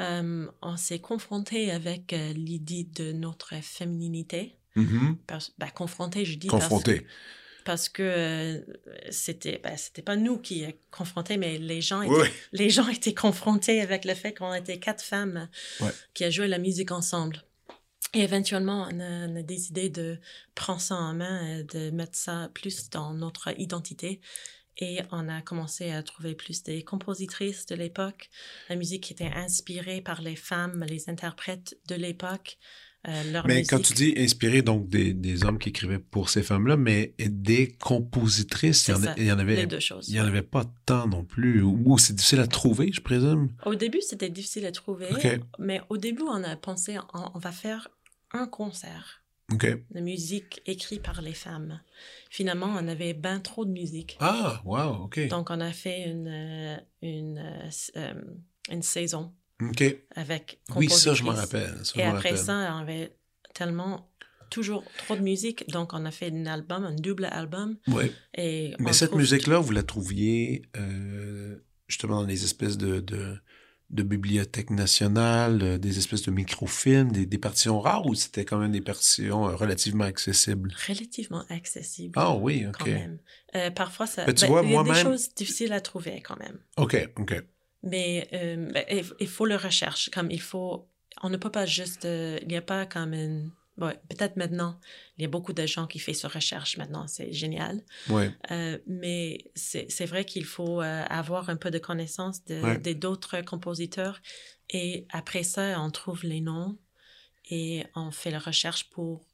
euh, 0.00 0.46
on 0.62 0.76
s'est 0.78 1.00
confronté 1.00 1.70
avec 1.70 2.14
euh, 2.14 2.32
l'idée 2.32 2.84
de 2.84 3.12
notre 3.12 3.54
fémininité. 3.62 4.56
Parce- 5.26 5.52
ben, 5.58 5.68
confronté, 5.68 6.24
je 6.24 6.38
dis. 6.38 6.46
Confronté. 6.46 7.06
Parce 7.64 7.88
que 7.88 8.02
euh, 8.02 8.60
c'était 9.10 9.60
ben, 9.62 9.76
c'était 9.76 10.02
pas 10.02 10.16
nous 10.16 10.38
qui 10.38 10.64
euh, 10.64 10.70
confrontés 10.90 11.36
mais 11.36 11.58
les 11.58 11.80
gens 11.80 12.02
étaient, 12.02 12.12
Oui, 12.14 12.28
les 12.52 12.70
gens 12.70 12.88
étaient 12.96 13.14
confrontés 13.14 13.80
avec 13.80 14.04
le 14.04 14.14
fait 14.14 14.34
qu'on 14.34 14.52
était 14.54 14.78
quatre 14.78 15.02
femmes 15.04 15.48
Ouais. 15.80 15.90
qui 16.14 16.24
a 16.24 16.30
joué 16.30 16.48
la 16.48 16.58
musique 16.58 16.90
ensemble. 16.92 17.42
Et 18.14 18.20
éventuellement 18.22 18.88
on 18.90 19.00
a, 19.00 19.28
on 19.28 19.36
a 19.36 19.42
décidé 19.42 19.88
de 19.88 20.18
prendre 20.54 20.80
ça 20.80 20.96
en 20.96 21.14
main 21.14 21.58
et 21.58 21.64
de 21.64 21.90
mettre 21.90 22.16
ça 22.16 22.50
plus 22.54 22.90
dans 22.90 23.14
notre 23.14 23.52
identité. 23.60 24.20
Et 24.82 25.00
on 25.12 25.28
a 25.28 25.42
commencé 25.42 25.90
à 25.90 26.02
trouver 26.02 26.34
plus 26.34 26.62
des 26.62 26.82
compositrices 26.82 27.66
de 27.66 27.74
l'époque, 27.74 28.30
la 28.70 28.76
musique 28.76 29.02
qui 29.04 29.12
était 29.12 29.30
inspirée 29.34 30.00
par 30.00 30.22
les 30.22 30.36
femmes, 30.36 30.84
les 30.88 31.10
interprètes 31.10 31.76
de 31.86 31.96
l'époque, 31.96 32.56
euh, 33.08 33.32
leur 33.32 33.46
Mais 33.46 33.56
musique. 33.56 33.70
quand 33.70 33.80
tu 33.80 33.92
dis 33.94 34.14
inspiré, 34.16 34.62
donc 34.62 34.88
des, 34.88 35.12
des 35.14 35.44
hommes 35.44 35.58
qui 35.58 35.70
écrivaient 35.70 35.98
pour 35.98 36.28
ces 36.28 36.42
femmes-là, 36.42 36.76
mais 36.76 37.14
des 37.18 37.68
compositrices, 37.68 38.88
il 38.88 38.90
y, 38.90 38.94
en 38.94 39.00
ça, 39.00 39.14
il 39.16 39.24
y 39.24 39.32
en 39.32 39.38
avait, 39.38 39.66
deux 39.66 39.80
choses. 39.80 40.08
il 40.08 40.16
y 40.16 40.20
en 40.20 40.26
avait 40.26 40.42
pas 40.42 40.64
tant 40.86 41.06
non 41.06 41.24
plus. 41.24 41.62
Ou 41.62 41.98
c'est 41.98 42.14
difficile 42.14 42.40
à 42.40 42.46
trouver, 42.46 42.90
je 42.92 43.00
présume? 43.00 43.48
Au 43.64 43.74
début, 43.74 44.00
c'était 44.00 44.30
difficile 44.30 44.66
à 44.66 44.72
trouver, 44.72 45.06
OK. 45.10 45.40
mais 45.58 45.80
au 45.88 45.96
début, 45.96 46.22
on 46.22 46.42
a 46.44 46.56
pensé, 46.56 46.98
on, 47.14 47.30
on 47.34 47.38
va 47.38 47.52
faire 47.52 47.88
un 48.32 48.46
concert 48.46 49.20
de 49.50 50.00
musique 50.00 50.62
écrite 50.66 51.02
par 51.02 51.22
les 51.22 51.32
femmes. 51.34 51.80
Finalement, 52.30 52.66
on 52.68 52.88
avait 52.88 53.14
ben 53.14 53.40
trop 53.40 53.64
de 53.64 53.70
musique. 53.70 54.16
Ah, 54.20 54.62
wow, 54.64 55.04
OK. 55.04 55.26
Donc, 55.28 55.50
on 55.50 55.60
a 55.60 55.72
fait 55.72 56.08
une, 56.08 56.28
euh, 56.28 56.76
une, 57.02 57.38
euh, 57.96 58.14
une 58.70 58.82
saison 58.82 59.32
OK. 59.60 59.84
avec 60.14 60.60
Oui, 60.76 60.88
ça, 60.88 61.14
je 61.14 61.22
m'en 61.22 61.32
rappelle. 61.32 61.74
Ça, 61.84 61.92
Et 62.00 62.02
je 62.02 62.08
après 62.08 62.30
rappelle. 62.30 62.38
ça, 62.38 62.52
on 62.74 62.78
avait 62.78 63.12
tellement 63.54 64.10
toujours 64.50 64.84
trop 64.98 65.14
de 65.16 65.20
musique. 65.22 65.68
Donc, 65.70 65.92
on 65.92 66.04
a 66.04 66.10
fait 66.10 66.32
un 66.32 66.46
album, 66.46 66.84
un 66.84 66.94
double 66.94 67.26
album. 67.26 67.76
Et 68.34 68.74
Mais 68.78 68.92
cette 68.92 69.10
trouve- 69.10 69.20
musique-là, 69.20 69.58
vous 69.58 69.72
la 69.72 69.82
trouviez 69.82 70.62
euh, 70.76 71.56
justement 71.88 72.22
dans 72.22 72.26
les 72.26 72.44
espèces 72.44 72.76
de, 72.78 73.00
de, 73.00 73.36
de 73.90 74.02
bibliothèques 74.02 74.70
nationales, 74.70 75.62
euh, 75.62 75.78
des 75.78 75.98
espèces 75.98 76.22
de 76.22 76.30
microfilms, 76.32 77.12
des, 77.12 77.26
des 77.26 77.38
partitions 77.38 77.80
rares 77.80 78.06
ou 78.06 78.14
c'était 78.14 78.44
quand 78.44 78.58
même 78.58 78.72
des 78.72 78.80
partitions 78.80 79.48
euh, 79.48 79.54
relativement 79.54 80.04
accessibles? 80.04 80.72
relativement 80.88 81.44
accessible. 81.48 82.14
Ah 82.16 82.34
oui, 82.34 82.66
Quand 82.72 82.84
OK. 82.84 82.90
même. 82.90 83.18
Euh, 83.54 83.70
parfois, 83.70 84.06
ça, 84.06 84.24
Ben, 84.24 84.34
tu 84.34 84.42
ben, 84.46 84.50
vois, 84.50 84.62
il 84.64 84.70
y 84.72 84.76
a 84.76 84.82
des 84.82 84.94
choses 84.94 85.34
difficiles 85.34 85.72
à 85.72 85.80
trouver 85.80 86.22
quand 86.22 86.38
même. 86.38 86.58
OK, 86.76 86.96
OK. 87.18 87.34
Mais 87.82 88.28
euh, 88.32 88.70
ben, 88.72 88.84
il, 88.90 89.04
il 89.20 89.28
faut 89.28 89.46
le 89.46 89.56
recherche. 89.56 90.10
Comme 90.10 90.30
il 90.30 90.40
faut, 90.40 90.86
on 91.22 91.30
ne 91.30 91.36
peut 91.36 91.50
pas 91.50 91.66
juste. 91.66 92.04
euh, 92.04 92.38
il 92.42 92.48
n'y 92.48 92.56
a 92.56 92.62
pas 92.62 92.84
comme 92.86 93.14
une. 93.14 93.50
ouais, 93.78 93.98
peut-être 94.10 94.36
maintenant, 94.36 94.78
il 95.16 95.22
y 95.22 95.24
a 95.24 95.28
beaucoup 95.28 95.54
de 95.54 95.64
gens 95.66 95.86
qui 95.86 95.98
font 95.98 96.12
ce 96.12 96.26
recherche 96.26 96.76
maintenant. 96.76 97.06
C'est 97.06 97.32
génial. 97.32 97.82
Ouais. 98.10 98.30
Euh, 98.50 98.78
mais 98.86 99.38
c'est 99.54 100.04
vrai 100.06 100.24
qu'il 100.26 100.44
faut 100.44 100.80
avoir 100.80 101.48
un 101.48 101.56
peu 101.56 101.70
de 101.70 101.78
connaissance 101.78 102.44
de 102.44 102.60
Ouais. 102.62 102.94
d'autres 102.94 103.40
compositeurs. 103.42 104.20
Et 104.68 105.06
après 105.10 105.42
ça, 105.42 105.80
on 105.80 105.90
trouve 105.90 106.22
les 106.24 106.40
noms 106.42 106.78
et 107.50 107.84
on 107.96 108.10
fait 108.12 108.30
la 108.30 108.38
recherche 108.38 108.90
pour 108.90 109.24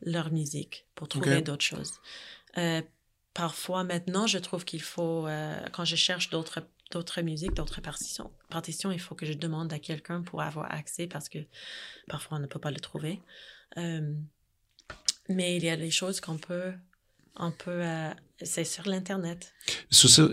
leur 0.00 0.30
musique, 0.32 0.86
pour 0.94 1.08
trouver 1.08 1.42
d'autres 1.42 1.64
choses. 1.64 1.94
Parfois, 3.34 3.84
maintenant, 3.84 4.26
je 4.26 4.38
trouve 4.38 4.64
qu'il 4.64 4.80
faut, 4.80 5.26
quand 5.72 5.84
je 5.84 5.96
cherche 5.96 6.30
d'autres 6.30 6.60
d'autres 6.90 7.20
musiques, 7.22 7.54
d'autres 7.54 7.80
partitions, 7.80 8.90
il 8.92 9.00
faut 9.00 9.14
que 9.14 9.26
je 9.26 9.32
demande 9.32 9.72
à 9.72 9.78
quelqu'un 9.78 10.22
pour 10.22 10.42
avoir 10.42 10.72
accès 10.72 11.06
parce 11.06 11.28
que 11.28 11.38
parfois 12.08 12.38
on 12.38 12.40
ne 12.40 12.46
peut 12.46 12.60
pas 12.60 12.70
le 12.70 12.80
trouver. 12.80 13.20
Euh, 13.76 14.14
mais 15.28 15.56
il 15.56 15.64
y 15.64 15.68
a 15.68 15.76
des 15.76 15.90
choses 15.90 16.20
qu'on 16.20 16.38
peut, 16.38 16.72
on 17.36 17.52
euh, 17.66 18.10
c'est 18.42 18.64
sur 18.64 18.86
l'internet. 18.88 19.52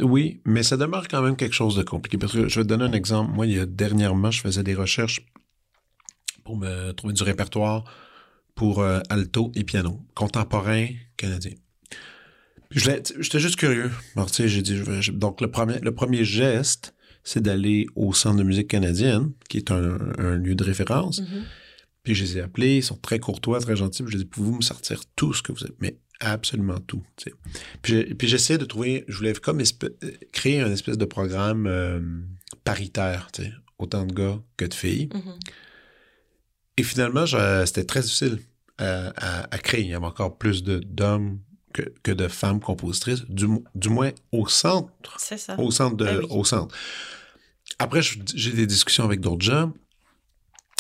Oui, 0.02 0.42
mais 0.46 0.64
ça 0.64 0.78
demeure 0.78 1.08
quand 1.08 1.22
même 1.22 1.36
quelque 1.36 1.56
chose 1.56 1.76
de 1.76 1.84
compliqué. 1.84 2.18
Parce 2.18 2.34
que 2.34 2.48
je 2.48 2.60
vais 2.60 2.64
te 2.64 2.70
donner 2.70 2.86
un 2.86 2.94
exemple. 2.94 3.32
Moi, 3.32 3.48
il 3.48 3.54
y 3.54 3.60
a 3.60 3.66
dernièrement, 3.66 4.32
je 4.32 4.42
faisais 4.42 4.64
des 4.64 4.76
recherches 4.76 5.22
pour 6.44 6.58
me 6.58 6.92
trouver 6.92 7.14
du 7.14 7.24
répertoire 7.24 7.86
pour 8.56 8.82
euh, 8.82 9.00
alto 9.10 9.52
et 9.56 9.64
piano, 9.64 10.06
contemporain 10.14 10.88
canadien. 11.18 11.54
J'étais 12.76 13.40
juste 13.40 13.56
curieux. 13.58 13.92
Alors, 14.16 14.30
tu 14.32 14.38
sais, 14.44 14.48
j'ai 14.50 14.62
dit, 14.62 14.76
je 14.78 14.84
vais- 14.84 15.02
je- 15.02 15.12
donc 15.12 15.42
le 15.42 15.50
premier, 15.52 15.80
le 15.80 15.94
premier 15.94 16.24
geste, 16.26 16.94
c'est 17.24 17.42
d'aller 17.42 17.88
au 17.96 18.14
Centre 18.14 18.38
de 18.38 18.44
musique 18.44 18.68
canadienne, 18.68 19.32
qui 19.50 19.58
est 19.58 19.72
un, 19.72 19.98
un 20.18 20.36
lieu 20.36 20.56
de 20.56 20.64
référence. 20.64 21.22
Mhm. 21.22 21.44
Puis 22.04 22.16
je 22.16 22.24
les 22.24 22.38
ai 22.38 22.42
appelés, 22.42 22.78
ils 22.78 22.84
sont 22.84 22.98
très 22.98 23.20
courtois, 23.20 23.60
très 23.62 23.76
gentils. 23.78 24.04
Puis 24.04 24.12
je 24.12 24.18
les 24.18 24.22
ai 24.22 24.26
dit, 24.26 24.30
pouvez-vous 24.30 24.58
me 24.58 24.62
sortir 24.62 25.02
tout 25.16 25.34
ce 25.34 25.42
que 25.42 25.52
vous 25.54 25.64
êtes? 25.64 25.76
Mais 25.80 25.98
absolument 26.20 26.80
tout. 26.80 27.04
tu 27.16 27.30
sais. 27.30 27.36
Puis 27.82 28.14
puis 28.16 28.28
j'essayais 28.28 28.58
de 28.58 28.66
trouver, 28.66 29.06
je 29.08 29.18
voulais 29.18 29.34
comme 29.34 29.60
euh, 29.62 29.90
créer 30.32 30.60
un 30.62 30.72
espèce 30.72 30.98
de 30.98 31.06
programme 31.06 31.66
euh, 31.68 32.00
paritaire, 32.64 33.30
tu 33.34 33.44
sais, 33.44 33.52
autant 33.78 34.06
de 34.06 34.14
gars 34.14 34.40
que 34.58 34.66
de 34.66 34.74
filles. 34.74 35.10
Mhm. 35.14 35.34
Et 36.78 36.84
finalement, 36.84 37.26
c'était 37.66 37.84
très 37.86 38.02
difficile 38.02 38.40
à, 38.78 39.10
à- 39.16 39.56
à 39.56 39.58
créer. 39.60 39.82
Il 39.82 39.88
y 39.90 39.94
avait 39.94 40.06
encore 40.06 40.38
plus 40.38 40.64
de- 40.64 40.80
d'hommes 40.80 41.40
que, 41.74 41.82
que 42.04 42.12
de 42.12 42.28
femmes 42.28 42.60
compositrices, 42.60 43.26
du, 43.28 43.48
mo- 43.48 43.64
du 43.76 43.90
moins 43.90 44.12
au 44.32 44.48
centre 44.48 45.18
C'est 45.20 45.38
ça. 45.38 45.60
au 45.60 45.72
centre 45.72 45.98
de, 45.98 46.06
Ben 46.06 46.20
oui. 46.20 46.28
au 46.30 46.44
centre. 46.46 46.74
Après, 47.80 48.02
j'ai 48.02 48.52
des 48.52 48.68
discussions 48.68 49.04
avec 49.04 49.20
d'autres 49.20 49.44
gens 49.46 49.74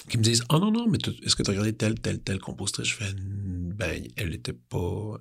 qui 0.10 0.18
me 0.18 0.24
disent, 0.24 0.44
oh 0.50 0.60
non, 0.60 0.72
non, 0.72 0.88
mais 0.88 0.98
est-ce 1.26 1.36
que 1.36 1.44
tu 1.44 1.50
as 1.50 1.54
regardé 1.54 1.74
telle, 1.74 1.96
telle, 2.00 2.20
telle 2.20 2.40
compositrice? 2.40 2.88
Je 2.88 2.96
fais, 2.96 3.14
ben, 3.18 4.04
elle 4.16 4.30
n'était 4.30 4.54
pas 4.54 5.18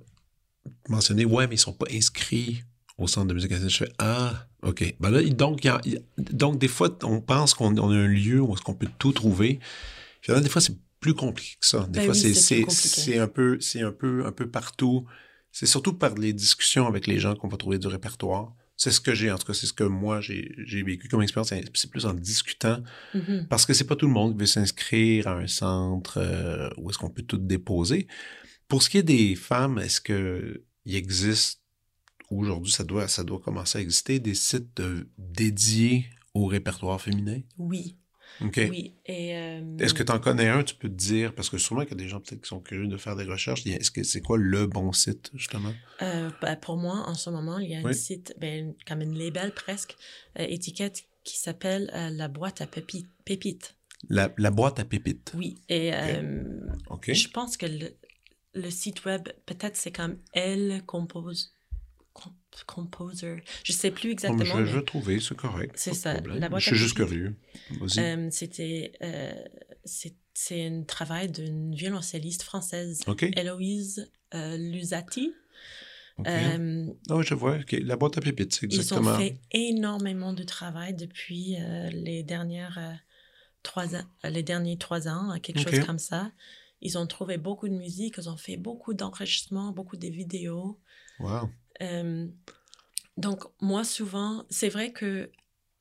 mentionnée. 0.89 1.25
Ouais, 1.25 1.47
mais 1.47 1.55
ils 1.55 1.59
sont 1.59 1.73
pas 1.73 1.87
inscrits 1.91 2.63
au 2.97 3.07
centre 3.07 3.27
de 3.27 3.33
musique. 3.33 3.51
Je 3.53 3.77
fais, 3.77 3.91
ah, 3.97 4.45
OK. 4.61 4.95
Ben 4.99 5.09
là, 5.09 5.23
donc, 5.29 5.65
a- 5.65 5.81
donc 6.17 6.59
des 6.59 6.67
fois, 6.67 6.95
on 7.03 7.21
pense 7.21 7.53
qu'on 7.53 7.75
on 7.77 7.91
a 7.91 7.95
un 7.95 8.07
lieu 8.07 8.41
où 8.41 8.53
qu'on 8.55 8.75
peut 8.75 8.89
tout 8.99 9.11
trouver. 9.13 9.59
Finalement, 10.21 10.43
des 10.43 10.49
fois, 10.49 10.61
c'est 10.61 10.75
plus 10.99 11.13
compliqué 11.15 11.55
que 11.59 11.65
ça. 11.67 11.85
Des 11.89 11.99
Ben 11.99 12.05
fois, 12.05 12.13
oui, 12.13 12.33
c'est- 12.35 13.17
un 13.19 13.27
peu, 13.27 13.57
un 13.81 13.91
peu, 13.91 14.25
un 14.25 14.31
peu 14.31 14.47
partout. 14.49 15.05
C'est 15.53 15.67
surtout 15.67 15.93
par 15.93 16.15
les 16.15 16.33
discussions 16.33 16.85
avec 16.87 17.07
les 17.07 17.19
gens 17.19 17.35
qu'on 17.35 17.47
va 17.47 17.57
trouver 17.57 17.77
du 17.79 17.87
répertoire. 17.87 18.53
C'est 18.75 18.89
ce 18.91 18.99
que 18.99 19.13
j'ai, 19.13 19.31
en 19.31 19.37
tout 19.37 19.45
cas, 19.45 19.53
c'est 19.53 19.67
ce 19.67 19.71
que 19.73 19.83
moi 19.83 20.19
j'ai 20.19 20.83
vécu 20.83 21.07
comme 21.07 21.21
expérience. 21.21 21.49
C'est- 21.75 21.89
plus 21.91 22.05
en 22.07 22.13
discutant, 22.15 22.79
Mhm. 23.13 23.45
parce 23.49 23.65
que 23.67 23.73
c'est 23.73 23.85
pas 23.85 23.95
tout 23.95 24.07
le 24.07 24.11
monde 24.13 24.33
qui 24.33 24.39
veut 24.39 24.45
s'inscrire 24.47 25.27
à 25.27 25.35
un 25.37 25.47
centre 25.47 26.17
euh, 26.17 26.69
où 26.77 26.89
est-ce 26.89 26.97
qu'on 26.97 27.11
peut 27.11 27.21
tout 27.21 27.37
déposer. 27.37 28.07
Pour 28.67 28.81
ce 28.81 28.89
qui 28.89 28.97
est 28.97 29.03
des 29.03 29.35
femmes, 29.35 29.77
est-ce 29.77 30.01
que 30.01 30.63
il 30.85 30.95
existe 30.95 31.61
aujourd'hui, 32.31 32.71
ça 32.73 32.83
doit, 32.83 33.07
ça 33.07 33.23
doit 33.23 33.39
commencer 33.39 33.77
à 33.77 33.81
exister 33.81 34.19
des 34.19 34.33
sites 34.33 34.79
euh, 34.79 35.03
dédiés 35.19 36.07
au 36.33 36.47
répertoire 36.47 36.99
féminin? 36.99 37.41
Oui, 37.59 37.95
OK. 38.41 38.59
oui. 38.69 38.93
Euh, 39.09 39.77
Est-ce 39.77 39.93
que 39.93 40.03
tu 40.03 40.11
en 40.11 40.19
connais 40.19 40.47
un, 40.47 40.63
tu 40.63 40.75
peux 40.75 40.89
te 40.89 40.93
dire, 40.93 41.33
parce 41.35 41.49
que 41.49 41.57
sûrement 41.57 41.81
qu'il 41.85 41.91
y 41.91 42.01
a 42.01 42.03
des 42.03 42.09
gens 42.09 42.19
peut-être 42.19 42.41
qui 42.41 42.47
sont 42.49 42.59
curieux 42.59 42.87
de 42.87 42.97
faire 42.97 43.15
des 43.15 43.23
recherches, 43.25 43.65
est-ce 43.65 43.91
que 43.91 44.03
c'est 44.03 44.21
quoi 44.21 44.37
le 44.37 44.67
bon 44.67 44.91
site, 44.91 45.29
justement? 45.33 45.73
euh, 46.01 46.29
ben, 46.41 46.55
pour 46.55 46.77
moi, 46.77 47.03
en 47.07 47.13
ce 47.13 47.29
moment, 47.29 47.59
il 47.59 47.69
y 47.71 47.75
a 47.75 47.79
un 47.87 47.93
site, 47.93 48.35
ben, 48.39 48.73
comme 48.87 49.01
une 49.01 49.17
label 49.17 49.53
presque, 49.53 49.95
euh, 50.39 50.45
étiquette 50.47 51.03
qui 51.23 51.37
s'appelle 51.37 51.89
euh, 51.93 52.09
la 52.09 52.27
boîte 52.27 52.61
à 52.61 52.65
pépi- 52.65 53.05
pépites. 53.23 53.75
La, 54.09 54.33
la 54.37 54.51
boîte 54.51 54.79
à 54.79 54.85
pépites. 54.85 55.31
Oui. 55.35 55.55
Et 55.69 55.91
je 55.91 57.27
pense 57.29 57.55
que 57.57 57.65
le, 57.65 57.95
le 58.53 58.69
site 58.69 59.05
web, 59.05 59.29
peut-être 59.45 59.77
c'est 59.77 59.91
comme 59.91 60.17
Elle 60.33 60.83
compose. 60.85 61.55
Composer. 62.67 63.43
Je 63.63 63.71
sais 63.71 63.91
plus 63.91 64.09
Oh, 64.09 64.13
exactement. 64.13 64.59
je, 64.59 64.65
je 64.65 64.77
vais 64.77 64.85
trouver, 64.85 65.19
c'est 65.19 65.35
correct. 65.35 65.73
C'est 65.75 65.93
ça, 65.93 66.19
la 66.21 66.49
boîte 66.49 66.61
Je 66.61 66.67
suis 66.67 66.75
juste 66.77 66.95
curieux. 66.95 67.35
Vas-y. 67.79 67.99
euh, 67.99 68.27
C'était 68.31 68.93
euh, 69.01 69.33
c'est 69.85 70.65
un 70.67 70.83
travail 70.83 71.29
d'une 71.31 71.75
violoncelliste 71.75 72.43
française, 72.43 73.01
OK. 73.07 73.23
Héloïse 73.35 74.11
euh, 74.33 74.57
Lusati. 74.57 75.33
Euh, 76.27 76.85
oui, 77.09 77.23
je 77.25 77.33
vois. 77.33 77.57
OK. 77.57 77.71
La 77.83 77.95
boîte 77.95 78.17
à 78.17 78.21
pépites, 78.21 78.53
c'est 78.53 78.67
ils 78.67 78.75
exactement. 78.75 79.11
ont 79.11 79.17
fait 79.17 79.39
énormément 79.51 80.33
de 80.33 80.43
travail 80.43 80.93
depuis 80.93 81.55
euh, 81.59 81.89
les 81.89 82.23
dernières 82.23 82.79
trois 83.63 83.95
ans, 83.95 84.03
les 84.23 84.43
derniers 84.43 84.77
trois 84.77 85.07
ans, 85.07 85.37
quelque 85.41 85.59
Ok. 85.61 85.69
chose 85.75 85.85
comme 85.85 85.99
ça. 85.99 86.31
Ils 86.81 86.97
ont 86.97 87.07
trouvé 87.07 87.37
beaucoup 87.37 87.67
de 87.69 87.73
musique, 87.73 88.15
ils 88.17 88.29
ont 88.29 88.37
fait 88.37 88.57
beaucoup 88.57 88.93
d'enregistrements, 88.93 89.71
beaucoup 89.71 89.97
de 89.97 90.07
vidéos. 90.07 90.79
Wow. 91.19 91.49
Euh, 91.81 92.27
donc, 93.17 93.43
moi, 93.61 93.83
souvent, 93.83 94.45
c'est 94.49 94.69
vrai 94.69 94.91
que 94.91 95.29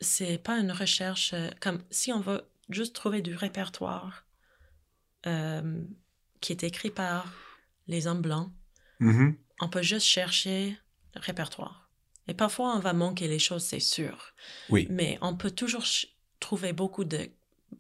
c'est 0.01 0.39
pas 0.39 0.59
une 0.59 0.73
recherche 0.73 1.33
euh, 1.35 1.49
comme 1.61 1.83
si 1.91 2.13
on 2.13 2.21
veut 2.21 2.43
juste 2.69 2.95
trouver 2.95 3.23
du 3.23 3.35
répertoire 3.35 4.25
euh, 5.27 5.83
qui 6.41 6.53
est 6.53 6.65
écrit 6.65 6.91
par 6.91 7.33
les 7.87 8.07
hommes 8.07 8.23
blancs, 8.23 8.51
Mhm. 9.01 9.37
on 9.61 9.69
peut 9.69 9.83
juste 9.83 10.07
chercher 10.07 10.77
le 11.15 11.21
répertoire. 11.21 11.91
Et 12.29 12.35
parfois, 12.35 12.75
on 12.77 12.79
va 12.79 12.93
manquer 12.93 13.27
les 13.29 13.39
choses, 13.41 13.65
c'est 13.65 13.81
sûr. 13.81 14.33
Oui. 14.69 14.87
Mais 14.91 15.19
on 15.23 15.37
peut 15.37 15.51
toujours 15.51 15.85
trouver 16.41 16.73
beaucoup 16.73 17.05
de 17.05 17.29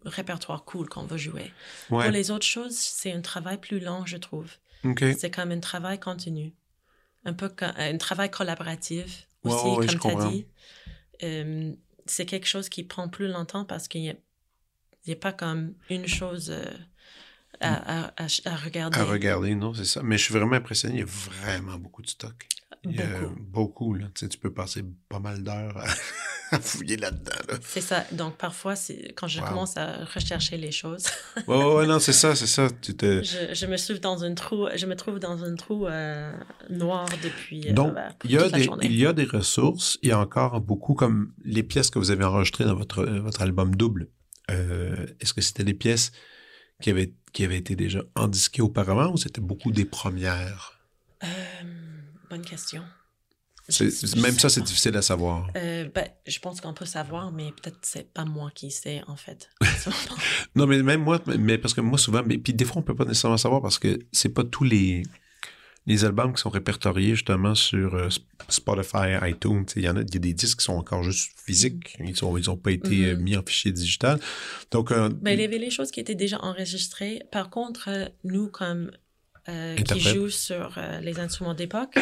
répertoire 0.05 0.65
cool 0.65 0.89
qu'on 0.89 1.05
veut 1.05 1.17
jouer. 1.19 1.53
Ouais. 1.91 2.05
Pour 2.05 2.11
les 2.13 2.31
autres 2.33 2.47
choses, 2.47 2.77
c'est 2.77 3.13
un 3.13 3.21
travail 3.21 3.59
plus 3.59 3.79
long, 3.79 4.05
je 4.05 4.17
trouve. 4.17 4.51
OK. 4.85 5.05
C'est 5.17 5.31
comme 5.31 5.53
un 5.53 5.61
travail 5.61 6.01
continu. 6.01 6.53
Un 7.25 7.33
peu 7.35 7.49
comme 7.49 7.73
un 7.77 7.97
travail 7.99 8.31
collaboratif 8.31 9.27
aussi, 9.45 9.57
ouais, 9.57 9.87
comme 9.87 9.99
tu 9.99 10.09
as 10.09 10.15
dit. 10.31 10.47
Euh, 11.23 11.73
c'est 12.07 12.27
quelque 12.27 12.47
chose 12.47 12.69
qui 12.69 12.83
prend 12.83 13.09
plus 13.09 13.29
longtemps 13.29 13.65
parce 13.65 13.87
qu'il 13.89 14.03
n'y 14.03 14.11
a, 14.11 14.15
a 15.09 15.17
pas 15.17 15.33
comme 15.33 15.75
une 15.89 16.07
chose 16.07 16.51
euh, 16.51 16.65
à, 17.61 18.07
à- 18.07 18.25
à- 18.25 18.27
à 18.51 18.57
regarder. 18.57 18.99
À 18.99 19.05
regarder, 19.05 19.55
non, 19.55 19.73
c'est 19.75 19.85
ça. 19.85 20.03
Mais 20.03 20.19
je 20.19 20.25
suis 20.25 20.35
vraiment 20.35 20.57
impressionné. 20.57 20.95
Il 20.97 21.01
y 21.01 21.03
a 21.03 21.07
vraiment 21.07 21.79
beaucoup 21.79 22.03
de 22.03 22.09
stock. 22.09 22.49
Il 22.85 22.97
y 22.97 23.03
a 23.03 23.21
Beaucoup. 23.21 23.41
beaucoup, 23.41 23.95
là. 23.95 24.07
Tu 24.15 24.21
sais, 24.21 24.29
tu 24.29 24.39
peux 24.39 24.53
passer 24.53 24.85
pas 25.09 25.21
mal 25.21 25.43
d'heures 25.45 25.77
à 25.77 25.87
fouiller 26.61 26.97
là-dedans, 26.97 27.33
là. 27.49 27.55
C'est 27.63 27.81
ça. 27.81 28.05
Donc, 28.13 28.37
parfois, 28.37 28.77
c'est, 28.77 29.13
quand 29.17 29.29
je 29.29 29.41
Wow. 29.41 29.47
commence 29.49 29.77
à 29.77 30.05
rechercher 30.05 30.57
les 30.57 30.73
choses, 30.73 31.05
Ouais, 31.49 31.57
ouais, 31.57 31.75
ouais, 31.75 31.87
non, 31.87 31.99
c'est 31.99 32.13
ça, 32.13 32.35
c'est 32.41 32.47
ça. 32.47 32.69
Tu 32.83 32.95
te... 32.97 33.23
je, 33.23 33.55
je 33.55 33.67
me 33.67 33.77
trouve 33.79 33.99
dans 34.01 34.25
un 34.25 34.35
trou, 34.35 34.69
je 34.75 34.87
me 34.87 34.95
trouve 34.97 35.19
dans 35.19 35.43
un 35.45 35.55
trou 35.55 35.87
euh, 35.87 36.33
noir 36.71 37.07
depuis 37.23 37.69
euh, 37.69 37.73
Donc, 37.73 37.95
bah, 37.95 38.11
il 38.25 38.33
y, 38.33 38.39
a 38.39 38.49
des, 38.49 38.63
journée. 38.65 38.87
il 38.87 38.95
y 38.97 39.07
a 39.07 39.13
des 39.13 39.25
ressources. 39.25 39.99
Il 40.03 40.09
y 40.09 40.13
a 40.13 40.19
encore 40.19 40.61
beaucoup, 40.61 40.95
comme 40.95 41.33
les 41.45 41.63
pièces 41.63 41.91
que 41.91 41.99
vous 41.99 42.11
avez 42.11 42.25
enregistrées 42.25 42.65
dans 42.65 42.75
votre, 42.77 43.01
euh, 43.01 43.21
votre 43.21 43.43
album 43.43 43.75
double. 43.77 44.09
Euh, 44.51 45.07
Est-ce 45.21 45.33
que 45.35 45.41
c'était 45.41 45.65
des 45.65 45.75
pièces 45.75 46.13
qui 46.83 46.91
avaient, 46.91 47.15
qui 47.33 47.45
avaient 47.45 47.59
été 47.59 47.77
déjà 47.77 48.03
endisquées 48.17 48.61
auparavant 48.63 49.13
ou 49.13 49.17
c'était 49.17 49.41
beaucoup 49.41 49.71
des 49.73 49.85
premières? 49.85 50.81
Bonne 52.29 52.43
question. 52.45 52.83
Même 54.17 54.39
ça, 54.39 54.49
c'est 54.49 54.61
difficile 54.63 54.97
à 54.97 55.03
savoir. 55.03 55.49
Euh, 55.57 55.89
ben, 55.95 56.07
je 56.27 56.39
pense 56.41 56.61
qu'on 56.61 56.75
peut 56.75 56.85
savoir, 56.85 57.31
mais 57.33 57.53
peut-être 57.53 57.79
c'est 57.83 58.13
pas 58.13 58.25
moi 58.25 58.51
qui 58.55 58.71
sais, 58.71 59.03
en 59.07 59.17
fait. 59.17 59.49
Non, 60.57 60.67
mais 60.67 60.83
même 60.83 61.03
moi, 61.03 61.21
mais 61.39 61.59
parce 61.59 61.73
que 61.75 61.81
moi, 61.81 61.99
souvent, 61.99 62.23
mais, 62.27 62.39
puis 62.39 62.53
des 62.53 62.65
fois, 62.65 62.77
on 62.79 62.83
peut 62.83 62.95
pas 62.95 63.05
nécessairement 63.05 63.37
savoir 63.39 63.63
parce 63.63 63.79
que 63.79 63.99
c'est 64.13 64.29
pas 64.31 64.45
tous 64.45 64.65
les, 64.65 65.03
les 65.87 66.05
albums 66.05 66.35
qui 66.35 66.41
sont 66.43 66.51
répertoriés 66.51 67.15
justement 67.15 67.55
sur 67.55 67.95
euh, 67.95 68.09
Sp- 68.09 68.23
Spotify, 68.49 69.17
iTunes. 69.31 69.65
Il 69.77 69.83
y 69.83 69.89
en 69.89 69.97
a, 69.97 70.01
il 70.03 70.13
y 70.13 70.17
a 70.17 70.21
des 70.21 70.35
disques 70.35 70.59
qui 70.59 70.65
sont 70.65 70.75
encore 70.75 71.03
juste 71.05 71.31
physiques. 71.45 71.97
Ils 72.01 72.17
sont, 72.17 72.37
ils 72.37 72.51
ont 72.51 72.57
pas 72.57 72.73
été 72.73 73.07
euh, 73.07 73.17
Mhm. 73.17 73.23
mis 73.23 73.37
en 73.37 73.43
fichier 73.43 73.73
digital. 73.73 74.19
Donc, 74.71 74.91
euh, 74.93 75.09
il 75.25 75.41
y 75.41 75.45
avait 75.45 75.59
les 75.59 75.71
choses 75.71 75.91
qui 75.91 76.01
étaient 76.01 76.15
déjà 76.15 76.39
enregistrées. 76.43 77.23
Par 77.33 77.49
contre, 77.49 77.89
euh, 77.89 78.07
nous, 78.25 78.49
comme 78.49 78.91
qui 79.87 79.99
jouons 80.01 80.29
sur 80.29 80.79
les 81.03 81.19
instruments 81.19 81.55
d'époque, 81.55 81.99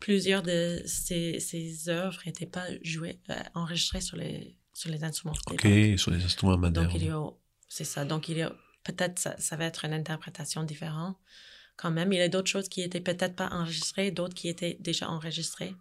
plusieurs 0.00 0.42
de 0.42 0.82
ces, 0.86 1.40
ces 1.40 1.88
œuvres 1.88 2.20
n'étaient 2.26 2.46
pas 2.46 2.66
jouées, 2.82 3.20
euh, 3.30 3.34
enregistrées 3.54 4.00
sur 4.00 4.16
les, 4.16 4.56
sur 4.72 4.90
les 4.90 5.02
instruments 5.04 5.34
OK, 5.50 5.66
sur 5.96 6.10
les 6.10 6.24
instruments 6.24 6.58
modernes. 6.58 6.86
Donc, 6.86 6.94
il 6.94 7.04
y 7.04 7.10
a, 7.10 7.30
c'est 7.68 7.84
ça. 7.84 8.04
Donc, 8.04 8.28
il 8.28 8.38
y 8.38 8.42
a, 8.42 8.52
peut-être 8.84 9.18
ça, 9.18 9.34
ça 9.38 9.56
va 9.56 9.64
être 9.64 9.84
une 9.84 9.92
interprétation 9.92 10.62
différente 10.62 11.16
quand 11.76 11.90
même. 11.90 12.12
Il 12.12 12.18
y 12.18 12.22
a 12.22 12.28
d'autres 12.28 12.50
choses 12.50 12.68
qui 12.68 12.82
étaient 12.82 13.00
peut-être 13.00 13.34
pas 13.36 13.48
enregistrées, 13.50 14.10
d'autres 14.10 14.34
qui 14.34 14.48
étaient 14.48 14.76
déjà 14.80 15.08
enregistrées. 15.08 15.74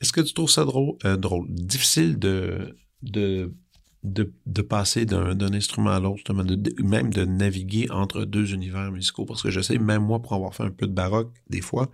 Est-ce 0.00 0.12
que 0.12 0.20
tu 0.20 0.34
trouves 0.34 0.50
ça 0.50 0.64
drôle, 0.64 0.96
euh, 1.04 1.16
drôle 1.16 1.46
difficile 1.48 2.18
de, 2.18 2.76
de, 3.02 3.54
de, 4.02 4.32
de 4.46 4.62
passer 4.62 5.06
d'un 5.06 5.34
d'un 5.34 5.54
instrument 5.54 5.90
à 5.90 6.00
l'autre, 6.00 6.16
justement, 6.18 6.44
de- 6.44 6.56
de- 6.56 6.82
même 6.82 7.12
de 7.12 7.24
naviguer 7.24 7.90
entre 7.90 8.24
deux 8.24 8.52
univers 8.52 8.90
musicaux? 8.90 9.24
Parce 9.24 9.42
que 9.42 9.50
je 9.50 9.60
sais, 9.60 9.78
même 9.78 10.02
moi, 10.02 10.20
pour 10.20 10.32
avoir 10.34 10.54
fait 10.54 10.64
un 10.64 10.70
peu 10.70 10.86
de 10.86 10.92
baroque, 10.92 11.32
des 11.48 11.60
fois, 11.60 11.90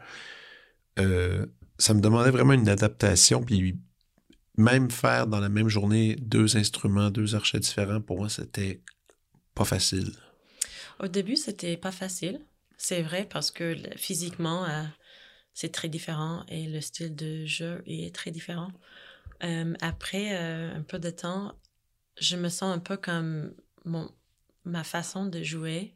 euh, 0.98 1.46
ça 1.78 1.94
me 1.94 2.00
demandait 2.00 2.30
vraiment 2.30 2.52
une 2.52 2.68
adaptation, 2.68 3.42
puis 3.42 3.78
même 4.56 4.90
faire 4.90 5.26
dans 5.26 5.40
la 5.40 5.48
même 5.48 5.68
journée 5.68 6.16
deux 6.16 6.56
instruments, 6.56 7.10
deux 7.10 7.34
archets 7.34 7.60
différents, 7.60 8.00
pour 8.00 8.18
moi, 8.18 8.28
c'était 8.28 8.80
pas 9.54 9.64
facile. 9.64 10.12
Au 11.00 11.06
début, 11.08 11.36
c'était 11.36 11.76
pas 11.76 11.92
facile. 11.92 12.40
C'est 12.76 13.02
vrai 13.02 13.26
parce 13.30 13.50
que 13.50 13.76
physiquement, 13.96 14.64
euh, 14.64 14.84
c'est 15.54 15.72
très 15.72 15.88
différent 15.88 16.44
et 16.48 16.66
le 16.66 16.80
style 16.80 17.14
de 17.14 17.44
jeu 17.46 17.82
est 17.86 18.14
très 18.14 18.30
différent. 18.30 18.70
Euh, 19.44 19.74
après 19.80 20.36
un 20.36 20.82
peu 20.82 20.98
de 20.98 21.10
temps, 21.10 21.54
je 22.20 22.36
me 22.36 22.48
sens 22.48 22.74
un 22.74 22.80
peu 22.80 22.96
comme 22.96 23.54
mon, 23.84 24.10
ma 24.64 24.84
façon 24.84 25.26
de 25.26 25.42
jouer 25.42 25.94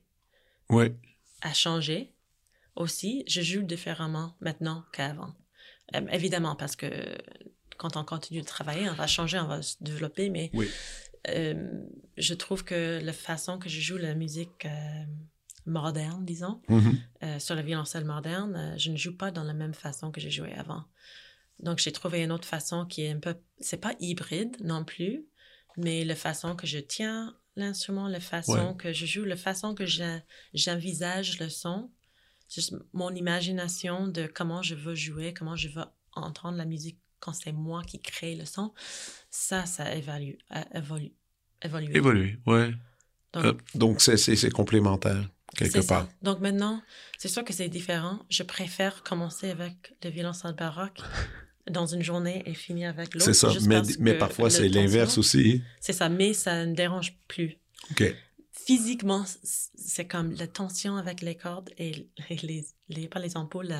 Ouais. 0.70 0.94
a 1.42 1.52
changé 1.52 2.14
aussi. 2.76 3.24
Je 3.28 3.40
joue 3.42 3.62
différemment 3.62 4.36
maintenant 4.40 4.84
qu'avant. 4.92 5.34
Euh, 5.94 6.06
évidemment, 6.10 6.56
parce 6.56 6.76
que 6.76 6.90
quand 7.76 7.96
on 7.96 8.04
continue 8.04 8.40
de 8.40 8.46
travailler, 8.46 8.88
on 8.88 8.94
va 8.94 9.06
changer, 9.06 9.38
on 9.38 9.46
va 9.48 9.62
se 9.62 9.76
développer, 9.80 10.30
mais 10.30 10.50
Oui. 10.54 10.68
euh, 11.28 11.84
je 12.16 12.34
trouve 12.34 12.64
que 12.64 13.00
la 13.02 13.12
façon 13.12 13.58
que 13.58 13.68
je 13.68 13.80
joue 13.80 13.96
la 13.98 14.14
musique 14.14 14.64
euh, 14.66 15.04
moderne, 15.66 16.24
disons, 16.24 16.60
Mhm. 16.68 16.98
euh, 17.24 17.38
sur 17.38 17.54
le 17.54 17.62
violoncelle 17.62 18.04
moderne, 18.04 18.56
euh, 18.56 18.78
je 18.78 18.90
ne 18.90 18.96
joue 18.96 19.16
pas 19.16 19.30
dans 19.30 19.44
la 19.44 19.54
même 19.54 19.74
façon 19.74 20.10
que 20.10 20.20
j'ai 20.20 20.30
joué 20.30 20.52
avant. 20.54 20.84
Donc, 21.60 21.78
j'ai 21.78 21.92
trouvé 21.92 22.22
une 22.22 22.32
autre 22.32 22.48
façon 22.48 22.86
qui 22.86 23.02
est 23.02 23.10
un 23.12 23.20
peu... 23.20 23.36
C'est 23.60 23.76
pas 23.80 23.94
hybride 24.00 24.56
non 24.64 24.84
plus, 24.84 25.24
mais 25.76 26.04
la 26.04 26.16
façon 26.16 26.56
que 26.56 26.66
je 26.66 26.78
tiens 26.78 27.36
l'instrument, 27.54 28.08
la 28.08 28.18
façon 28.20 28.70
Ouais. 28.70 28.76
que 28.76 28.92
je 28.92 29.06
joue, 29.06 29.24
la 29.24 29.36
façon 29.36 29.74
que 29.74 29.86
j'en- 29.86 30.22
j'envisage 30.54 31.38
le 31.38 31.48
son, 31.48 31.90
juste 32.54 32.74
mon 32.92 33.14
imagination 33.14 34.08
de 34.08 34.26
comment 34.26 34.62
je 34.62 34.74
veux 34.74 34.94
jouer, 34.94 35.32
comment 35.34 35.56
je 35.56 35.68
veux 35.68 35.84
entendre 36.14 36.56
la 36.58 36.64
musique 36.64 36.98
quand 37.20 37.32
c'est 37.32 37.52
moi 37.52 37.82
qui 37.84 38.00
crée 38.00 38.34
le 38.34 38.44
son, 38.44 38.72
ça, 39.30 39.64
ça 39.64 39.94
évalue, 39.94 40.34
évolue, 40.74 41.12
évolué. 41.62 41.96
Évoluer, 41.96 42.38
ouais. 42.46 42.72
Donc, 43.32 43.44
Euh, 43.44 43.52
donc, 43.74 44.00
c'est- 44.02 44.50
complémentaire, 44.50 45.30
quelque 45.56 45.80
ça. 45.82 45.86
part. 46.00 46.08
Donc 46.22 46.40
maintenant, 46.40 46.82
c'est 47.18 47.28
sûr 47.28 47.44
que 47.44 47.52
c'est 47.52 47.68
différent. 47.68 48.26
Je 48.28 48.42
préfère 48.42 49.02
commencer 49.04 49.50
avec 49.50 49.94
le 50.04 50.10
violoncelle 50.10 50.54
baroque 50.54 50.98
dans 51.70 51.86
une 51.86 52.02
journée 52.02 52.42
et 52.44 52.54
finir 52.54 52.90
avec 52.90 53.14
l'autre. 53.14 53.24
C'est 53.24 53.34
ça. 53.34 53.48
Mais, 54.00 54.14
parfois, 54.18 54.50
c'est 54.50 54.68
l'inverse 54.68 55.16
aussi. 55.16 55.62
C'est 55.80 55.92
ça, 55.92 56.08
mais 56.08 56.34
ça 56.34 56.66
ne 56.66 56.74
dérange 56.74 57.16
plus. 57.28 57.56
OK. 57.92 58.14
Physiquement, 58.66 59.24
c'est 59.74 60.06
comme 60.06 60.32
la 60.32 60.46
tension 60.46 60.96
avec 60.96 61.20
les 61.22 61.34
cordes 61.36 61.70
et 61.78 62.08
et 62.30 62.36
les, 62.42 62.64
les 62.88 63.08
pas 63.08 63.18
les 63.20 63.36
ampoules, 63.36 63.74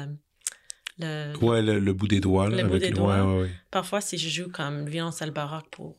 le, 0.99 1.37
Ouais, 1.41 1.63
le, 1.63 1.79
le 1.79 1.93
bout 1.93 2.09
des 2.09 2.21
doigts. 2.21 2.49
Là, 2.51 2.63
Le 2.63 2.69
bout 2.69 2.79
des 2.79 2.91
doigts. 2.91 3.25
Ouais, 3.25 3.33
ouais, 3.37 3.43
ouais. 3.43 3.51
Parfois, 3.71 4.01
si 4.01 4.19
je 4.19 4.29
joue 4.29 4.51
comme 4.51 4.89
violoncelle 4.89 5.31
baroque 5.31 5.69
pour 5.71 5.99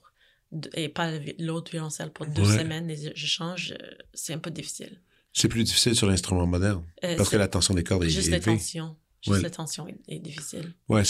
et 0.75 0.88
pas 0.89 1.09
l'autre 1.39 1.71
violoncelle 1.71 2.11
pour 2.11 2.27
deux 2.27 2.45
semaines 2.45 2.89
et 2.91 2.95
je- 3.15 3.25
change, 3.25 3.71
euh, 3.71 3.88
c'est 4.13 4.34
un 4.34 4.38
peu 4.38 4.51
difficile. 4.51 5.01
C'est 5.31 5.47
plus 5.47 5.63
difficile 5.63 5.95
sur 5.95 6.05
l'instrument 6.07 6.45
moderne. 6.45 6.84
Euh, 7.03 7.15
Parce 7.17 7.29
que 7.29 7.38
la 7.38 7.47
tension 7.47 7.73
des 7.73 7.84
cordes 7.84 8.03
est 8.03 8.09
juste 8.09 8.29
la 8.29 8.38
élevée. 8.38 8.53
tension. 8.57 8.95
Juste 9.25 9.41
la 9.41 9.49
tension 9.49 9.88
est, 9.88 9.97
est 10.09 10.19
difficile. 10.19 10.73
Ouais, 10.89 11.01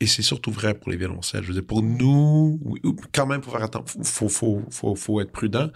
et 0.00 0.06
c'est 0.06 0.22
surtout 0.22 0.50
vrai 0.50 0.74
pour 0.78 0.90
les 0.90 0.96
violoncelles. 0.98 1.42
Je 1.44 1.48
veux 1.48 1.54
dire, 1.54 1.64
pour 1.66 1.82
nous, 1.82 2.58
oui, 2.62 2.80
quand 3.14 3.26
même, 3.26 3.42
faut 3.42 3.52
faire 3.52 3.62
attention. 3.62 4.02
Faut, 4.02 4.28
faut, 4.28 4.62
faut, 4.70 4.94
faut 4.96 5.20
être 5.20 5.30
prudent. 5.32 5.70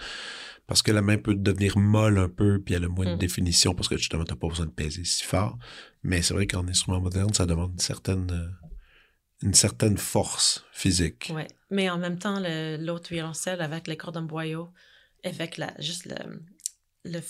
Parce 0.66 0.82
que 0.82 0.90
la 0.90 1.00
main 1.02 1.16
peut 1.16 1.34
devenir 1.34 1.78
molle 1.78 2.18
un 2.18 2.28
peu, 2.28 2.60
puis 2.60 2.74
elle 2.74 2.84
a 2.84 2.88
moins 2.88 3.06
de 3.06 3.14
Mm. 3.14 3.18
définition, 3.18 3.74
parce 3.74 3.88
que 3.88 3.96
justement, 3.96 4.24
t'as 4.24 4.34
pas 4.34 4.48
besoin 4.48 4.66
de 4.66 4.72
peser 4.72 5.04
si 5.04 5.22
fort. 5.24 5.56
Mais 6.02 6.22
c'est 6.22 6.34
vrai 6.34 6.46
qu'en 6.46 6.66
instrument 6.66 7.00
moderne, 7.00 7.32
ça 7.34 7.46
demande 7.46 7.72
une 7.72 7.78
certaine, 7.78 8.30
euh, 8.32 8.66
une 9.42 9.54
certaine 9.54 9.96
force 9.96 10.64
physique. 10.72 11.30
Ouais. 11.32 11.46
Mais 11.70 11.88
en 11.90 11.98
même 11.98 12.18
temps, 12.18 12.40
l'autre 12.80 13.10
violoncelle 13.12 13.60
avec 13.60 13.86
les 13.86 13.96
cordes 13.96 14.16
en 14.16 14.22
boyau, 14.22 14.72
avec 15.24 15.56
la, 15.56 15.72
juste 15.78 16.06
le, 16.06 16.42
le 17.04 17.20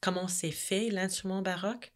comment 0.00 0.28
c'est 0.28 0.50
fait 0.50 0.88
l'instrument 0.88 1.42
baroque, 1.42 1.92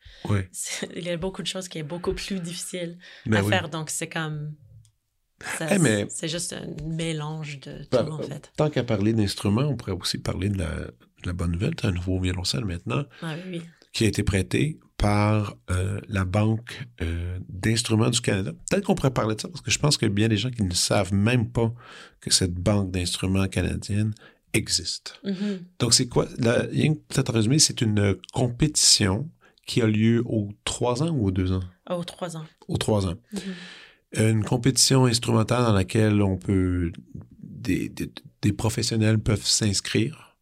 il 0.95 1.03
y 1.05 1.09
a 1.09 1.17
beaucoup 1.17 1.41
de 1.41 1.47
choses 1.47 1.69
qui 1.69 1.79
est 1.79 1.83
beaucoup 1.83 2.13
plus 2.13 2.41
difficile 2.41 2.99
Ben 3.25 3.39
à 3.39 3.43
oui. 3.43 3.49
faire. 3.49 3.71
Donc, 3.71 3.89
c'est 3.89 4.09
comme. 4.11 4.55
Mais- 5.81 6.07
C'est 6.09 6.29
juste 6.29 6.53
un 6.55 6.67
mélange 6.87 7.61
de 7.61 7.85
tout, 7.85 7.97
en 7.97 8.19
fait. 8.23 8.53
Tant 8.57 8.71
qu'à 8.71 8.85
parler 8.85 9.13
d'instruments, 9.13 9.63
on 9.63 9.77
pourrait 9.77 9.93
aussi 9.93 10.19
parler 10.19 10.49
de 10.49 10.59
la, 10.59 10.71
de 10.77 11.27
la 11.27 11.33
bonne 11.33 11.53
nouvelle. 11.53 11.75
Tu 11.75 11.87
as 11.87 11.91
un 11.91 11.93
nouveau 11.93 12.19
violoncelle 12.21 12.65
maintenant 12.65 13.05
Ah 13.23 13.35
oui, 13.51 13.63
qui 13.93 14.05
a 14.05 14.09
été 14.09 14.23
prêté 14.23 14.79
par 14.97 15.57
euh, 15.71 16.01
la 16.09 16.25
Banque 16.25 16.87
euh, 17.03 17.39
d'instruments 17.49 18.11
du 18.11 18.21
Canada. 18.21 18.53
Peut-être 18.71 18.85
qu'on 18.87 18.95
pourrait 18.95 19.11
parler 19.13 19.35
de 19.35 19.41
ça 19.41 19.49
parce 19.49 19.61
que 19.61 19.71
je 19.71 19.79
pense 19.79 19.99
qu'il 19.99 20.09
y 20.09 20.11
a 20.11 20.15
bien 20.15 20.29
des 20.29 20.37
gens 20.37 20.51
qui 20.51 20.63
ne 20.63 20.73
savent 20.73 21.13
même 21.13 21.51
pas 21.51 21.73
que 22.21 22.31
cette 22.33 22.55
Banque 22.55 22.91
d'instruments 22.91 23.47
canadienne 23.49 24.15
existe. 24.55 25.21
Mhm. 25.25 25.61
Donc, 25.81 25.95
c'est 25.95 26.09
quoi? 26.09 26.27
Que 26.27 26.93
peut-être 26.95 27.33
résumé, 27.33 27.59
c'est 27.59 27.81
une 27.81 28.17
compétition 28.33 29.29
qui 29.67 29.83
a 29.83 29.87
lieu 29.87 30.23
aux 30.27 30.51
trois 30.65 31.03
ans 31.03 31.11
ou 31.11 31.27
aux 31.27 31.31
deux 31.31 31.53
ans? 31.53 31.61
Oh, 31.91 32.03
trois 32.05 32.37
ans. 32.37 32.45
Aux 32.69 32.77
trois 32.79 33.07
ans. 33.07 33.15
Mhm. 33.33 33.41
Une 34.17 34.45
compétition 34.45 35.07
instrumentale 35.07 35.65
dans 35.65 35.73
laquelle 35.73 36.23
on 36.23 36.37
peut. 36.37 36.93
Des, 37.41 37.89
des, 37.89 38.11
des 38.43 38.53
professionnels 38.53 39.19
peuvent 39.19 39.47
s'inscrire. 39.47 40.37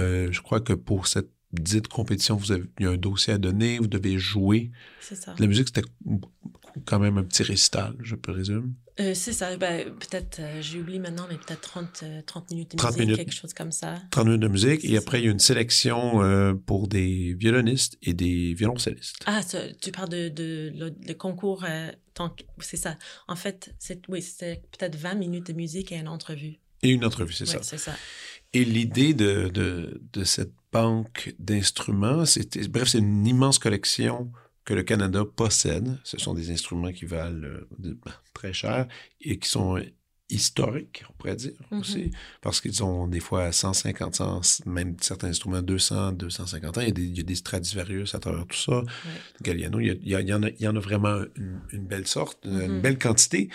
Euh, 0.00 0.28
je 0.32 0.40
crois 0.40 0.60
que 0.60 0.72
pour 0.72 1.06
cette 1.06 1.30
dite 1.52 1.88
compétition, 1.88 2.36
vous 2.36 2.52
avez, 2.52 2.64
il 2.78 2.84
y 2.84 2.88
a 2.88 2.92
un 2.92 2.96
dossier 2.96 3.34
à 3.34 3.38
donner, 3.38 3.78
vous 3.78 3.86
devez 3.86 4.18
jouer. 4.18 4.70
C'est 5.00 5.14
ça. 5.14 5.34
La 5.38 5.46
musique, 5.46 5.68
c'était 5.68 5.86
quand 6.86 6.98
même 6.98 7.18
un 7.18 7.22
petit 7.24 7.42
récital, 7.42 7.94
je 8.00 8.14
présume. 8.14 8.74
Euh, 9.00 9.12
c'est 9.14 9.32
ça. 9.32 9.56
Ben, 9.56 9.90
peut-être, 9.92 10.38
euh, 10.40 10.62
j'ai 10.62 10.78
oublié 10.80 10.98
maintenant, 11.00 11.26
mais 11.28 11.36
peut-être 11.36 11.60
30, 11.62 12.00
euh, 12.04 12.22
30 12.24 12.50
minutes 12.50 12.70
de 12.72 12.76
30 12.76 12.90
musique, 12.92 13.00
minutes. 13.00 13.16
quelque 13.16 13.32
chose 13.34 13.52
comme 13.52 13.72
ça. 13.72 13.96
30 14.12 14.24
minutes 14.26 14.40
de 14.42 14.48
musique. 14.48 14.80
C'est 14.82 14.88
Et 14.88 14.96
après, 14.96 15.20
il 15.20 15.24
y 15.24 15.28
a 15.28 15.32
une 15.32 15.40
sélection 15.40 16.22
euh, 16.22 16.54
pour 16.54 16.86
des 16.86 17.34
violonistes 17.34 17.98
et 18.02 18.14
des 18.14 18.54
violoncellistes. 18.54 19.16
Ah, 19.26 19.42
ça, 19.42 19.58
tu 19.82 19.90
parles 19.90 20.10
de, 20.10 20.28
de, 20.28 21.12
concours. 21.14 21.64
c'est 22.60 22.76
ça. 22.76 22.96
En 23.26 23.34
fait, 23.36 23.74
c'est, 23.80 24.00
oui, 24.08 24.22
c'était 24.22 24.62
peut-être 24.78 24.94
20 24.96 25.14
minutes 25.14 25.48
de 25.48 25.54
musique 25.54 25.90
et 25.90 25.96
une 25.96 26.08
entrevue. 26.08 26.60
Et 26.82 26.90
une 26.90 27.04
entrevue, 27.04 27.32
c'est 27.32 27.44
Ouais, 27.48 27.54
ça. 27.54 27.62
c'est 27.62 27.78
ça. 27.78 27.96
Et 28.52 28.64
l'idée 28.64 29.14
de, 29.14 29.48
de, 29.48 30.00
de 30.12 30.22
cette 30.24 30.52
banque 30.70 31.34
d'instruments, 31.40 32.24
c'était, 32.26 32.68
bref, 32.68 32.88
c'est 32.88 32.98
une 32.98 33.26
immense 33.26 33.58
collection 33.58 34.30
que 34.64 34.74
le 34.74 34.82
Canada 34.82 35.24
possède. 35.24 35.98
Ce 36.04 36.18
sont 36.18 36.34
des 36.34 36.50
instruments 36.50 36.92
qui 36.92 37.04
valent 37.04 37.46
euh, 37.46 37.94
très 38.32 38.52
cher 38.52 38.86
et 39.20 39.38
qui 39.38 39.48
sont 39.48 39.78
historiques, 40.30 41.04
on 41.10 41.12
pourrait 41.12 41.36
dire 41.36 41.52
Mhm. 41.70 41.80
aussi, 41.80 42.10
parce 42.40 42.60
qu'ils 42.62 42.82
ont 42.82 43.06
des 43.06 43.20
fois 43.20 43.52
150 43.52 44.22
ans, 44.22 44.40
même 44.64 44.96
certains 45.00 45.28
instruments 45.28 45.60
200, 45.60 46.12
250 46.12 46.78
ans. 46.78 46.80
Il 46.80 46.86
y 46.86 46.90
a 46.90 46.94
des, 46.94 47.02
il 47.04 47.16
y 47.16 47.20
a 47.20 47.24
des 47.24 47.34
Stradivarius 47.34 48.14
à 48.14 48.18
travers 48.20 48.46
tout 48.46 48.56
ça, 48.56 48.82
Galliano. 49.42 49.80
Il 49.80 49.86
y, 49.86 49.90
a- 49.90 49.94
il 50.00 50.08
y 50.08 50.14
a- 50.14 50.20
il 50.22 50.28
y 50.28 50.32
en 50.32 50.42
a, 50.42 50.48
il 50.48 50.60
y 50.62 50.66
en 50.66 50.76
a 50.76 50.80
vraiment 50.80 51.18
une, 51.36 51.60
une 51.72 51.86
belle 51.86 52.06
sorte, 52.06 52.38
une 52.46 52.76
Mhm. 52.76 52.80
belle 52.80 52.98
quantité. 52.98 53.50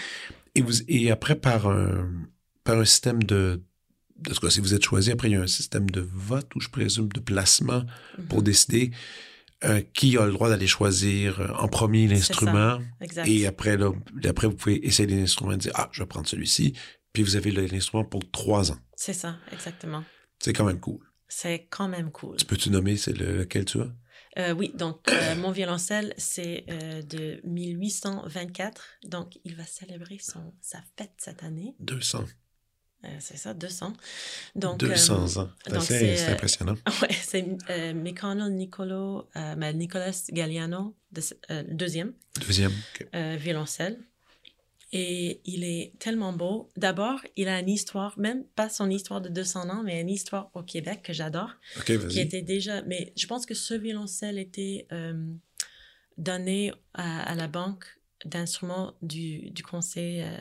Et, 0.54 0.62
vous, 0.62 0.84
et 0.88 1.10
après, 1.10 1.36
par 1.36 1.68
un, 1.68 2.08
par 2.64 2.78
un 2.78 2.86
système 2.86 3.24
de 3.24 3.62
de 4.22 4.34
ce 4.34 4.42
cas, 4.42 4.50
si 4.50 4.60
vous 4.60 4.74
êtes 4.74 4.84
choisi, 4.84 5.12
après, 5.12 5.30
il 5.30 5.34
y 5.34 5.38
a 5.38 5.42
un 5.42 5.48
système 5.48 5.90
de 5.90 6.02
vote 6.02 6.54
ou 6.54 6.60
je 6.60 6.68
présume 6.68 7.08
de 7.08 7.22
placement 7.22 7.84
pour 8.28 8.40
Mhm. 8.40 8.44
décider 8.44 8.92
euh, 9.66 9.82
qui 9.94 10.18
a 10.18 10.26
le 10.26 10.32
droit 10.32 10.50
d'aller 10.50 10.68
choisir 10.68 11.40
euh, 11.42 11.48
en 11.58 11.68
premier 11.68 12.08
l'instrument. 12.08 12.80
Et 13.26 13.46
après, 13.46 13.78
là, 13.78 13.92
après, 14.28 14.48
vous 14.48 14.56
pouvez 14.56 14.86
essayer 14.86 15.08
l'instrument 15.14 15.52
et 15.54 15.58
dire 15.58 15.72
Ah, 15.76 15.90
je 15.92 16.02
vais 16.04 16.08
prendre 16.08 16.28
celui-ci. 16.28 16.74
Puis 17.14 17.24
vous 17.24 17.36
avez 17.36 17.52
l'instrument 17.52 18.06
pour 18.06 18.22
trois 18.32 18.72
ans. 18.72 18.78
C'est 18.96 19.14
ça, 19.14 19.38
exactement. 19.52 20.04
C'est 20.40 20.54
quand 20.54 20.66
même 20.66 20.80
cool. 20.80 21.00
C'est 21.28 21.68
quand 21.70 21.88
même 21.88 22.12
cool. 22.12 22.38
Tu 22.38 22.46
peux-tu 22.46 22.70
nommer 22.70 22.98
c'est 22.98 23.14
le- 23.18 23.38
lequel 23.40 23.66
tu 23.66 23.80
as? 23.82 23.92
Euh, 24.38 24.54
oui, 24.54 24.72
donc 24.76 25.10
euh, 25.10 25.36
mon 25.38 25.52
violoncelle, 25.52 26.14
c'est 26.18 26.64
euh, 26.70 27.02
de 27.02 27.42
1824. 27.44 28.82
Donc, 29.06 29.40
il 29.44 29.56
va 29.56 29.66
célébrer 29.66 30.20
son, 30.22 30.54
sa 30.62 30.80
fête 30.98 31.14
cette 31.18 31.44
année. 31.44 31.76
200. 31.80 32.26
Euh, 33.06 33.08
c'est 33.20 33.38
ça, 33.38 33.54
200. 33.54 33.94
Donc, 34.56 34.80
200 34.80 35.38
ans. 35.38 35.50
C'est 35.64 35.72
donc 35.74 35.82
assez- 35.84 36.18
c'est, 36.18 36.30
euh, 36.30 36.34
impressionnant. 36.34 36.76
Ouais, 37.02 37.08
c'est 37.14 37.46
euh, 37.70 37.94
euh, 39.38 39.56
ben, 39.56 39.78
Nicolas 39.78 40.12
Galliano, 40.32 40.96
de- 41.12 41.22
euh, 41.52 41.64
deuxième 41.70 42.14
Deuxième. 42.46 42.74
Euh, 43.16 43.38
violoncelle. 43.40 44.00
Et 44.92 45.40
il 45.46 45.64
est 45.64 45.94
tellement 46.00 46.34
beau. 46.34 46.70
D'abord, 46.76 47.22
il 47.36 47.48
a 47.48 47.60
une 47.60 47.70
histoire, 47.70 48.18
même 48.20 48.44
pas 48.44 48.70
son 48.70 48.90
histoire 48.90 49.22
de 49.22 49.30
200 49.30 49.70
ans, 49.70 49.84
mais 49.84 50.02
une 50.02 50.10
histoire 50.10 50.50
au 50.56 50.64
Québec 50.64 51.02
que 51.04 51.14
j'adore, 51.14 51.52
qui 52.10 52.20
était 52.20 52.42
déjà... 52.42 52.82
Mais 52.82 53.14
je 53.16 53.28
pense 53.28 53.46
que 53.46 53.54
ce 53.54 53.76
violoncelle 53.76 54.40
était 54.40 54.88
euh, 54.92 55.14
donné 56.18 56.74
à, 56.96 57.22
à 57.22 57.36
la 57.36 57.48
Banque 57.48 57.86
d'instruments 58.26 58.96
du, 59.04 59.52
du 59.52 59.62
Conseil 59.64 60.22
euh, 60.24 60.38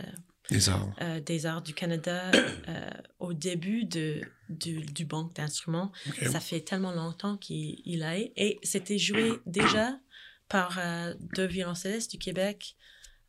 Arts. 0.69 0.95
euh, 1.03 1.21
des 1.21 1.45
arts 1.47 1.63
du 1.63 1.75
Canada 1.75 2.31
euh, 2.69 2.91
au 3.19 3.33
début 3.35 3.85
de, 3.85 4.21
du, 4.49 4.81
du 4.81 5.05
banque 5.05 5.35
d'instruments. 5.37 5.93
Ça 6.31 6.41
fait 6.41 6.61
tellement 6.61 6.93
longtemps 6.93 7.37
qu'il 7.37 7.81
il 7.85 8.03
a 8.03 8.17
et 8.19 8.59
c'était 8.63 8.99
joué 8.99 9.33
déjà 9.47 9.99
par 10.49 10.79
euh, 10.79 11.15
deux 11.37 11.47
violoncellistes 11.47 12.11
du 12.13 12.19
Québec 12.19 12.77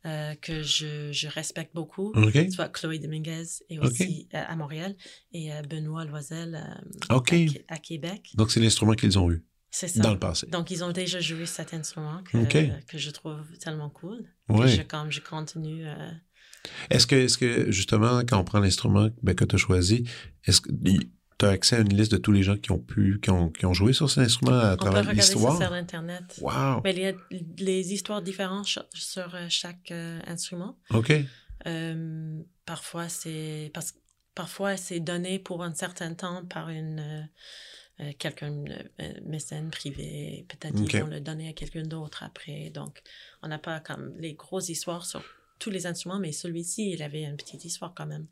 euh, 0.06 0.34
que 0.36 0.62
je, 0.62 1.12
je 1.12 1.28
respecte 1.28 1.74
beaucoup. 1.74 2.12
OK. 2.14 2.38
Soit 2.50 2.70
Chloé 2.70 2.98
Dominguez 2.98 3.44
et 3.68 3.78
aussi 3.78 4.26
à 4.32 4.56
Montréal 4.56 4.96
et 5.32 5.50
Benoît 5.68 6.06
Loisel 6.06 6.54
à, 7.10 7.14
à 7.68 7.76
Québec. 7.78 8.30
Donc, 8.34 8.50
c'est 8.50 8.60
l'instrument 8.60 8.94
qu'ils 8.94 9.18
ont 9.18 9.30
eu 9.30 9.44
C'est 9.70 9.88
ça. 9.88 10.00
dans 10.00 10.12
le 10.14 10.18
passé. 10.18 10.46
Donc, 10.46 10.70
ils 10.70 10.82
ont 10.82 10.92
déjà 10.92 11.20
joué 11.20 11.44
cet 11.44 11.74
instrument 11.74 12.22
que, 12.22 12.80
que 12.86 12.96
je 12.96 13.10
trouve 13.10 13.42
tellement 13.58 13.90
cool. 13.90 14.22
Que 14.48 14.54
Oui. 14.54 14.68
je, 14.70 14.80
comme 14.80 15.10
je 15.12 15.20
continue. 15.20 15.84
Est-ce 16.90 17.06
que, 17.06 17.16
est 17.16 17.38
que, 17.38 17.70
justement, 17.70 18.20
quand 18.20 18.38
on 18.38 18.44
prend 18.44 18.60
l'instrument 18.60 19.08
ben, 19.22 19.34
que 19.34 19.44
tu 19.44 19.54
as 19.54 19.58
choisi, 19.58 20.04
est-ce 20.44 20.60
que 20.60 20.70
tu 21.38 21.46
as 21.46 21.48
accès 21.48 21.76
à 21.76 21.80
une 21.80 21.94
liste 21.96 22.12
de 22.12 22.18
tous 22.18 22.32
les 22.32 22.42
gens 22.42 22.56
qui 22.56 22.70
ont 22.70 22.78
pu, 22.78 23.18
qui 23.22 23.30
ont, 23.30 23.48
qui 23.48 23.64
ont 23.66 23.72
joué 23.72 23.92
sur 23.92 24.10
cet 24.10 24.24
instrument 24.24 24.58
à 24.58 24.72
on 24.72 24.76
peut 24.76 24.76
travers 24.76 25.00
regarder 25.00 25.22
ça 25.22 25.32
l'histoire? 25.34 25.56
sur 25.56 25.72
Internet. 25.72 26.38
Wow! 26.40 26.80
Mais 26.84 26.92
il 26.92 27.00
y 27.00 27.06
a 27.06 27.12
les 27.58 27.92
histoires 27.92 28.22
différentes 28.22 28.66
sur 28.94 29.34
euh, 29.34 29.46
chaque 29.48 29.90
euh, 29.90 30.20
instrument. 30.26 30.78
OK. 30.90 31.12
Euh, 31.66 32.38
parfois, 32.66 33.08
c'est 33.08 33.70
parce 33.74 33.94
parfois 34.34 34.76
c'est 34.76 35.00
donné 35.00 35.38
pour 35.38 35.62
un 35.62 35.74
certain 35.74 36.14
temps 36.14 36.44
par 36.46 36.70
une 36.70 37.28
euh, 38.00 38.12
quelqu'un 38.18 38.64
mécène 39.26 39.70
privé. 39.70 40.46
Peut-être 40.48 40.80
Ok. 40.80 40.92
ils 40.94 41.00
vont 41.00 41.06
le 41.08 41.20
donner 41.20 41.48
à 41.48 41.52
quelqu'un 41.52 41.82
d'autre 41.82 42.22
après. 42.22 42.70
Donc, 42.70 43.02
on 43.42 43.48
n'a 43.48 43.58
pas 43.58 43.80
comme 43.80 44.14
les 44.18 44.34
grosses 44.34 44.70
histoires 44.70 45.04
sur 45.04 45.22
tous 45.60 45.70
les 45.70 45.86
instruments, 45.86 46.18
mais 46.18 46.32
celui-ci, 46.32 46.90
il 46.90 47.02
avait 47.02 47.22
une 47.22 47.36
petite 47.36 47.64
histoire 47.64 47.94
quand 47.94 48.06
même. 48.06 48.26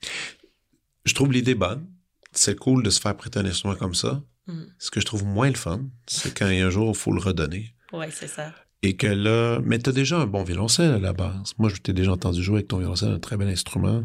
Je 1.05 1.14
trouve 1.14 1.31
l'idée 1.31 1.55
bonne. 1.55 1.87
C'est 2.33 2.59
cool 2.59 2.83
de 2.83 2.91
se 2.91 3.01
faire 3.01 3.16
prêter 3.16 3.39
un 3.39 3.47
instrument 3.47 3.76
comme 3.76 3.95
ça. 3.95 4.22
Mm. 4.47 4.64
Ce 4.79 4.91
que 4.91 5.01
je 5.01 5.07
trouve 5.07 5.24
moins 5.24 5.49
le 5.49 5.57
fun, 5.57 5.83
c'est 6.07 6.37
quand 6.37 6.47
un 6.47 6.70
jour, 6.70 6.91
il 6.91 6.99
faut 6.99 7.12
le 7.12 7.20
redonner. 7.20 7.74
Ouais, 7.93 8.11
c'est 8.11 8.29
ça. 8.29 8.53
Et 8.83 8.97
que 8.97 9.07
là, 9.07 9.61
mais 9.64 9.79
t'as 9.79 9.93
déjà 9.93 10.18
un 10.18 10.26
bon 10.26 10.45
violoncelle 10.45 10.93
à 10.93 10.99
la 10.99 11.12
base. 11.12 11.55
Moi, 11.59 11.68
je 11.68 11.76
t'ai 11.76 11.93
déjà 11.93 12.12
entendu 12.12 12.43
jouer 12.43 12.57
avec 12.57 12.68
ton 12.68 12.79
violoncelle, 12.79 13.11
un 13.11 13.18
très 13.18 13.37
bel 13.37 13.49
instrument. 13.49 14.05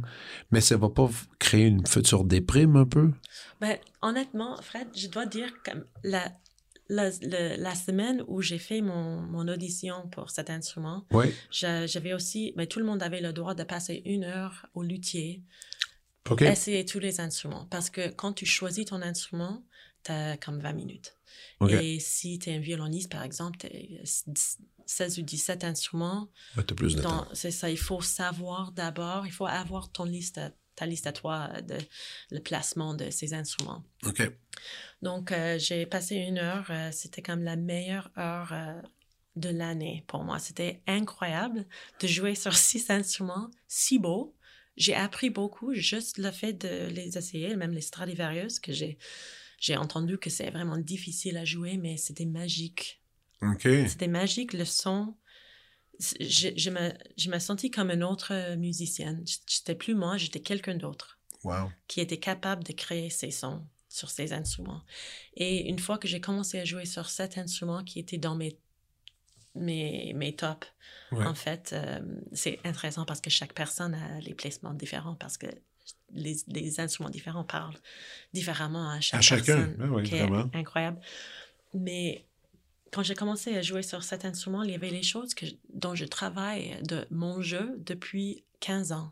Mais 0.51 0.61
ça 0.61 0.77
va 0.77 0.89
pas 0.89 1.09
créer 1.37 1.65
une 1.65 1.85
future 1.85 2.23
déprime 2.23 2.75
un 2.75 2.85
peu? 2.85 3.11
Ben, 3.61 3.77
honnêtement, 4.01 4.57
Fred, 4.61 4.87
je 4.95 5.07
dois 5.07 5.27
dire 5.27 5.49
que 5.63 5.71
la, 6.03 6.31
la, 6.89 7.11
semaine 7.75 8.23
où 8.27 8.41
j'ai 8.41 8.59
fait 8.59 8.81
mon, 8.81 9.21
mon 9.21 9.47
audition 9.47 10.07
pour 10.09 10.29
cet 10.29 10.49
instrument, 10.49 11.05
Oui. 11.11 11.33
j'avais 11.51 12.13
aussi, 12.13 12.53
ben, 12.55 12.67
tout 12.67 12.79
le 12.79 12.85
monde 12.85 13.01
avait 13.03 13.21
le 13.21 13.33
droit 13.33 13.55
de 13.55 13.63
passer 13.63 14.01
une 14.05 14.23
heure 14.23 14.67
au 14.73 14.83
luthier, 14.83 15.43
OK. 16.29 16.41
essayer 16.41 16.85
tous 16.85 16.99
les 16.99 17.19
instruments. 17.19 17.67
Parce 17.69 17.89
que 17.89 18.09
quand 18.09 18.33
tu 18.33 18.45
choisis 18.45 18.85
ton 18.85 19.01
instrument, 19.01 19.63
tu 20.03 20.11
as 20.11 20.37
comme 20.37 20.59
20 20.59 20.73
minutes. 20.73 21.15
Et 21.69 21.99
si 21.99 22.39
tu 22.39 22.49
es 22.49 22.55
un 22.55 22.59
violoniste, 22.59 23.11
par 23.11 23.23
exemple, 23.23 23.57
tu 23.57 23.67
as 23.67 24.25
16 24.85 25.19
ou 25.19 25.21
17 25.21 25.63
instruments, 25.63 26.29
t'as 26.55 26.75
plus 26.75 26.95
de 26.95 27.01
temps. 27.01 27.27
c'est 27.33 27.51
ça, 27.51 27.69
il 27.69 27.77
faut 27.77 28.01
savoir 28.01 28.71
d'abord, 28.73 29.25
il 29.25 29.31
faut 29.31 29.45
avoir 29.45 29.91
ton 29.91 30.03
liste, 30.03 30.41
ta 30.75 30.85
liste 30.85 31.07
à 31.07 31.11
toi 31.13 31.49
de 31.61 31.77
le 32.31 32.39
placement 32.39 32.93
de 32.93 33.09
ces 33.09 33.33
instruments. 33.33 33.83
OK. 34.05 34.21
Donc, 35.01 35.31
euh, 35.31 35.57
j'ai 35.59 35.85
passé 35.85 36.15
une 36.15 36.37
heure. 36.37 36.67
euh, 36.69 36.89
C'était 36.91 37.21
comme 37.21 37.43
la 37.43 37.55
meilleure 37.55 38.09
heure 38.17 38.51
euh, 38.53 38.81
de 39.35 39.49
l'année 39.49 40.03
pour 40.07 40.23
moi. 40.23 40.39
C'était 40.39 40.81
incroyable 40.87 41.65
de 41.99 42.07
jouer 42.07 42.35
sur 42.35 42.53
six 42.69 42.89
instruments 42.89 43.49
si 43.67 43.99
beaux. 43.99 44.35
J'ai 44.75 44.95
appris 44.95 45.29
beaucoup, 45.29 45.73
juste 45.75 46.17
le 46.17 46.31
fait 46.31 46.53
de 46.53 46.87
les 46.87 47.17
essayer, 47.17 47.55
même 47.55 47.71
les 47.73 47.81
Stradivarius, 47.81 48.59
que 48.59 48.73
j'ai, 48.73 48.97
j'ai 49.59 49.77
entendu 49.77 50.17
que 50.17 50.31
c'est 50.31 50.49
vraiment 50.49 50.77
difficile 50.77 51.37
à 51.37 51.45
jouer, 51.45 51.77
mais 51.77 51.97
c'était 51.97 52.25
magique. 52.25 52.99
OK. 53.43 53.61
C'était 53.87 54.07
magique, 54.07 54.53
le 54.53 54.65
son. 54.65 55.15
Je, 55.99 56.49
je, 56.55 56.69
me, 56.69 56.91
je 57.17 57.29
me 57.29 57.39
sentis 57.39 57.69
comme 57.71 57.91
une 57.91 58.03
autre 58.03 58.55
musicienne. 58.55 59.23
J'étais 59.47 59.75
plus 59.75 59.95
moi, 59.95 60.17
j'étais 60.17 60.39
quelqu'un 60.41 60.75
d'autre 60.75 61.19
Wow. 61.43 61.69
qui 61.87 61.99
était 61.99 62.19
capable 62.19 62.63
de 62.63 62.71
créer 62.73 63.09
ces 63.09 63.29
sons. 63.31 63.65
sur 63.89 64.09
ces 64.09 64.33
instruments. 64.33 64.81
Et 65.35 65.69
une 65.69 65.77
fois 65.77 65.97
que 65.99 66.07
j'ai 66.07 66.19
commencé 66.21 66.57
à 66.59 66.65
jouer 66.65 66.85
sur 66.85 67.09
cet 67.09 67.37
instrument 67.37 67.83
qui 67.83 67.99
était 67.99 68.17
dans 68.17 68.33
mes, 68.35 68.57
mes, 69.53 70.13
mes 70.15 70.35
tops, 70.35 70.67
en 71.11 71.35
fait, 71.35 71.73
euh, 71.73 71.99
c'est 72.31 72.59
intéressant 72.65 73.05
parce 73.05 73.21
que 73.21 73.29
chaque 73.29 73.53
personne 73.53 73.93
a 73.93 74.19
les 74.21 74.33
placements 74.33 74.73
différents 74.73 75.13
parce 75.15 75.37
que 75.37 75.45
les, 76.11 76.37
les 76.47 76.79
instruments 76.79 77.11
différents 77.11 77.43
parlent 77.43 77.77
différemment 78.33 78.89
à 78.89 78.99
chaque 78.99 79.19
à 79.19 79.21
chacun. 79.21 79.75
Ah 79.79 79.85
oui, 79.91 80.03
est 80.11 80.25
vraiment. 80.25 80.49
incroyable. 80.55 80.99
Mais 81.75 82.25
quand 82.93 83.01
j'ai 83.01 83.15
commencé 83.15 83.57
à 83.57 83.61
jouer 83.63 83.81
sur 83.81 84.03
cet 84.03 84.23
instrument, 84.23 84.61
il 84.61 84.69
y 84.69 84.75
avait 84.75 84.91
les 84.91 85.01
choses 85.01 85.33
que, 85.33 85.47
dont 85.73 85.95
je 85.95 86.05
travaille 86.05 86.77
de 86.83 87.07
mon 87.09 87.41
jeu 87.41 87.75
depuis 87.79 88.43
15 88.59 88.91
ans. 88.91 89.11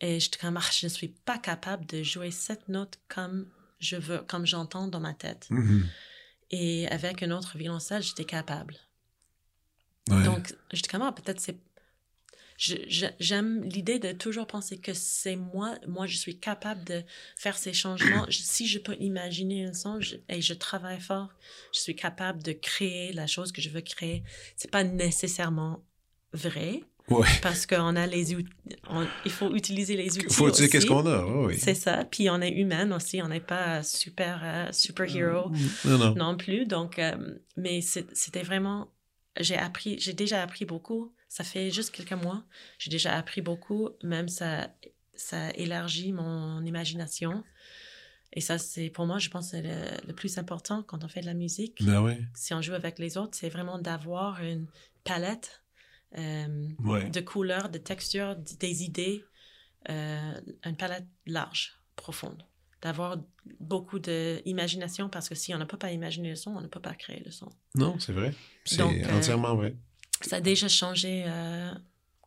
Et 0.00 0.20
je, 0.20 0.30
comme, 0.40 0.56
ah, 0.56 0.70
je 0.72 0.86
ne 0.86 0.88
suis 0.88 1.08
pas 1.08 1.38
capable 1.38 1.84
de 1.84 2.02
jouer 2.02 2.30
cette 2.30 2.68
note 2.68 2.98
comme 3.08 3.46
je 3.78 3.96
veux, 3.96 4.18
comme 4.20 4.46
j'entends 4.46 4.88
dans 4.88 5.00
ma 5.00 5.12
tête. 5.12 5.48
Mhm. 5.50 5.86
Et 6.50 6.88
avec 6.88 7.22
un 7.22 7.30
autre 7.30 7.58
violoncelle, 7.58 8.02
j'étais 8.02 8.24
capable. 8.24 8.76
Ouais. 10.08 10.22
Donc, 10.22 10.54
j'étais 10.72 10.88
comme, 10.88 11.02
ah, 11.02 11.12
peut-être 11.12 11.40
c'est. 11.40 11.58
J'aime 12.58 13.62
l'idée 13.62 14.00
de 14.00 14.10
toujours 14.10 14.48
penser 14.48 14.78
que 14.78 14.92
c'est 14.92 15.36
moi, 15.36 15.76
moi 15.86 16.06
je 16.08 16.16
suis 16.16 16.38
capable 16.40 16.82
de 16.84 17.02
faire 17.36 17.56
ces 17.56 17.72
changements. 17.72 18.26
Si 18.30 18.66
je 18.66 18.80
peux 18.80 18.96
imaginer 18.98 19.64
un 19.66 19.72
son 19.72 20.00
je- 20.00 20.16
et 20.28 20.42
je 20.42 20.54
travaille 20.54 21.00
fort, 21.00 21.28
je 21.72 21.78
suis 21.78 21.94
capable 21.94 22.42
de 22.42 22.50
créer 22.52 23.12
la 23.12 23.28
chose 23.28 23.52
que 23.52 23.62
je 23.62 23.68
veux 23.70 23.80
créer. 23.80 24.24
C'est 24.56 24.70
pas 24.72 24.82
nécessairement 24.82 25.84
vrai 26.32 26.82
Ouais. 27.08 27.28
parce 27.42 27.64
qu'on 27.64 27.94
a 27.96 28.06
les 28.06 28.34
outils, 28.34 28.50
on- 28.90 29.06
il 29.24 29.30
faut 29.30 29.54
utiliser 29.54 29.96
les 29.96 30.18
outils. 30.18 30.34
Faut 30.34 30.50
dire 30.50 30.68
qu'est-ce 30.68 30.84
qu'on 30.84 31.06
a. 31.06 31.24
oui, 31.24 31.46
oui. 31.54 31.58
C'est 31.58 31.74
ça. 31.74 32.04
Puis 32.04 32.28
on 32.28 32.40
est 32.42 32.50
humaine 32.50 32.92
aussi, 32.92 33.22
on 33.22 33.28
n'est 33.28 33.40
pas 33.40 33.82
super 33.84 34.40
euh, 34.42 34.72
superhero 34.72 35.50
Non, 35.86 35.96
non. 35.98 36.14
non 36.16 36.36
plus. 36.36 36.66
Donc, 36.66 36.98
euh, 36.98 37.16
mais 37.56 37.80
c'était 37.82 38.42
vraiment, 38.42 38.88
j'ai 39.40 39.56
appris, 39.56 39.98
j'ai 40.00 40.12
déjà 40.12 40.42
appris 40.42 40.64
beaucoup. 40.66 41.14
Ça 41.28 41.44
fait 41.44 41.70
juste 41.70 41.90
quelques 41.90 42.12
mois. 42.12 42.42
J'ai 42.78 42.90
déjà 42.90 43.14
appris 43.16 43.40
beaucoup. 43.42 43.90
Même 44.02 44.28
ça, 44.28 44.68
ça 45.14 45.50
élargit 45.50 46.12
mon 46.12 46.64
imagination. 46.64 47.44
Et 48.32 48.40
ça, 48.40 48.58
c'est 48.58 48.90
pour 48.90 49.06
moi, 49.06 49.18
je 49.18 49.30
pense, 49.30 49.50
c'est 49.50 49.62
le, 49.62 50.06
le 50.06 50.12
plus 50.14 50.38
important 50.38 50.82
quand 50.82 51.04
on 51.04 51.08
fait 51.08 51.20
de 51.20 51.26
la 51.26 51.34
musique. 51.34 51.82
Ben. 51.84 52.16
Si 52.34 52.52
on 52.54 52.62
joue 52.62 52.74
avec 52.74 52.98
les 52.98 53.16
autres, 53.16 53.36
c'est 53.36 53.48
vraiment 53.48 53.78
d'avoir 53.78 54.42
une 54.42 54.66
palette 55.04 55.62
euh, 56.16 56.68
Ouais. 56.80 57.08
de 57.10 57.20
couleurs, 57.20 57.68
de 57.68 57.78
textures, 57.78 58.36
des 58.36 58.82
idées, 58.84 59.24
euh, 59.90 60.32
une 60.64 60.76
palette 60.76 61.06
large, 61.26 61.78
profonde. 61.96 62.42
D'avoir 62.80 63.16
beaucoup 63.60 63.98
d'imagination 63.98 65.08
parce 65.08 65.28
que 65.28 65.34
si 65.34 65.52
on 65.54 65.58
ne 65.58 65.64
peut 65.64 65.76
pas 65.78 65.90
imaginer 65.92 66.30
le 66.30 66.36
son, 66.36 66.52
on 66.52 66.60
ne 66.60 66.68
peut 66.68 66.80
pas 66.80 66.94
créer 66.94 67.22
le 67.24 67.30
son. 67.30 67.48
Non, 67.74 67.98
c'est 67.98 68.12
vrai. 68.12 68.32
C'est 68.64 68.80
euh, 68.80 69.16
entièrement 69.16 69.54
vrai. 69.56 69.74
Ça 70.22 70.36
a 70.36 70.40
déjà 70.40 70.68
changé 70.68 71.24
euh, 71.26 71.72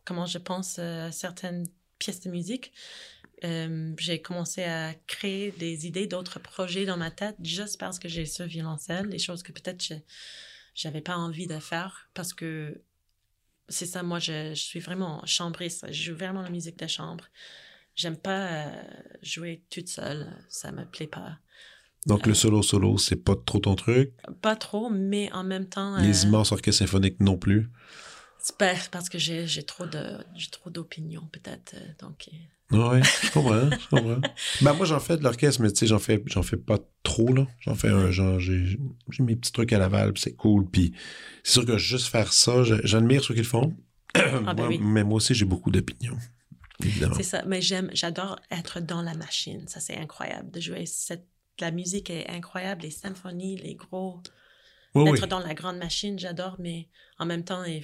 comment 0.04 0.26
je 0.26 0.38
pense 0.38 0.76
euh, 0.78 1.10
certaines 1.10 1.66
pièces 1.98 2.20
de 2.20 2.30
musique. 2.30 2.72
Euh, 3.44 3.92
j'ai 3.98 4.22
commencé 4.22 4.62
à 4.62 4.94
créer 5.06 5.50
des 5.52 5.86
idées 5.86 6.06
d'autres 6.06 6.38
projets 6.38 6.86
dans 6.86 6.96
ma 6.96 7.10
tête 7.10 7.36
juste 7.42 7.78
parce 7.78 7.98
que 7.98 8.08
j'ai 8.08 8.24
ce 8.24 8.44
violoncelle, 8.44 9.08
des 9.08 9.18
choses 9.18 9.42
que 9.42 9.52
peut-être 9.52 9.82
je 9.84 9.94
j'avais 10.74 11.02
pas 11.02 11.16
envie 11.16 11.46
de 11.46 11.58
faire 11.58 12.08
parce 12.14 12.32
que 12.32 12.80
c'est 13.68 13.84
ça, 13.86 14.02
moi 14.02 14.18
je, 14.18 14.50
je 14.54 14.62
suis 14.62 14.80
vraiment 14.80 15.24
chambriste, 15.26 15.86
je 15.90 16.04
joue 16.04 16.14
vraiment 16.16 16.42
la 16.42 16.50
musique 16.50 16.78
de 16.78 16.86
chambre. 16.86 17.24
J'aime 17.94 18.16
pas 18.16 18.66
euh, 18.66 18.82
jouer 19.22 19.62
toute 19.70 19.88
seule, 19.88 20.26
ça 20.48 20.72
me 20.72 20.84
plaît 20.86 21.06
pas. 21.06 21.38
Donc, 22.06 22.26
le 22.26 22.34
solo-solo, 22.34 22.98
c'est 22.98 23.16
pas 23.16 23.34
trop 23.36 23.58
ton 23.60 23.74
truc? 23.76 24.12
Pas 24.40 24.56
trop, 24.56 24.90
mais 24.90 25.30
en 25.32 25.44
même 25.44 25.66
temps. 25.68 25.98
Les 25.98 26.24
euh, 26.24 26.28
immenses 26.28 26.50
orchestres 26.52 26.80
symphoniques 26.80 27.20
non 27.20 27.36
plus. 27.36 27.70
c'est 28.38 28.56
pas- 28.56 28.74
parce 28.90 29.08
que 29.08 29.18
j'ai 29.18 29.46
j'ai 29.46 29.62
trop 29.62 29.86
de 29.86 30.18
j'ai 30.34 30.50
trop 30.50 30.68
d'opinions 30.70 31.28
peut-être 31.30 31.74
euh, 31.76 31.86
donc 32.00 32.28
euh, 32.32 32.76
Oui, 32.76 33.00
je 33.22 33.30
comprends, 33.30 33.70
je 33.70 33.88
comprends. 33.88 34.20
Ben, 34.62 34.72
moi, 34.72 34.84
j'en 34.86 34.98
fais 34.98 35.16
de 35.16 35.22
l'orchestre, 35.22 35.60
mais 35.62 35.70
tu 35.70 35.78
sais, 35.78 35.86
j'en 35.86 35.98
fais, 36.00 36.20
j'en 36.26 36.42
fais 36.42 36.56
pas 36.56 36.78
trop, 37.04 37.32
là. 37.32 37.46
J'en 37.60 37.74
fais 37.76 37.88
un 37.90 38.10
genre, 38.10 38.40
j'ai, 38.40 38.76
j'ai 39.10 39.22
mes 39.22 39.36
petits 39.36 39.52
trucs 39.52 39.72
à 39.72 39.78
Laval, 39.78 40.12
puis 40.12 40.22
c'est 40.22 40.34
cool. 40.34 40.66
Puis 40.68 40.92
c'est 41.44 41.52
sûr 41.52 41.66
que 41.66 41.78
juste 41.78 42.08
faire 42.08 42.32
ça, 42.32 42.64
j'admire 42.64 43.22
ceux 43.22 43.34
qui 43.34 43.40
le 43.42 43.46
font. 43.46 43.76
ben 44.14 44.54
Moi- 44.54 44.68
oui. 44.68 44.78
Mais 44.82 45.04
moi 45.04 45.16
aussi, 45.18 45.34
j'ai 45.34 45.44
beaucoup 45.44 45.70
d'opinions, 45.70 46.18
évidemment. 46.82 47.14
C'est 47.14 47.22
ça, 47.22 47.44
mais 47.46 47.60
j'aime, 47.60 47.90
j'adore 47.92 48.40
être 48.50 48.80
dans 48.80 49.02
la 49.02 49.14
machine. 49.14 49.68
Ça, 49.68 49.78
c'est 49.78 49.96
incroyable 49.96 50.50
de 50.50 50.60
jouer. 50.60 50.84
Cette, 50.86 51.26
la 51.60 51.70
musique 51.70 52.10
est 52.10 52.28
incroyable, 52.28 52.82
les 52.82 52.90
symphonies, 52.90 53.56
les 53.58 53.74
gros. 53.74 54.22
Oui, 54.94 55.10
oui. 55.10 55.18
Être 55.18 55.26
dans 55.26 55.40
la 55.40 55.54
grande 55.54 55.78
machine, 55.78 56.18
j'adore, 56.18 56.56
mais 56.58 56.88
en 57.18 57.24
même 57.26 57.44
temps, 57.44 57.62
euh, 57.62 57.80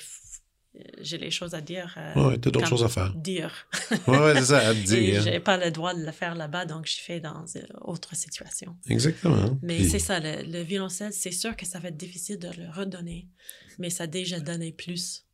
j'ai 1.00 1.16
les 1.18 1.30
choses 1.30 1.54
à 1.54 1.60
dire. 1.60 1.94
euh, 1.96 2.14
Ouais, 2.14 2.26
ouais, 2.32 2.38
t'as 2.38 2.50
d'autres 2.50 2.66
choses 2.68 2.84
à 2.84 2.88
faire. 2.88 3.14
Dire. 3.14 3.66
Ouais, 4.06 4.34
c'est 4.34 4.44
ça, 4.46 4.68
à 4.68 4.74
dire. 4.74 5.22
j'ai 5.22 5.40
pas 5.40 5.56
le 5.56 5.70
droit 5.70 5.94
de 5.94 6.04
le 6.04 6.12
faire 6.12 6.34
là-bas, 6.34 6.66
donc 6.66 6.86
je 6.86 6.98
fais 7.00 7.20
dans 7.20 7.44
euh, 7.56 7.60
autre 7.80 8.14
situation. 8.14 8.76
Exactement. 8.88 9.58
Mais 9.62 9.76
Puis- 9.76 9.88
c'est 9.90 9.98
ça, 9.98 10.20
le, 10.20 10.42
le 10.42 10.60
violoncelle, 10.62 11.12
c'est 11.12 11.32
sûr 11.32 11.56
que 11.56 11.64
ça 11.66 11.78
va 11.78 11.88
être 11.88 11.96
difficile 11.96 12.38
de 12.38 12.48
le 12.48 12.68
redonner, 12.70 13.26
mais 13.78 13.90
ça 13.90 14.04
a 14.04 14.06
déjà 14.06 14.38
donné 14.40 14.72
plus 14.72 15.24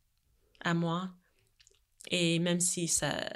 à 0.61 0.73
moi. 0.73 1.09
Et 2.11 2.39
même 2.39 2.59
si 2.61 2.87
ça, 2.87 3.27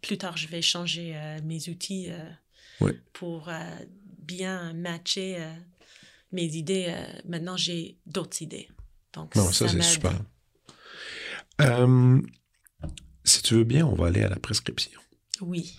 plus 0.00 0.16
tard, 0.16 0.36
je 0.36 0.46
vais 0.48 0.62
changer 0.62 1.14
euh, 1.16 1.38
mes 1.44 1.68
outils 1.68 2.08
euh, 2.10 2.92
pour 3.12 3.48
euh, 3.48 3.60
bien 4.22 4.72
matcher 4.72 5.36
euh, 5.38 5.52
mes 6.32 6.44
idées, 6.56 6.86
euh, 6.88 7.20
maintenant 7.28 7.56
j'ai 7.56 7.98
d'autres 8.06 8.42
idées. 8.42 8.68
Donc, 9.12 9.36
Non, 9.36 9.50
ça, 9.52 9.68
c'est 9.68 9.82
super. 9.82 10.18
Euh, 11.60 12.20
si 13.24 13.42
tu 13.42 13.54
veux 13.54 13.64
bien, 13.64 13.86
on 13.86 13.94
va 13.94 14.06
aller 14.06 14.22
à 14.22 14.28
la 14.28 14.36
prescription. 14.36 15.00
Oui. 15.40 15.76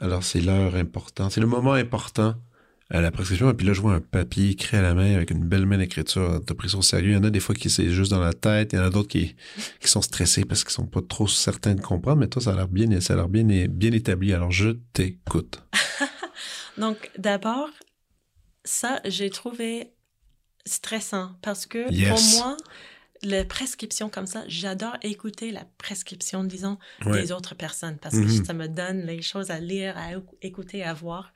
Alors, 0.00 0.22
c'est 0.24 0.40
l'heure 0.40 0.74
importante. 0.74 1.32
C'est 1.32 1.40
le 1.40 1.46
moment 1.46 1.72
important 1.72 2.34
à 2.90 3.00
la 3.00 3.10
prescription. 3.10 3.50
Et 3.50 3.54
puis 3.54 3.66
là, 3.66 3.72
je 3.72 3.80
vois 3.80 3.94
un 3.94 4.00
papier 4.00 4.50
écrit 4.50 4.76
à 4.76 4.82
la 4.82 4.94
main 4.94 5.14
avec 5.14 5.30
une 5.30 5.44
belle 5.44 5.66
main 5.66 5.78
d'écriture. 5.78 6.40
T'as 6.46 6.54
pris 6.54 6.70
ça 6.70 6.78
au 6.78 6.82
sérieux? 6.82 7.10
Il 7.10 7.14
y 7.14 7.16
en 7.16 7.24
a 7.24 7.30
des 7.30 7.40
fois 7.40 7.54
qui 7.54 7.70
c'est 7.70 7.90
juste 7.90 8.10
dans 8.10 8.20
la 8.20 8.32
tête. 8.34 8.72
Il 8.72 8.76
y 8.76 8.78
en 8.78 8.84
a 8.84 8.90
d'autres 8.90 9.08
qui, 9.08 9.36
qui 9.80 9.88
sont 9.88 10.02
stressés 10.02 10.44
parce 10.44 10.64
qu'ils 10.64 10.72
sont 10.72 10.86
pas 10.86 11.00
trop 11.06 11.26
certains 11.28 11.74
de 11.74 11.80
comprendre. 11.80 12.18
Mais 12.20 12.28
toi, 12.28 12.42
ça 12.42 12.52
a 12.52 12.54
l'air 12.56 12.68
bien, 12.68 13.00
ça 13.00 13.14
a 13.14 13.16
l'air 13.16 13.28
bien, 13.28 13.44
bien 13.68 13.92
établi. 13.92 14.32
Alors, 14.32 14.50
je 14.50 14.70
t'écoute. 14.92 15.62
Donc, 16.78 17.10
d'abord, 17.18 17.68
ça, 18.64 19.00
j'ai 19.06 19.30
trouvé 19.30 19.92
stressant 20.66 21.32
parce 21.42 21.66
que 21.66 21.90
Yes. 21.92 22.08
pour 22.08 22.44
moi, 22.44 22.56
la 23.22 23.44
prescription 23.44 24.08
comme 24.08 24.26
ça, 24.26 24.44
j'adore 24.48 24.96
écouter 25.02 25.50
la 25.50 25.64
prescription, 25.78 26.44
disons, 26.44 26.78
Ouais. 27.04 27.20
des 27.22 27.32
autres 27.32 27.54
personnes 27.54 27.98
parce 27.98 28.14
que 28.16 28.28
ça 28.44 28.52
me 28.52 28.68
donne 28.68 29.06
les 29.06 29.22
choses 29.22 29.50
à 29.50 29.58
lire, 29.60 29.96
à 29.98 30.12
écou- 30.14 30.36
écouter, 30.42 30.82
à 30.84 30.94
voir. 30.94 31.32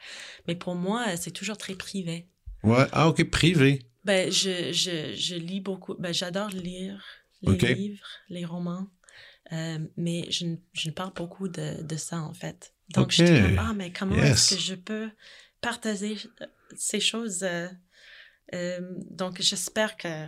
Mais 0.47 0.55
pour 0.55 0.75
moi, 0.75 1.17
c'est 1.17 1.31
toujours 1.33 1.57
très 1.59 1.75
privé. 1.75 2.27
Ouais. 2.63 2.87
Ah, 2.93 3.09
OK, 3.09 3.29
privé. 3.31 3.83
Ben, 4.05 4.31
je, 4.31 4.73
je, 4.73 5.15
je 5.17 5.35
lis 5.35 5.61
beaucoup. 5.61 5.95
Ben, 5.99 6.13
j'adore 6.15 6.51
lire 6.51 7.03
les 7.43 7.53
Ok. 7.53 7.63
livres, 7.63 8.07
les 8.29 8.45
romans. 8.45 8.87
Euh, 9.53 9.79
mais 9.97 10.31
je, 10.31 10.47
ne- 10.47 10.57
je 10.73 10.89
ne 10.89 10.95
parle 10.95 11.13
beaucoup 11.15 11.49
de, 11.49 11.83
de 11.83 11.97
ça, 11.97 12.19
en 12.21 12.33
fait. 12.33 12.73
Donc, 12.91 13.11
je 13.13 13.25
dis 13.25 13.57
ah, 13.59 13.73
mais 13.75 13.93
comment 13.93 14.15
est-ce 14.17 14.55
que 14.55 14.61
je 14.61 14.75
peux 14.75 15.11
partager 15.61 16.17
euh, 16.41 16.47
ces 16.77 17.01
choses? 17.01 17.43
euh, 17.43 17.69
euh, 18.55 18.81
donc, 19.11 19.41
j'espère 19.41 19.97
que 19.97 20.27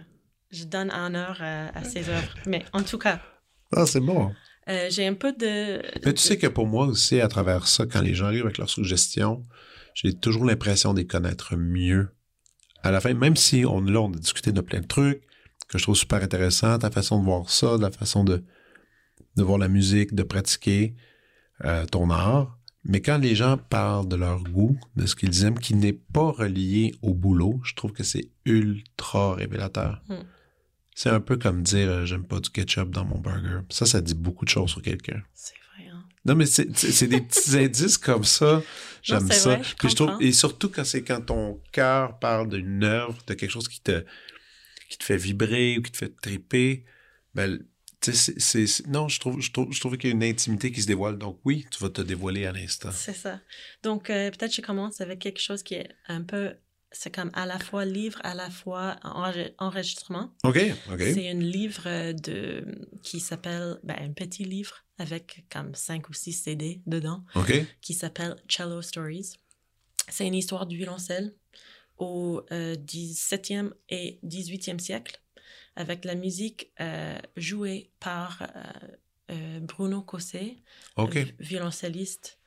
je 0.55 0.65
donne 0.65 0.91
honneur 0.91 1.37
à, 1.41 1.69
à 1.79 1.85
ces 1.85 2.09
œuvres. 2.09 2.35
Mais 2.47 2.65
en 2.73 2.83
tout 2.83 2.99
cas, 2.99 3.21
Ah, 3.73 3.87
c'est 3.87 4.01
bon. 4.01 4.33
euh, 4.69 4.87
j'ai 4.91 5.07
un 5.07 5.15
peu 5.15 5.33
de... 5.33 5.83
Mais 6.05 6.13
tu 6.15 6.23
sais 6.23 6.39
que 6.39 6.47
pour 6.47 6.67
moi 6.67 6.87
aussi, 6.87 7.21
à 7.21 7.29
travers 7.29 7.67
ça, 7.67 7.87
quand 7.87 8.01
les 8.01 8.15
gens 8.15 8.27
arrivent 8.27 8.45
avec 8.45 8.59
leurs 8.59 8.71
suggestions, 8.71 9.43
j'ai 9.95 10.15
toujours 10.15 10.45
l'impression 10.45 10.93
de 10.95 11.01
les 11.01 11.07
connaître 11.07 11.57
mieux 11.57 12.09
à 12.83 12.91
la 12.91 13.01
fin, 13.01 13.15
même 13.15 13.37
si 13.37 13.65
on, 13.65 13.81
là, 13.81 14.01
on 14.01 14.13
a 14.13 14.17
discuté 14.17 14.53
de 14.53 14.61
plein 14.61 14.81
de 14.81 14.87
trucs 14.87 15.23
que 15.69 15.79
je 15.79 15.83
trouve 15.85 15.97
super 15.97 16.23
intéressant, 16.23 16.79
ta 16.79 16.91
façon 16.91 17.19
de 17.21 17.25
voir 17.25 17.49
ça, 17.49 17.77
la 17.81 17.91
façon 17.91 18.25
de, 18.25 18.45
de 19.37 19.43
voir 19.43 19.59
la 19.59 19.69
musique, 19.69 20.15
de 20.15 20.23
pratiquer 20.23 20.95
euh, 21.65 21.87
ton 21.87 22.11
art. 22.11 22.59
Mais 22.87 23.01
quand 23.01 23.17
les 23.17 23.35
gens 23.35 23.57
parlent 23.57 24.07
de 24.09 24.17
leur 24.17 24.43
goût, 24.43 24.79
de 24.97 25.07
ce 25.07 25.17
qu'ils 25.17 25.45
aiment, 25.45 25.59
qui 25.59 25.75
n'est 25.75 25.95
pas 25.95 26.31
relié 26.33 26.95
au 27.01 27.15
boulot, 27.15 27.59
je 27.65 27.75
trouve 27.75 27.93
que 27.93 28.03
c'est 28.05 28.29
ultra 28.45 29.35
révélateur. 29.35 30.03
Mm. 30.09 30.15
C'est 30.95 31.11
un 31.11 31.21
peu 31.21 31.37
comme 31.37 31.63
dire 31.63 31.89
euh, 31.91 32.05
j'aime 32.07 32.25
pas 32.25 32.39
du 32.41 32.51
ketchup 32.51 32.91
dans 32.91 33.05
mon 33.05 33.19
burger. 33.19 33.61
Ça, 33.71 33.85
ça 33.85 34.01
dit 34.01 34.15
beaucoup 34.15 34.45
de 34.45 34.51
choses 34.51 34.71
sur 34.71 34.81
quelqu'un. 34.83 35.23
C'est 35.35 35.55
vrai, 35.77 35.89
hein? 35.91 36.05
Non, 36.25 36.35
mais 36.37 36.47
c'est 36.47 36.67
des 36.67 37.21
petits 37.21 37.57
indices 37.59 37.99
comme 37.99 38.25
ça. 38.25 38.63
J'aime 39.03 39.31
ça. 39.31 39.57
vrai, 39.57 39.65
je 39.65 39.75
Puis 39.75 39.91
je 39.91 39.97
trouve, 39.97 40.13
et 40.21 40.33
surtout 40.33 40.71
quand 40.71 40.85
c'est 40.85 41.03
quand 41.03 41.21
ton 41.21 41.61
cœur 41.73 42.19
parle 42.19 42.49
d'une 42.49 42.85
œuvre, 42.85 43.19
de 43.27 43.35
quelque 43.35 43.51
chose 43.51 43.69
qui 43.69 43.81
te, 43.81 44.05
qui 44.89 44.97
te 44.99 45.05
fait 45.05 45.17
vibrer 45.17 45.77
ou 45.79 45.83
qui 45.83 45.91
te 45.91 45.97
fait 45.97 46.15
triper, 46.23 46.85
ben, 47.35 47.59
tu 48.01 48.13
sais, 48.13 48.39
c'est- 48.39 48.87
non, 48.87 49.09
je 49.09 49.19
trouve, 49.19 49.41
je 49.41 49.51
trouve, 49.51 49.73
je 49.73 49.81
trouve 49.81 49.97
qu'il 49.97 50.11
y 50.11 50.13
a 50.13 50.17
une 50.17 50.23
intimité 50.23 50.71
qui 50.71 50.81
se 50.83 50.87
dévoile. 50.87 51.19
Donc 51.19 51.41
oui, 51.45 51.67
tu 51.71 51.83
vas 51.83 51.91
te 51.91 52.03
dévoiler 52.03 52.47
à 52.47 52.53
l'instant. 52.53 52.91
C'est 52.93 53.15
ça. 53.15 53.41
Donc, 53.83 54.11
euh, 54.11 54.31
peut-être 54.31 54.55
je 54.55 54.61
commence 54.61 55.01
avec 55.01 55.19
quelque 55.19 55.41
chose 55.41 55.63
qui 55.63 55.75
est 55.75 55.89
un 56.07 56.23
peu. 56.23 56.53
C'est 56.97 57.13
comme 57.15 57.31
à 57.35 57.45
la 57.45 57.59
fois 57.59 57.85
livre, 57.85 58.21
à 58.25 58.35
la 58.35 58.49
fois 58.51 58.97
enre- 59.03 59.53
enregistrement. 59.59 60.33
OK, 60.45 60.59
OK. 60.93 61.01
C'est 61.03 61.29
un 61.29 61.35
livre 61.41 62.13
de, 62.13 62.65
qui 63.03 63.19
s'appelle, 63.21 63.79
ben, 63.83 63.97
un 64.01 64.13
petit 64.13 64.45
livre 64.45 64.77
avec 64.99 65.45
comme 65.51 65.75
cinq 65.75 66.09
ou 66.09 66.13
six 66.15 66.33
CD 66.33 66.81
dedans, 66.87 67.25
OK. 67.35 67.53
qui 67.83 67.95
s'appelle 67.95 68.37
Cello 68.49 68.81
Stories. 68.81 69.35
C'est 70.09 70.27
une 70.27 70.35
histoire 70.35 70.67
du 70.67 70.77
violoncelle 70.77 71.35
au 71.99 72.43
euh, 72.53 72.75
17e 72.77 73.73
et 73.89 74.19
18e 74.25 74.79
siècle, 74.79 75.21
avec 75.77 76.05
la 76.05 76.15
musique 76.15 76.73
euh, 76.81 77.19
jouée 77.37 77.91
par 77.99 78.43
euh, 78.43 78.87
euh, 79.33 79.61
Bruno 79.61 80.03
vi- 81.11 81.35
violoncelliste 81.41 82.39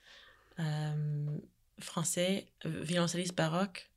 euh, 0.60 1.38
français, 1.80 2.48
euh, 2.66 2.82
violoncelliste 2.84 3.36
baroque. 3.36 3.89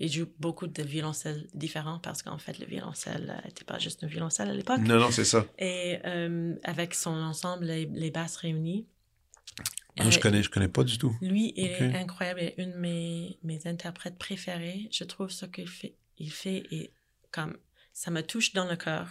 Il 0.00 0.10
joue 0.10 0.26
beaucoup 0.38 0.66
de 0.66 0.82
violoncelles 0.82 1.46
différents 1.54 1.98
parce 1.98 2.22
qu'en 2.22 2.38
fait, 2.38 2.58
le 2.58 2.66
violoncelle 2.66 3.40
n'était 3.44 3.64
pas 3.64 3.78
juste 3.78 4.02
un 4.02 4.06
violoncelle 4.06 4.48
à 4.48 4.54
l'époque. 4.54 4.80
Non, 4.80 4.98
non, 4.98 5.10
c'est 5.10 5.26
ça. 5.26 5.44
Et 5.58 5.98
euh, 6.06 6.54
avec 6.64 6.94
son 6.94 7.10
ensemble, 7.12 7.66
les, 7.66 7.84
les 7.86 8.10
basses 8.10 8.36
réunies. 8.36 8.86
Moi, 9.98 10.10
je 10.10 10.18
Euh, 10.18 10.20
connais, 10.22 10.42
je 10.42 10.48
connais 10.48 10.68
pas 10.68 10.84
du 10.84 10.96
tout. 10.98 11.14
Lui, 11.20 11.52
il 11.56 11.66
est 11.66 11.94
incroyable. 11.96 12.40
Il 12.40 12.46
est 12.46 12.54
une 12.58 12.72
de 12.72 12.78
mes, 12.78 13.38
mes 13.42 13.66
interprètes 13.66 14.16
préférés. 14.18 14.88
Je 14.90 15.04
trouve 15.04 15.30
ce 15.30 15.44
qu'il 15.46 15.68
fait, 15.68 15.94
il 16.18 16.32
fait 16.32 16.62
et 16.70 16.92
comme 17.30 17.56
ça 17.92 18.10
me 18.10 18.22
touche 18.22 18.52
dans 18.54 18.64
le 18.66 18.76
cœur. 18.76 19.06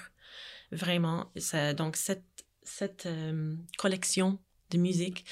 Vraiment. 0.71 1.31
Ça, 1.35 1.73
donc, 1.73 1.97
cette, 1.97 2.23
cette 2.63 3.05
euh, 3.05 3.55
collection 3.77 4.39
de 4.71 4.77
musique, 4.77 5.25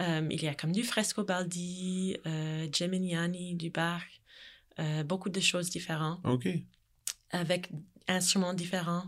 euh, 0.00 0.26
il 0.30 0.42
y 0.42 0.48
a 0.48 0.54
comme 0.54 0.72
du 0.72 0.82
Frescobaldi, 0.82 2.16
euh, 2.26 2.66
Geminiani, 2.72 3.54
du 3.54 3.70
Bach, 3.70 4.02
euh, 4.80 5.02
beaucoup 5.04 5.28
de 5.30 5.40
choses 5.40 5.70
différentes 5.70 6.20
OK. 6.24 6.48
avec 7.30 7.70
instruments 8.06 8.54
différents. 8.54 9.04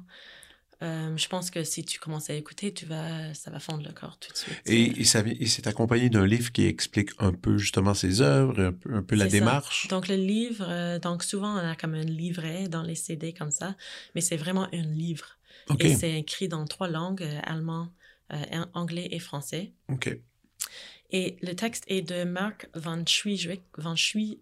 Euh, 0.83 1.15
je 1.15 1.29
pense 1.29 1.51
que 1.51 1.63
si 1.63 1.85
tu 1.85 1.99
commences 2.01 2.31
à 2.31 2.35
écouter, 2.35 2.73
tu 2.73 2.87
vas, 2.87 3.35
ça 3.35 3.51
va 3.51 3.61
fondre 3.61 3.83
le 3.87 3.93
corps 3.93 4.19
tout 4.19 4.33
de 4.33 4.37
suite. 4.39 4.63
Et, 4.65 5.01
et 5.01 5.05
ça 5.05 5.21
vi- 5.21 5.37
et 5.39 5.45
c'est 5.47 5.67
accompagné 5.67 6.09
d'un 6.09 6.27
livre 6.27 6.51
qui 6.53 6.65
explique 6.65 7.11
un 7.19 7.33
peu 7.35 7.59
justement 7.59 7.93
ses 7.93 8.23
œuvres, 8.23 8.59
un 8.63 8.73
peu, 8.73 8.95
un 8.95 9.03
peu 9.03 9.15
la 9.15 9.27
ça. 9.27 9.31
démarche. 9.31 9.89
Donc, 9.89 10.09
le 10.09 10.17
livre, 10.17 10.65
euh, 10.67 10.99
donc 10.99 11.23
souvent, 11.23 11.53
on 11.55 11.59
a 11.59 11.77
comme 11.77 11.93
un 11.93 12.03
livret 12.03 12.69
dans 12.69 12.83
les 12.83 12.95
CD 12.95 13.35
comme 13.35 13.51
ça, 13.51 13.77
mais 14.15 14.23
c'est 14.23 14.39
vraiment 14.39 14.69
un 14.73 14.83
livre. 14.83 15.37
OK. 15.69 15.85
Et 15.85 15.95
c'est 15.95 16.19
écrit 16.19 16.49
dans 16.49 16.65
trois 16.65 16.89
langues, 16.89 17.23
euh, 17.23 17.41
allemand, 17.45 17.91
an- 18.31 18.67
anglais 18.73 19.09
et 19.11 19.19
français. 19.19 19.73
OK. 19.89 20.19
Et 21.11 21.37
le 21.43 21.53
texte 21.55 21.85
est 21.89 22.03
de 22.03 22.25
Mark 22.25 22.69
van 22.75 23.05
Schwieswick. 23.05 23.63
Van 23.77 23.97
Schwie... 23.97 24.39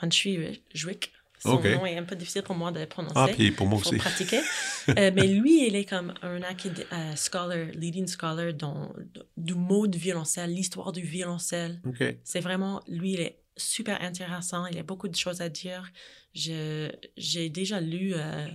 Van 0.00 0.10
Schwieswick. 0.10 1.12
Son 1.42 1.58
nom 1.58 1.86
est 1.86 1.96
un 1.96 2.02
peu 2.04 2.16
difficile 2.16 2.42
pour 2.42 2.54
moi 2.54 2.70
de 2.70 2.84
prononcer. 2.84 3.14
Ah, 3.16 3.26
puis 3.28 3.50
pour 3.50 3.66
moi 3.66 3.78
aussi. 3.78 3.96
pratiquer. 3.96 4.40
Euh, 4.98 5.10
mais 5.14 5.28
lui, 5.28 5.66
il 5.68 5.76
est 5.76 5.84
comme 5.84 6.14
un 6.22 6.40
acad- 6.40 6.86
euh, 6.92 7.14
scholar, 7.14 7.66
leading 7.74 8.08
scholar 8.08 8.52
dans, 8.54 8.92
du 9.36 9.54
mot 9.54 9.86
du 9.86 9.98
violoncelle, 9.98 10.52
l'histoire 10.52 10.90
du 10.90 11.02
violoncelle. 11.02 11.80
OK. 11.86 12.02
C'est 12.24 12.40
vraiment, 12.40 12.82
lui, 12.88 13.12
il 13.12 13.20
est 13.20 13.38
super 13.56 14.00
intéressant. 14.02 14.66
Il 14.66 14.78
a 14.78 14.82
beaucoup 14.82 15.06
de 15.06 15.14
choses 15.14 15.42
à 15.42 15.48
dire. 15.50 15.90
Je, 16.34 16.90
j'ai 17.16 17.50
déjà 17.50 17.78
lu 17.80 18.14
euh, 18.16 18.48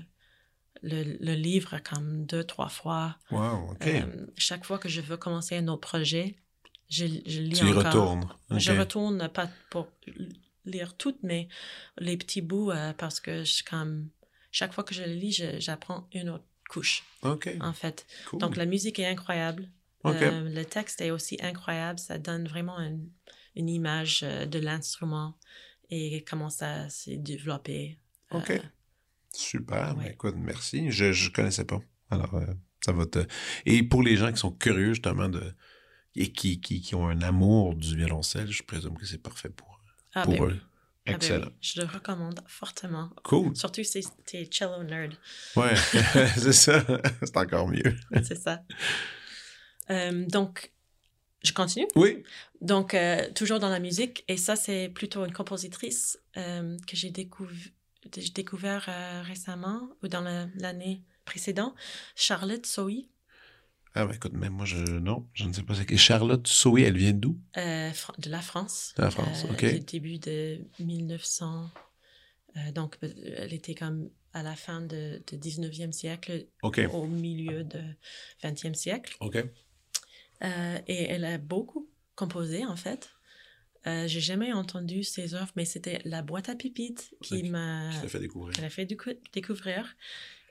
le, 0.81 1.03
le 1.21 1.33
livre 1.35 1.77
comme 1.87 2.25
deux, 2.25 2.43
trois 2.43 2.69
fois. 2.69 3.17
Wow, 3.31 3.71
OK. 3.71 3.87
Euh, 3.87 4.25
chaque 4.35 4.65
fois 4.65 4.77
que 4.79 4.89
je 4.89 4.99
veux 4.99 5.15
commencer 5.17 5.55
un 5.55 5.67
autre 5.67 5.87
projet, 5.87 6.35
je, 6.89 7.05
je 7.25 7.39
lis 7.41 7.53
tu 7.59 7.65
encore. 7.65 7.85
retournes. 7.85 8.27
Je 8.57 8.71
OK. 8.71 8.79
retourne 8.79 9.29
pas 9.29 9.49
pour 9.69 9.87
lire 10.65 10.95
toutes, 10.97 11.21
mais 11.23 11.47
les 11.97 12.17
petits 12.17 12.41
bouts 12.41 12.71
euh, 12.71 12.93
parce 12.93 13.19
que 13.19 13.43
je, 13.43 13.63
comme, 13.63 14.09
chaque 14.51 14.73
fois 14.73 14.83
que 14.83 14.93
je 14.93 15.03
le 15.03 15.13
lis, 15.13 15.41
j'apprends 15.59 16.07
une 16.13 16.29
autre 16.29 16.45
couche, 16.69 17.03
OK. 17.21 17.49
en 17.59 17.73
fait. 17.73 18.05
Cool. 18.29 18.39
Donc, 18.39 18.57
la 18.57 18.65
musique 18.65 18.99
est 18.99 19.05
incroyable. 19.05 19.69
OK. 20.03 20.21
Euh, 20.21 20.49
le 20.49 20.65
texte 20.65 21.01
est 21.01 21.11
aussi 21.11 21.37
incroyable. 21.41 21.99
Ça 21.99 22.17
donne 22.17 22.47
vraiment 22.47 22.79
une, 22.79 23.09
une 23.55 23.69
image 23.69 24.21
euh, 24.23 24.45
de 24.45 24.59
l'instrument 24.59 25.37
et 25.89 26.23
comment 26.27 26.49
ça 26.49 26.89
s'est 26.89 27.17
développé. 27.17 27.97
Euh, 28.33 28.37
OK. 28.37 28.61
Super. 29.33 29.95
Ben, 29.95 30.01
ouais. 30.01 30.11
écoute, 30.11 30.35
merci. 30.37 30.91
Je 30.91 31.05
ne 31.05 31.33
connaissais 31.33 31.65
pas. 31.65 31.81
Alors, 32.09 32.35
euh, 32.35 32.45
ça 32.83 32.91
va 32.91 33.05
te. 33.05 33.19
Et 33.65 33.83
pour 33.83 34.03
les 34.03 34.15
gens 34.15 34.31
qui 34.31 34.37
sont 34.37 34.51
curieux, 34.51 34.93
justement, 34.93 35.29
de 35.29 35.53
et 36.17 36.31
qui, 36.31 36.61
qui, 36.61 36.79
qui 36.79 36.95
ont 36.95 37.09
un 37.09 37.21
amour 37.21 37.75
du 37.75 37.97
violoncelle, 37.97 38.49
je 38.49 38.63
présume 38.63 38.97
que 38.97 39.05
c'est 39.05 39.21
parfait 39.21 39.49
pour, 39.49 39.74
ah, 40.15 40.23
pour 40.23 40.33
ben 40.33 40.43
eux. 40.43 40.47
oui. 40.47 40.59
Ah, 41.07 41.11
ben 41.11 41.15
Excellent. 41.17 41.45
oui. 41.47 41.53
Je 41.61 41.81
le 41.81 41.87
recommande 41.87 42.39
fortement. 42.47 43.11
Cool. 43.23 43.55
Surtout 43.55 43.83
si 43.83 44.01
t'es 44.25 44.49
cello 44.51 44.83
nerd. 44.83 45.13
Ouais, 45.55 45.75
c'est 46.37 46.53
ça. 46.53 46.83
c'est 47.21 47.37
encore 47.37 47.67
mieux. 47.67 47.95
C'est 48.23 48.35
ça. 48.41 48.63
Euh, 49.91 50.25
donc, 50.25 50.71
je 51.43 51.51
continue? 51.53 51.87
Oui. 51.95 52.23
Donc, 52.61 52.93
euh, 52.95 53.29
toujours 53.33 53.59
dans 53.59 53.69
la 53.69 53.79
musique, 53.79 54.23
et 54.27 54.37
ça, 54.37 54.55
c'est 54.55 54.89
plutôt 54.89 55.23
une 55.25 55.33
compositrice 55.33 56.17
euh, 56.37 56.75
que 56.87 56.95
j'ai 56.95 57.11
découv- 57.11 57.71
j'ai 58.17 58.29
découvert 58.31 58.89
récemment 59.25 59.89
ou 60.01 60.07
dans 60.07 60.21
la- 60.21 60.47
l'année 60.55 61.03
précédente, 61.25 61.75
Charlotte 62.15 62.65
Sohi, 62.65 63.09
Ah, 63.97 64.05
ben 64.05 64.13
écoute, 64.13 64.33
même 64.33 64.53
moi, 64.53 64.65
je. 64.65 64.77
Non, 64.77 65.27
je 65.33 65.45
ne 65.45 65.53
sais 65.53 65.63
pas. 65.63 65.73
c'est 65.73 65.85
qui. 65.85 65.97
Charlotte 65.97 66.45
Soé, 66.47 66.81
elle 66.83 66.97
vient 66.97 67.13
d'où? 67.13 67.39
euh, 67.57 67.91
de 68.17 68.29
la 68.29 68.41
France. 68.41 68.93
De 68.97 69.03
la 69.03 69.09
France, 69.11 69.45
euh, 69.45 69.53
OK. 69.53 69.65
Du 69.65 69.79
début 69.79 70.19
de 70.19 70.59
1900. 70.79 71.69
euh, 72.57 72.71
donc, 72.73 72.97
elle 73.01 73.53
était 73.53 73.73
comme 73.75 74.09
à 74.33 74.43
la 74.43 74.55
fin 74.55 74.81
de, 74.81 75.23
de 75.31 75.37
19e 75.37 75.93
siècle, 75.93 76.47
au 76.93 77.07
milieu 77.07 77.63
de 77.63 77.79
20e 78.43 78.73
siècle. 78.73 79.15
OK. 79.21 79.37
Et 80.87 81.03
elle 81.09 81.23
a 81.25 81.37
beaucoup 81.37 81.89
composé, 82.15 82.65
en 82.65 82.75
fait. 82.75 83.09
Euh, 83.87 84.07
J'ai 84.07 84.19
jamais 84.19 84.51
entendu 84.51 85.03
ses 85.03 85.35
œuvres, 85.35 85.51
mais 85.55 85.63
c'était 85.65 86.01
La 86.05 86.21
boîte 86.21 86.49
à 86.49 86.55
pipites 86.55 87.15
qui 87.21 87.43
m'a 87.43 87.91
fais 88.07 88.19
découvrir. 88.19 88.61
a 88.63 88.69
fait 88.69 88.85
décou- 88.85 89.17
découvrir. 89.31 89.95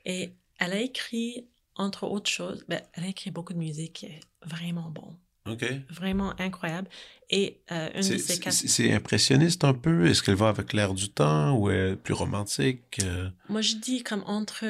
Et 0.05 0.33
elle 0.57 0.71
a 0.73 0.79
écrit, 0.79 1.47
entre 1.75 2.05
autres 2.05 2.29
choses, 2.29 2.65
ben, 2.67 2.81
elle 2.93 3.03
a 3.03 3.07
écrit 3.07 3.31
beaucoup 3.31 3.53
de 3.53 3.57
musique 3.57 3.93
qui 3.93 4.05
est 4.07 4.19
vraiment 4.45 4.89
bon, 4.89 5.17
OK. 5.45 5.65
vraiment 5.89 6.33
incroyable. 6.39 6.89
Et 7.29 7.61
euh, 7.71 7.89
une 7.93 8.09
de 8.09 8.17
ses 8.17 8.39
quatre... 8.39 8.53
c'est 8.53 8.91
impressionniste 8.93 9.63
un 9.63 9.73
peu? 9.73 10.07
Est-ce 10.07 10.23
qu'elle 10.23 10.35
va 10.35 10.49
avec 10.49 10.73
l'air 10.73 10.93
du 10.93 11.09
temps 11.09 11.57
ou 11.57 11.69
est 11.69 11.95
plus 11.95 12.13
romantique? 12.13 12.99
Euh, 13.03 13.29
Moi, 13.49 13.61
je 13.61 13.75
dis 13.75 14.03
comme 14.03 14.23
entre, 14.25 14.65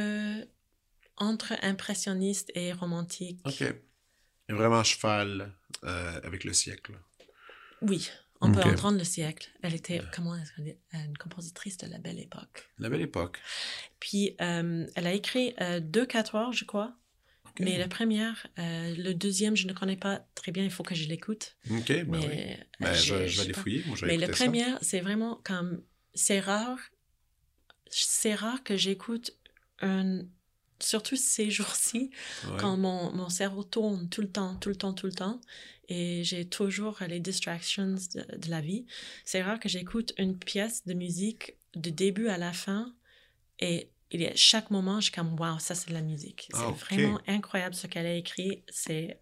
entre 1.18 1.54
impressionniste 1.62 2.52
et 2.56 2.74
romantique. 2.74 3.40
OK. 3.46 3.62
Est 3.62 4.54
vraiment 4.54 4.84
cheval 4.84 5.52
euh, 5.84 6.22
avec 6.24 6.44
le 6.44 6.54
siècle. 6.54 6.94
Oui, 7.82 8.10
on 8.42 8.52
peut 8.52 8.62
entendre 8.62 8.98
le 8.98 9.04
siècle. 9.04 9.50
Elle 9.62 9.74
était, 9.74 10.02
comment 10.14 10.36
est-ce 10.36 10.54
qu'on 10.54 10.64
dit, 10.64 10.76
une 10.94 11.18
compositrice 11.18 11.78
de 11.78 11.88
la 11.88 11.98
belle 11.98 12.20
époque. 12.20 12.70
La 12.80 12.90
belle 12.90 13.02
époque. 13.02 13.40
Puis, 14.00 14.36
euh, 14.42 14.86
elle 14.96 15.08
a 15.08 15.14
écrit 15.14 15.54
euh, 15.62 15.80
deux 15.80 16.06
quatuors, 16.06 16.54
je 16.54 16.66
crois. 16.66 16.96
Mais 17.60 17.78
la 17.78 17.88
première, 17.88 18.48
euh, 18.60 18.94
le 18.98 19.14
deuxième, 19.14 19.56
je 19.56 19.66
ne 19.66 19.74
connais 19.74 19.96
pas 19.96 20.26
très 20.36 20.52
bien. 20.52 20.64
Il 20.64 20.72
faut 20.72 20.84
que 20.84 20.96
je 20.96 21.08
l'écoute. 21.08 21.56
OK, 21.72 21.88
ben 21.88 22.06
mais 22.10 22.18
oui. 22.18 22.66
Ben, 22.82 22.94
je, 22.94 23.16
vais 23.16 23.52
pas. 23.54 23.62
fouiller. 23.62 23.84
Moi, 23.88 23.96
je 23.96 24.06
vais 24.06 24.18
Mais 24.18 24.26
ça. 24.26 24.34
premier, 24.34 24.66
c'est 24.82 25.00
vraiment 25.00 25.40
comme. 25.44 25.82
C'est 26.14 26.42
rare. 26.42 26.80
C'est 27.90 28.36
rare 28.36 28.64
que 28.64 28.76
j'écoute 28.76 29.32
un. 29.80 30.24
Surtout 30.80 31.16
ces 31.16 31.50
jours-ci, 31.58 32.10
Ouais. 32.46 32.58
quand 32.60 32.78
mon, 32.78 33.12
mon 33.14 33.30
cerveau 33.30 33.64
tourne 33.64 34.10
tout 34.10 34.22
le 34.22 34.30
temps, 34.30 34.56
tout 34.56 34.70
le 34.70 34.76
temps, 34.76 34.94
tout 34.94 35.06
le 35.08 35.14
temps, 35.14 35.40
et 35.88 36.24
j'ai 36.24 36.46
toujours 36.46 36.98
les 37.08 37.20
distractions 37.20 37.88
de, 38.16 38.38
de 38.38 38.50
la 38.50 38.62
vie. 38.62 38.86
C'est 39.24 39.42
rare 39.44 39.60
que 39.60 39.70
j'écoute 39.70 40.14
une 40.18 40.38
pièce 40.38 40.86
de 40.86 40.94
musique 40.94 41.56
du 41.76 41.92
début 41.92 42.28
à 42.28 42.38
la 42.38 42.54
fin, 42.54 42.94
et 43.60 43.90
il 44.12 44.22
y 44.22 44.28
a 44.28 44.36
chaque 44.36 44.70
moment, 44.72 45.00
je 45.00 45.06
suis 45.06 45.12
comme, 45.14 45.40
wow, 45.40 45.60
ça 45.60 45.76
c'est 45.76 45.90
de 45.90 45.94
la 45.94 46.02
musique. 46.02 46.48
C'est 46.52 46.60
Ah, 46.60 46.70
ok. 46.70 46.78
vraiment 46.92 47.20
incroyable 47.28 47.76
ce 47.76 47.88
qu'elle 47.88 48.06
a 48.06 48.14
écrit. 48.16 48.64
C'est. 48.70 49.20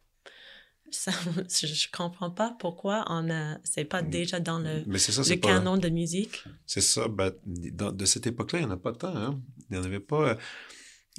Ça, 0.92 1.12
je, 1.50 1.88
comprends 1.92 2.30
pas 2.30 2.56
pourquoi 2.60 3.04
on 3.08 3.30
a. 3.32 3.58
C'est 3.64 3.86
pas 3.86 4.02
déjà 4.04 4.40
dans 4.40 4.60
le, 4.60 4.84
Mais 4.86 5.00
c'est 5.00 5.12
ça, 5.12 5.22
le 5.22 5.26
c'est 5.26 5.38
pas... 5.38 5.48
canon 5.48 5.78
de 5.78 5.90
musique. 5.90 6.44
C'est 6.68 6.82
ça. 6.82 7.08
ben, 7.08 7.32
dans- 7.46 7.92
de 7.92 8.06
cette 8.06 8.28
époque-là, 8.28 8.60
il 8.60 8.66
n'y 8.66 8.72
en 8.72 8.76
a 8.76 8.78
pas 8.78 8.94
tant. 8.94 9.16
Hein? 9.16 9.42
Il 9.70 9.78
n'y 9.78 9.82
en 9.82 9.86
avait 9.86 10.00
pas. 10.02 10.38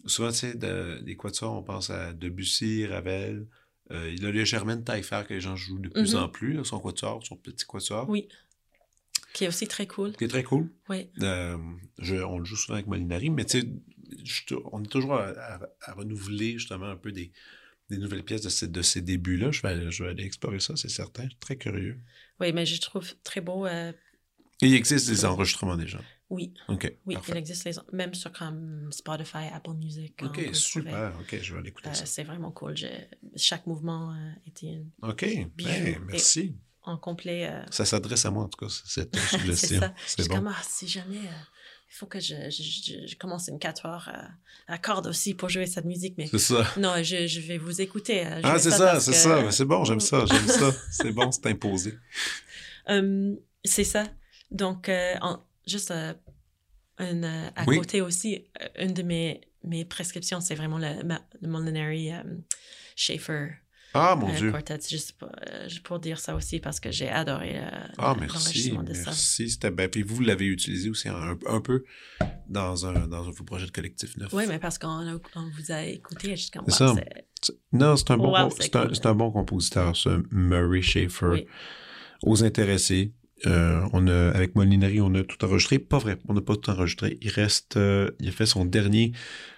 Souvent, 0.07 0.31
tu 0.31 0.39
sais, 0.39 0.55
de- 0.55 1.01
des 1.03 1.17
quatuors, 1.17 1.55
on 1.55 1.63
pense 1.63 1.91
à 1.91 2.13
Debussy, 2.13 2.87
Ravel. 2.87 3.47
Euh, 3.91 4.11
il 4.11 4.23
y 4.23 4.27
a 4.27 4.31
le 4.31 4.45
Germaine 4.45 4.83
Taillefer 4.85 5.23
que 5.29 5.35
les 5.35 5.41
gens 5.41 5.57
jouent 5.57 5.79
de 5.79 5.89
plus 5.89 6.15
Mhm. 6.15 6.21
en 6.23 6.29
plus, 6.29 6.53
là, 6.55 6.65
son 6.65 6.79
quatuor, 6.79 7.25
son 7.27 7.37
petit 7.37 7.65
quatuor, 7.67 8.09
Oui. 8.09 8.29
Qui 9.33 9.45
est 9.45 9.49
aussi 9.49 9.67
très 9.67 9.87
cool. 9.87 10.13
qui 10.13 10.25
est 10.25 10.29
très 10.29 10.45
cool. 10.45 10.71
Oui. 10.89 11.11
Euh, 11.21 11.59
je- 11.99 12.17
on 12.17 12.39
le 12.39 12.45
joue 12.45 12.57
souvent 12.57 12.75
avec 12.75 12.87
Molinari, 12.87 13.31
mais 13.31 13.45
tu 13.45 13.61
sais, 13.61 13.67
on 14.73 14.83
est 14.83 14.87
toujours 14.89 15.15
à, 15.15 15.29
à- 15.31 15.61
à 15.83 15.93
renouveler 15.95 16.53
justement 16.53 16.87
un 16.87 16.97
peu 16.97 17.11
des, 17.13 17.33
des 17.91 17.99
nouvelles 17.99 18.23
pièces 18.23 18.43
de 18.43 18.49
ces, 18.49 18.69
de 18.69 18.81
ces 18.83 19.01
débuts-là. 19.03 19.51
Je 19.51 19.61
vais, 19.63 19.69
aller- 19.69 19.91
je 19.91 20.05
vais 20.05 20.11
aller 20.11 20.25
explorer 20.25 20.61
ça, 20.61 20.77
c'est 20.77 20.89
certain. 20.89 21.25
Je 21.25 21.31
suis 21.31 21.39
très 21.39 21.57
curieux. 21.57 21.99
Oui, 22.41 22.53
mais 22.53 22.65
je 22.65 22.81
trouve 22.81 23.13
très 23.25 23.41
beau. 23.41 23.67
euh, 23.67 23.93
Et 24.63 24.69
il 24.69 24.75
existe 24.75 25.09
des 25.09 25.25
enregistrements 25.25 25.77
déjà. 25.77 26.01
Oui, 26.31 26.55
OK. 26.69 26.93
oui, 27.07 27.15
parfait. 27.15 27.33
il 27.33 27.39
existe 27.39 27.65
les, 27.65 27.73
même 27.93 28.15
sur 28.15 28.33
comme 28.33 28.91
Spotify, 28.91 29.47
Apple 29.53 29.75
Music. 29.75 30.21
OK, 30.23 30.51
super. 30.55 31.13
OK, 31.21 31.39
je 31.41 31.53
vais 31.53 31.59
aller 31.61 31.69
écouter 31.69 31.91
trouver. 31.91 31.97
ça. 31.97 32.03
Euh, 32.03 32.07
c'est 32.07 32.25
vraiment 32.25 32.51
cool. 32.51 32.77
Je- 32.77 32.87
chaque 33.37 33.67
mouvement 33.67 34.13
euh, 34.15 34.31
était 34.47 34.67
une- 34.69 34.91
OK, 35.03 35.25
ben, 35.57 35.99
merci. 36.07 36.57
en 36.83 36.97
complet. 36.99 37.49
euh, 37.51 37.63
Ça 37.71 37.85
s'adresse 37.85 38.25
à 38.27 38.31
moi, 38.31 38.45
en 38.45 38.49
tout 38.49 38.65
cas, 38.67 38.73
cette 38.87 39.15
c'est 39.17 39.39
suggestion. 39.39 39.81
C'est 40.07 40.29
bon. 40.29 40.37
comme, 40.37 40.49
ah, 40.49 40.63
si 40.63 40.89
jamais, 40.89 41.19
euh, 41.19 41.43
il 41.91 41.95
faut 41.97 42.07
que 42.07 42.19
je, 42.21 42.35
je, 42.51 42.63
je- 42.63 43.07
je 43.07 43.17
commence 43.17 43.47
une 43.49 43.59
4 43.59 43.87
heures 43.87 44.11
euh, 44.13 44.27
à 44.67 44.79
corde 44.79 45.07
aussi 45.07 45.35
pour 45.35 45.49
jouer 45.51 45.67
cette 45.67 45.85
musique, 45.85 46.15
mais 46.19 46.27
C'est 46.27 46.39
ça. 46.39 46.67
non, 46.79 46.95
je, 47.03 47.41
vais 47.47 47.59
vous 47.59 47.81
écouter. 47.81 48.27
Ah, 48.43 48.59
c'est 48.59 48.71
ça, 48.73 48.99
c'est 48.99 49.13
que- 49.13 49.17
ça. 49.17 49.43
Mais 49.43 49.53
C'est 49.53 49.65
bon, 49.67 49.85
j'aime 49.85 50.01
ça, 50.01 50.25
j'aime 50.31 50.49
ça. 50.49 50.73
C'est 50.91 51.13
bon, 51.13 51.31
c'est 51.31 51.47
imposé. 51.47 51.95
Euh, 52.89 53.35
c'est 53.65 53.85
ça. 53.85 54.05
Donc, 54.51 54.89
en- 55.21 55.41
juste 55.67 55.91
euh, 55.91 56.13
une, 56.99 57.25
euh, 57.25 57.49
à 57.57 57.65
Oui. 57.67 57.79
côté 57.79 58.01
aussi, 58.01 58.45
euh, 58.63 58.85
une 58.85 58.93
de 58.95 59.03
mes, 59.03 59.41
mes 59.65 59.85
prescriptions, 59.85 60.41
c'est 60.41 60.55
vraiment 60.55 60.79
le, 60.79 60.89
le 61.41 61.49
Molinari 61.49 62.13
euh, 62.13 62.23
Schaefer 62.97 63.51
Ah, 63.95 64.17
mon 64.17 64.33
Dieu. 64.33 64.51
Quartet. 64.53 64.79
Juste 64.89 65.13
pour, 65.19 65.29
juste 65.69 65.83
pour 65.85 65.99
dire 65.99 66.19
ça 66.19 66.35
aussi, 66.35 66.61
parce 66.61 66.81
que 66.81 66.91
j'ai 66.91 67.09
adoré 67.09 67.61
Ah, 67.99 68.15
merci. 68.19 68.71
de 68.71 68.95
ça. 68.95 69.03
Merci, 69.07 69.51
c'était 69.51 69.71
bien. 69.71 69.89
Puis 69.89 70.03
vous 70.03 70.21
l'avez 70.21 70.47
utilisé 70.47 70.91
aussi 70.91 71.09
un, 71.09 71.37
un 71.47 71.61
peu 71.61 71.85
dans 72.49 72.87
un, 72.87 73.07
dans 73.07 73.23
vos 73.23 73.45
projets 73.45 73.67
de 73.67 73.71
collectif 73.73 74.17
neuf. 74.17 74.33
Oui, 74.33 74.45
mais 74.49 74.59
parce 74.59 74.79
qu'on 74.79 75.21
vous 75.57 75.73
a 75.73 75.83
écouté, 75.85 76.37
juste 76.37 76.53
comme, 76.55 76.69
ça. 76.69 76.95
Non, 77.73 77.97
c'est 77.97 78.11
un, 78.11 78.17
bon, 78.17 78.33
Wow, 78.33 78.51
c'est 78.59 78.75
un, 78.77 78.91
un 79.05 79.15
bon 79.15 79.31
compositeur, 79.31 79.95
ce 79.97 80.23
Murray 80.31 80.83
Schaefer. 80.83 81.27
Oui. 81.27 81.47
Aux 82.23 82.43
intéressés, 82.43 83.13
euh, 83.47 83.81
on 83.93 84.07
a, 84.07 84.31
avec 84.31 84.55
Molinari, 84.55 85.01
on 85.01 85.15
a 85.15 85.23
tout 85.23 85.43
enregistré. 85.45 85.79
Pas 85.79 85.99
vrai, 85.99 86.17
on 86.29 86.35
n'a 86.35 86.41
pas 86.41 86.57
tout 86.57 86.71
enregistré. 86.71 87.19
Il 87.21 87.31
reste, 87.31 87.77
euh, 87.77 88.11
il 88.21 88.29
a 88.29 88.33
fait 88.33 88.47
son 88.47 88.65
dernier 88.65 89.13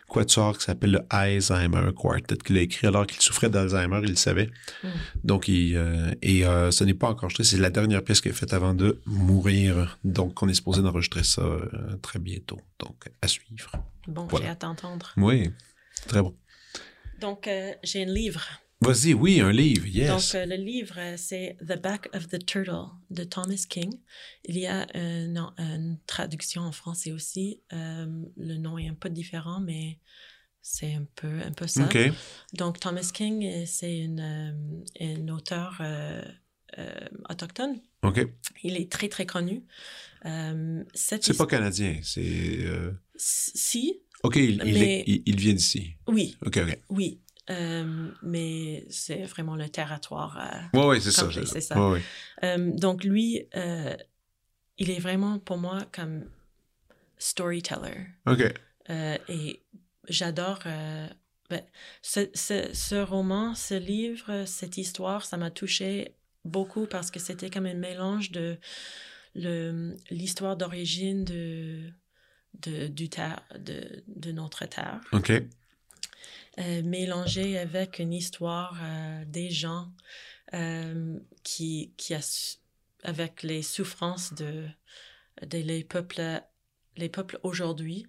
quatuor 0.08 0.56
qui 0.56 0.64
s'appelle 0.64 0.92
le 0.92 1.00
Alzheimer 1.10 1.92
Quartet, 1.94 2.36
qu'il 2.36 2.56
a 2.58 2.60
écrit 2.60 2.86
alors 2.86 3.06
qu'il 3.06 3.20
souffrait 3.20 3.50
d'Alzheimer, 3.50 4.00
il 4.04 4.10
le 4.10 4.16
savait. 4.16 4.50
Mm. 4.82 4.88
Donc, 5.24 5.48
il, 5.48 5.76
euh, 5.76 6.12
et 6.22 6.42
ce 6.42 6.84
n'est 6.84 6.94
pas 6.94 7.08
encore 7.08 7.24
enregistré, 7.24 7.44
c'est 7.44 7.58
la 7.58 7.70
dernière 7.70 8.02
pièce 8.04 8.20
qu'il 8.20 8.30
a 8.30 8.34
faite 8.34 8.52
avant 8.52 8.74
de 8.74 9.00
mourir. 9.06 9.98
Donc, 10.04 10.42
on 10.42 10.48
est 10.48 10.54
supposé 10.54 10.82
d'enregistrer 10.82 11.24
ça 11.24 11.42
très 12.02 12.18
bientôt. 12.18 12.60
Donc, 12.78 13.08
à 13.20 13.26
suivre. 13.26 13.72
Bon, 14.06 14.26
Voilà. 14.30 14.46
j'ai 14.46 14.50
hâte 14.52 14.60
d'entendre. 14.60 15.12
Oui, 15.16 15.50
très 16.06 16.22
bon. 16.22 16.34
Donc, 17.20 17.48
j'ai 17.82 18.02
un 18.02 18.06
livre. 18.06 18.46
Vas-y, 18.86 19.14
oui, 19.14 19.40
un 19.40 19.52
livre, 19.52 19.86
yes. 19.86 20.08
Donc, 20.08 20.34
euh, 20.34 20.46
le 20.46 20.56
livre, 20.56 20.94
euh, 20.98 21.14
c'est 21.16 21.56
The 21.60 21.80
Back 21.80 22.08
of 22.14 22.28
the 22.28 22.44
Turtle 22.44 22.86
de 23.10 23.24
Thomas 23.24 23.64
King. 23.68 23.92
Il 24.44 24.58
y 24.58 24.66
a 24.66 24.86
euh, 24.94 25.26
une 25.58 25.98
traduction 26.06 26.62
en 26.62 26.72
français 26.72 27.12
aussi. 27.12 27.62
Le 27.70 28.56
nom 28.58 28.78
est 28.78 28.88
un 28.88 28.94
peu 28.94 29.10
différent, 29.10 29.60
mais 29.60 29.98
c'est 30.62 30.94
un 30.94 31.06
peu, 31.14 31.40
un 31.40 31.52
peu 31.52 31.66
ça. 31.66 31.88
Donc, 32.54 32.80
Thomas 32.80 33.10
King, 33.12 33.64
c'est 33.66 33.98
une, 33.98 34.20
euh, 34.20 34.84
un 35.00 35.28
auteur 35.28 35.78
euh, 35.80 36.22
euh, 36.78 37.08
autochtone. 37.30 37.80
Il 38.62 38.76
est 38.76 38.90
très, 38.90 39.08
très 39.08 39.26
connu. 39.26 39.64
Euh, 40.24 40.84
C'est 40.94 41.36
pas 41.36 41.46
canadien, 41.46 42.00
c'est... 42.02 42.64
Si, 43.16 44.00
OK, 44.22 44.36
il, 44.36 44.50
il, 44.64 44.74
Mais- 44.74 45.00
est- 45.00 45.04
il, 45.06 45.22
il 45.26 45.36
vient 45.40 45.54
d'ici. 45.54 45.96
oui, 46.08 46.36
OK, 46.44 46.58
OK. 46.58 46.78
oui. 46.90 47.20
Euh, 47.50 48.10
mais 48.22 48.84
c'est 48.90 49.22
vraiment 49.24 49.54
le 49.56 49.68
territoire. 49.68 50.36
euh, 50.38 50.78
Oui, 50.80 50.96
oui, 50.96 51.00
c'est 51.00 51.12
ça. 51.12 51.26
C'est. 51.60 51.74
Euh, 52.44 52.72
donc 52.72 53.04
lui, 53.04 53.46
il 54.78 54.90
est 54.90 54.98
vraiment 54.98 55.38
pour 55.38 55.56
moi 55.58 55.80
comme 55.92 56.24
storyteller. 57.18 58.06
OK. 58.26 58.42
Et 59.28 59.60
j'adore 60.08 60.60
ben, 61.48 61.62
ce, 62.02 62.28
ce- 62.34 62.72
ce 62.72 62.94
roman, 62.96 63.54
ce 63.54 63.74
livre, 63.74 64.44
cette 64.46 64.76
histoire, 64.76 65.24
ça 65.24 65.36
m'a 65.36 65.50
touché 65.50 66.14
beaucoup 66.44 66.86
parce 66.86 67.10
que 67.10 67.18
c'était 67.20 67.50
comme 67.50 67.66
un 67.66 67.74
mélange 67.74 68.30
de 68.32 68.58
l'histoire 70.10 70.56
d'origine 70.56 71.24
de, 71.24 71.90
de, 72.62 72.86
du 72.88 73.08
terre, 73.08 73.42
de, 73.58 74.02
de 74.08 74.32
notre 74.32 74.64
terre, 74.66 75.00
OK. 75.12 75.32
Euh, 76.58 76.82
mélangé 76.82 77.58
avec 77.58 77.98
une 77.98 78.12
histoire 78.12 78.78
euh, 78.82 79.24
des 79.26 79.50
gens 79.50 79.92
euh, 80.54 81.18
qui, 81.42 81.92
qui 81.96 82.14
a, 82.14 82.20
avec 83.02 83.42
les 83.42 83.62
souffrances 83.62 84.32
de, 84.34 84.66
de 85.42 85.58
les 85.58 85.84
peuples, 85.84 86.42
les 86.96 87.08
peuples 87.08 87.38
aujourd'hui. 87.42 88.06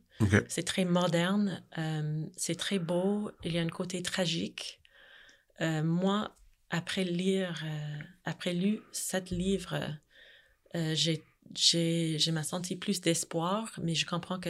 C'est 0.49 0.63
très 0.63 0.85
moderne, 0.85 1.63
c'est 2.35 2.55
très 2.57 2.79
beau, 2.79 3.29
il 3.43 3.53
y 3.53 3.59
a 3.59 3.61
un 3.61 3.69
côté 3.69 4.01
tragique. 4.01 4.79
Moi, 5.59 6.35
après 6.71 7.03
lire, 7.03 7.63
après 8.25 8.53
lu 8.53 8.79
cet 8.91 9.29
livre, 9.29 9.75
euh, 10.75 10.95
j'ai, 10.95 11.23
j'ai, 11.55 12.31
m'a 12.31 12.43
senti 12.43 12.75
plus 12.75 12.99
d'espoir, 12.99 13.71
mais 13.81 13.93
je 13.93 14.05
comprends 14.05 14.39
que 14.39 14.49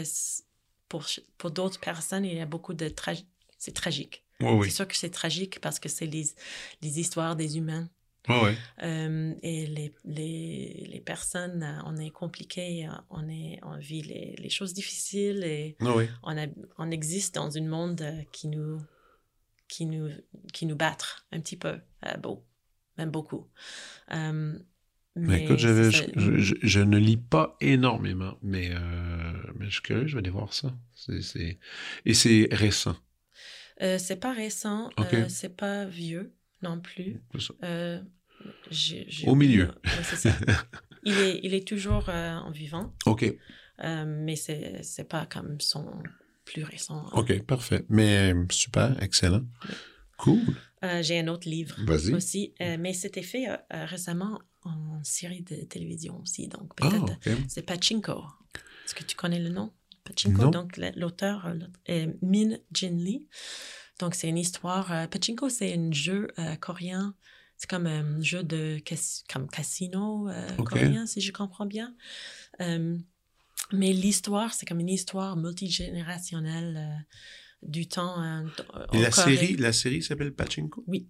pour, 0.88 1.06
pour 1.38 1.52
d'autres 1.52 1.80
personnes, 1.80 2.26
il 2.26 2.36
y 2.36 2.42
a 2.42 2.46
beaucoup 2.46 2.74
de 2.74 2.88
tra- 2.88 3.26
c'est 3.58 3.74
tragique. 3.74 4.24
Oui, 4.40 4.52
oui. 4.52 4.70
C'est 4.70 4.76
sûr 4.76 4.88
que 4.88 4.96
c'est 4.96 5.10
tragique 5.10 5.60
parce 5.62 5.80
que 5.80 5.90
c'est 5.90 6.06
les, 6.06 6.26
les 6.82 7.00
histoires 7.00 7.36
des 7.36 7.58
humains. 7.58 7.90
Oui. 8.30 8.52
Euh, 8.84 9.34
et 9.42 9.68
les, 9.68 9.94
les, 10.04 10.90
les 10.92 11.00
personnes, 11.00 11.64
euh, 11.64 11.80
on 11.86 11.96
est 11.96 12.10
compliqué, 12.10 12.86
euh, 12.86 12.92
on, 13.10 13.30
est, 13.30 13.58
on 13.64 13.78
vit 13.78 14.02
les, 14.02 14.36
les 14.38 14.50
choses 14.50 14.74
difficiles 14.74 15.46
et 15.46 15.78
oui. 15.80 16.10
on, 16.24 16.38
a, 16.38 16.46
on 16.78 16.92
existe 16.92 17.36
dans 17.36 17.58
un 17.58 17.62
monde 17.62 18.04
qui 18.34 18.50
nous, 18.50 18.82
qui 19.70 19.86
nous, 19.86 20.10
qui 20.52 20.66
nous 20.66 20.76
battre 20.76 21.26
un 21.32 21.40
petit 21.40 21.56
peu, 21.56 21.80
euh, 22.06 22.18
beau, 22.18 22.44
même 22.98 23.12
beaucoup. 23.12 23.48
Euh, 24.12 24.60
Mais 25.16 25.46
écoute, 25.46 25.60
c'est 25.62 25.92
je, 26.20 26.38
je, 26.38 26.56
je 26.62 26.80
ne 26.82 26.98
lis 26.98 27.16
pas 27.16 27.56
énormément, 27.62 28.38
mais, 28.42 28.72
mais 29.56 29.68
je 29.68 29.72
suis 29.72 29.82
curieux, 29.82 30.06
je 30.06 30.16
vais 30.16 30.20
aller 30.20 30.30
voir 30.30 30.54
ça. 30.54 30.76
C'est... 30.96 31.60
Et 32.06 32.14
c'est 32.14 32.50
récent. 32.52 32.98
Euh, 33.82 33.98
c'est 33.98 34.16
pas 34.18 34.34
récent, 34.34 34.90
Ok. 34.98 35.14
euh, 35.14 35.30
c'est 35.30 35.56
pas 35.56 35.86
vieux 35.86 36.34
non 36.64 36.80
plus. 36.80 37.22
Euh, 37.64 38.02
Au 39.26 39.32
oublié- 39.32 39.36
milieu. 39.36 39.66
Ouais, 39.86 40.04
c'est 40.04 40.16
ça. 40.16 40.36
il, 41.04 41.18
est, 41.18 41.40
il 41.44 41.54
est 41.54 41.68
toujours 41.68 42.10
euh, 42.10 42.34
en 42.36 42.52
vivant, 42.52 42.94
OK. 43.06 43.24
euh, 43.84 44.06
mais 44.06 44.36
c'est 44.36 45.08
pas 45.08 45.26
comme 45.26 45.60
son 45.62 45.86
plus 46.46 46.64
récent. 46.64 47.08
OK, 47.14 47.42
parfait. 47.44 47.86
Mais 47.90 48.34
euh, 48.34 48.46
super, 48.50 49.02
excellent. 49.04 49.44
Cool. 50.18 50.40
Euh, 50.84 51.02
J'ai 51.04 51.20
un 51.20 51.28
autre 51.28 51.48
livre 51.50 51.76
aussi, 52.16 52.54
euh, 52.62 52.78
mais 52.80 52.94
c'était 52.94 53.22
fait 53.24 53.48
euh, 53.50 53.58
euh, 53.74 53.86
récemment 53.86 54.40
en 54.64 55.04
série 55.04 55.42
de 55.44 55.56
télévision 55.66 56.20
aussi, 56.22 56.48
donc 56.48 56.72
Ah, 56.82 56.90
peut-être. 56.90 57.14
OK. 57.14 57.30
C'est 57.48 57.62
Pachinko. 57.64 58.24
Est-ce 58.86 58.96
que 58.96 59.04
tu 59.04 59.16
connais 59.16 59.40
le 59.40 59.50
nom? 59.50 59.72
Pachinko, 60.08 60.44
Non. 60.44 60.52
donc 60.52 60.78
la- 60.78 60.92
l'auteur 60.92 61.46
euh, 61.48 61.60
est 61.86 62.08
Min 62.22 62.58
Jin 62.72 62.96
Lee. 62.98 63.28
Donc 64.00 64.16
c'est 64.16 64.30
une 64.30 64.38
histoire. 64.38 64.92
euh, 64.92 65.08
Pachinko, 65.08 65.50
c'est 65.50 65.74
un 65.78 65.92
jeu 65.92 66.28
euh, 66.40 66.56
coréen. 66.56 67.16
C'est 67.58 67.70
comme 67.70 67.88
un 67.88 68.22
jeu 68.22 68.44
de 68.44 68.78
comme 69.34 69.48
casino 69.50 70.30
euh, 70.30 70.48
coréen, 70.58 71.08
si 71.08 71.22
je 71.22 71.32
comprends 71.32 71.66
bien. 71.66 71.96
Mais 73.74 73.92
l'histoire, 73.94 74.54
c'est 74.54 74.66
comme 74.68 74.80
une 74.80 74.90
histoire 74.90 75.36
multigénérationnelle 75.36 77.06
du 77.64 77.88
temps. 77.88 78.46
Et 78.94 79.00
la 79.02 79.10
Corée. 79.10 79.36
série, 79.36 79.56
la 79.58 79.74
série 79.74 80.04
s'appelle 80.04 80.34
Pachinko? 80.34 80.84
Oui. 80.88 81.08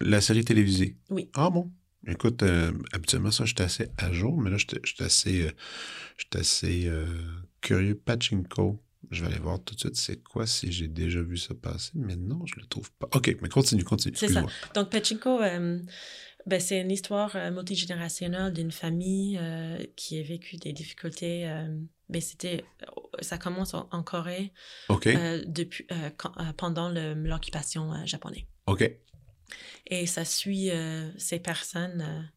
La 0.00 0.20
série 0.20 0.44
télévisée? 0.44 0.98
Oui. 1.10 1.30
Ah 1.34 1.48
bon? 1.50 1.70
Écoute, 2.06 2.42
habituellement, 2.92 3.30
ça, 3.30 3.44
j'étais 3.44 3.62
assez 3.62 3.88
à 3.96 4.12
jour, 4.12 4.38
mais 4.38 4.50
là, 4.50 4.58
j'étais 4.58 4.80
j'étais 4.84 5.04
assez, 5.04 5.48
assez 6.34 6.90
curieux. 7.64 7.94
Pachinko. 7.96 8.80
Je 9.10 9.22
vais 9.22 9.30
aller 9.32 9.40
voir 9.40 9.62
tout 9.62 9.74
de 9.74 9.80
suite 9.80 9.96
c'est 9.96 10.22
quoi 10.22 10.46
si 10.46 10.72
j'ai 10.72 10.88
déjà 10.88 11.20
vu 11.20 11.36
ça 11.36 11.54
passer, 11.54 11.92
mais 11.94 12.16
non, 12.16 12.46
je 12.46 12.58
le 12.58 12.66
trouve 12.66 12.90
pas. 12.92 13.06
OK, 13.14 13.36
mais 13.42 13.48
continue, 13.50 13.84
continue. 13.84 14.16
C'est 14.16 14.32
ça. 14.32 14.44
Donc, 14.74 14.88
Pachinko, 14.90 15.42
euh, 15.42 15.78
ben, 16.46 16.58
c'est 16.60 16.80
une 16.80 16.90
histoire 16.90 17.36
euh, 17.36 17.50
multigénérationnelle 17.50 18.52
d'une 18.54 18.72
famille 18.72 19.36
euh, 19.38 19.76
qui 19.94 20.18
a 20.18 20.22
vécu 20.22 20.56
des 20.56 20.72
difficultés. 20.72 21.44
ben, 22.08 22.20
c'était, 22.22 22.64
ça 23.20 23.36
commence 23.36 23.74
en, 23.74 23.88
en 23.92 24.02
Corée 24.02 24.52
OK, 24.88 25.06
depuis, 25.46 25.86
quand- 26.16 26.32
pendant 26.56 26.88
l'occupation 26.88 27.92
japonaise. 28.06 28.44
OK. 28.66 28.90
Et 29.86 30.06
ça 30.06 30.24
suit 30.24 30.70
ces 31.18 31.38
personnes 31.40 32.30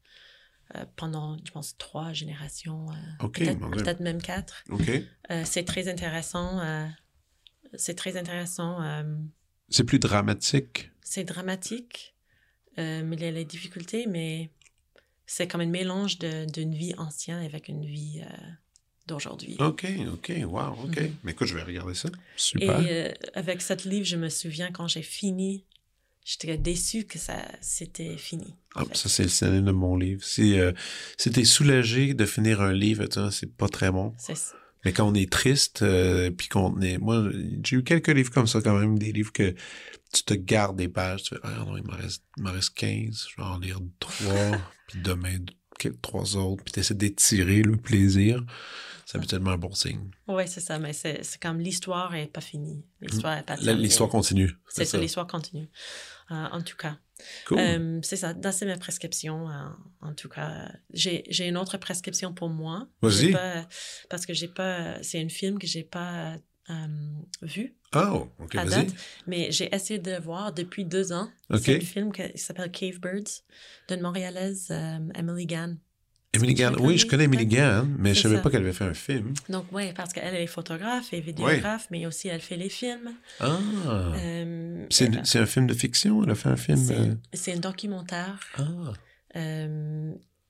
euh, 0.76 0.86
pendant, 0.96 1.38
je 1.46 1.52
pense, 1.52 1.78
trois 1.78 2.14
générations, 2.14 2.90
euh, 2.92 3.26
OK, 3.26 3.40
peut-être 3.40 3.72
peut-être 3.72 4.00
même 4.02 4.22
quatre. 4.22 4.64
OK. 4.70 4.90
Euh, 5.32 5.44
c'est 5.46 5.64
très 5.64 5.88
intéressant. 5.88 6.60
euh, 6.62 6.88
c'est 7.76 7.96
très 7.96 8.18
intéressant. 8.18 8.80
C'est 9.70 9.84
plus 9.84 10.00
dramatique? 10.00 10.92
c'est 11.02 11.24
dramatique, 11.24 12.16
mais 12.78 13.02
il 13.16 13.22
y 13.22 13.26
a 13.26 13.32
les 13.32 13.46
difficultés, 13.46 14.08
mais 14.08 14.52
c'est 15.26 15.48
comme 15.48 15.62
un 15.62 15.66
mélange 15.66 16.18
de- 16.20 16.46
d'une 16.52 16.74
vie 16.74 16.94
ancienne 16.98 17.44
avec 17.44 17.68
une 17.70 17.86
vie 17.86 18.22
d'aujourd'hui. 19.08 19.56
OK, 19.60 19.86
OK, 20.14 20.32
wow, 20.46 20.74
OK. 20.84 20.98
Mhm. 21.00 21.16
Mais 21.24 21.32
écoute, 21.32 21.48
je 21.48 21.56
vais 21.56 21.64
regarder 21.64 21.94
ça. 21.94 22.10
Et 22.10 22.12
Super. 22.36 22.80
euh, 22.80 23.12
avec 23.34 23.62
cette 23.62 23.86
livre, 23.86 24.06
je 24.06 24.18
me 24.18 24.30
souviens 24.30 24.72
quand 24.72 24.88
j'ai 24.88 25.02
fini, 25.02 25.66
j'étais 26.28 26.58
déçue 26.58 27.06
que 27.06 27.18
ça 27.18 27.38
c'était 27.62 28.18
fini. 28.18 28.56
Ah, 28.76 28.84
ça, 28.94 29.10
c'est 29.10 29.24
le 29.24 29.30
scénario 29.30 29.62
de 29.62 29.72
mon 29.72 29.96
livre. 29.96 30.24
Si, 30.24 30.60
euh, 30.60 30.74
si 31.18 31.32
t'es 31.32 31.46
soulagé 31.46 32.14
de 32.14 32.26
finir 32.26 32.62
un 32.62 32.74
livre, 32.74 33.06
c'est 33.32 33.56
pas 33.56 33.70
très 33.70 33.92
bon. 33.92 34.14
C'est 34.20 34.36
Mais 34.84 34.92
quand 34.92 35.08
on 35.08 35.16
est 35.16 35.32
triste, 35.32 35.82
euh, 35.82 36.30
puis 36.30 36.50
qu'on 36.50 36.80
est... 36.82 36.98
Moi, 36.98 37.30
j'ai 37.64 37.78
eu 37.78 37.84
quelques 37.84 38.10
livres 38.10 38.32
comme 38.32 38.46
ça 38.46 38.62
quand 38.62 38.78
même, 38.78 39.00
des 39.00 39.12
livres 39.12 39.32
que 39.32 39.56
tu 40.14 40.24
te 40.24 40.34
gardes 40.34 40.78
des 40.78 40.90
pages, 40.90 41.24
tu 41.24 41.36
fais 41.36 41.42
«Ah 41.44 41.64
non, 41.66 41.78
il 41.78 41.84
m'en 41.84 41.96
reste, 41.96 42.24
reste 42.44 42.74
15, 42.76 43.28
je 43.30 43.42
vais 43.42 43.48
en 43.48 43.58
lire 43.58 43.80
trois, 44.00 44.52
puis 44.88 45.02
demain, 45.02 45.38
trois 46.02 46.36
autres, 46.36 46.64
puis 46.64 46.72
t'essaies 46.72 46.96
d'étirer 46.96 47.62
le 47.62 47.78
plaisir. 47.78 48.44
C'est 49.06 49.18
habituellement 49.18 49.52
un 49.52 49.58
bon 49.58 49.72
signe. 49.72 50.12
Oui, 50.28 50.44
c'est 50.48 50.60
ça, 50.60 50.80
mais 50.80 50.92
c'est 50.92 51.24
comme 51.42 51.62
l'histoire 51.62 52.12
n'est 52.12 52.28
pas 52.28 52.42
finie. 52.42 52.84
L'histoire 53.00 53.42
pas 53.46 53.56
continue. 54.10 54.52
C'est 54.68 54.84
ça, 54.84 54.98
l'histoire 54.98 55.28
continue. 55.28 55.70
Euh, 56.30 56.46
en 56.52 56.62
tout 56.62 56.76
cas. 56.76 56.98
Cool. 57.46 57.58
Euh, 57.58 58.00
c'est 58.04 58.18
ça, 58.18 58.34
dans 58.34 58.52
c'est 58.52 58.66
ma 58.66 58.76
prescription, 58.78 59.50
euh, 59.50 59.70
en 60.02 60.14
tout 60.14 60.28
cas. 60.28 60.70
J'ai 60.94 61.48
une 61.48 61.56
autre 61.56 61.78
prescription 61.78 62.34
pour 62.34 62.50
moi. 62.50 62.90
Vas-y. 63.02 63.34
Parce 64.10 64.26
que 64.26 64.34
j'ai 64.34 64.50
pas. 64.50 65.02
C'est 65.04 65.24
un 65.24 65.30
film 65.30 65.58
que 65.58 65.68
j'ai 65.68 65.84
pas 65.84 66.38
vu 67.42 67.77
oh, 67.96 68.28
OK, 68.40 68.56
à 68.56 68.66
vas-y. 68.66 68.86
date, 68.86 68.96
mais 69.28 69.52
j'ai 69.52 69.74
essayé 69.74 70.00
de 70.00 70.18
voir 70.20 70.54
depuis 70.54 70.86
deux 70.86 71.12
ans. 71.14 71.30
OK. 71.50 71.62
C'est 71.64 71.78
un 71.78 71.80
film 71.82 72.12
qui 72.12 72.38
s'appelle 72.38 72.72
Cave 72.72 73.00
Birds 73.00 73.44
d'une 73.88 74.02
Montréalaise, 74.02 74.68
euh, 74.72 75.00
Emily 75.16 75.46
Gann. 75.46 75.78
Emily 76.34 76.54
Gann. 76.54 76.76
Oui, 76.80 76.98
je 76.98 77.08
connais? 77.08 77.24
Emily 77.24 77.46
Gann, 77.46 77.96
mais 77.98 78.10
je 78.10 78.16
C'est 78.16 78.24
savais 78.24 78.36
ça. 78.36 78.42
pas 78.42 78.50
qu'elle 78.52 78.62
avait 78.62 78.74
fait 78.74 78.84
un 78.84 78.94
film. 78.94 79.34
Donc, 79.50 79.66
oui, 79.72 79.94
parce 79.94 80.14
qu'elle 80.14 80.36
est 80.36 80.46
photographe 80.48 81.14
et 81.14 81.22
vidéographe, 81.22 81.88
mais 81.90 82.06
aussi 82.06 82.28
elle 82.28 82.42
fait 82.42 82.58
les 82.58 82.70
films. 82.70 83.14
Ah! 83.40 83.58
Euh, 84.18 84.86
c'est 84.90 85.40
un 85.40 85.46
film 85.46 85.68
de 85.68 85.74
fiction? 85.74 86.24
Elle 86.24 86.32
a 86.32 86.36
fait 86.36 86.50
un 86.50 86.58
film... 86.58 86.78
c'est 87.34 87.54
euh, 87.54 87.56
un 87.56 87.60
documentaire. 87.60 88.40
Ah! 88.58 88.94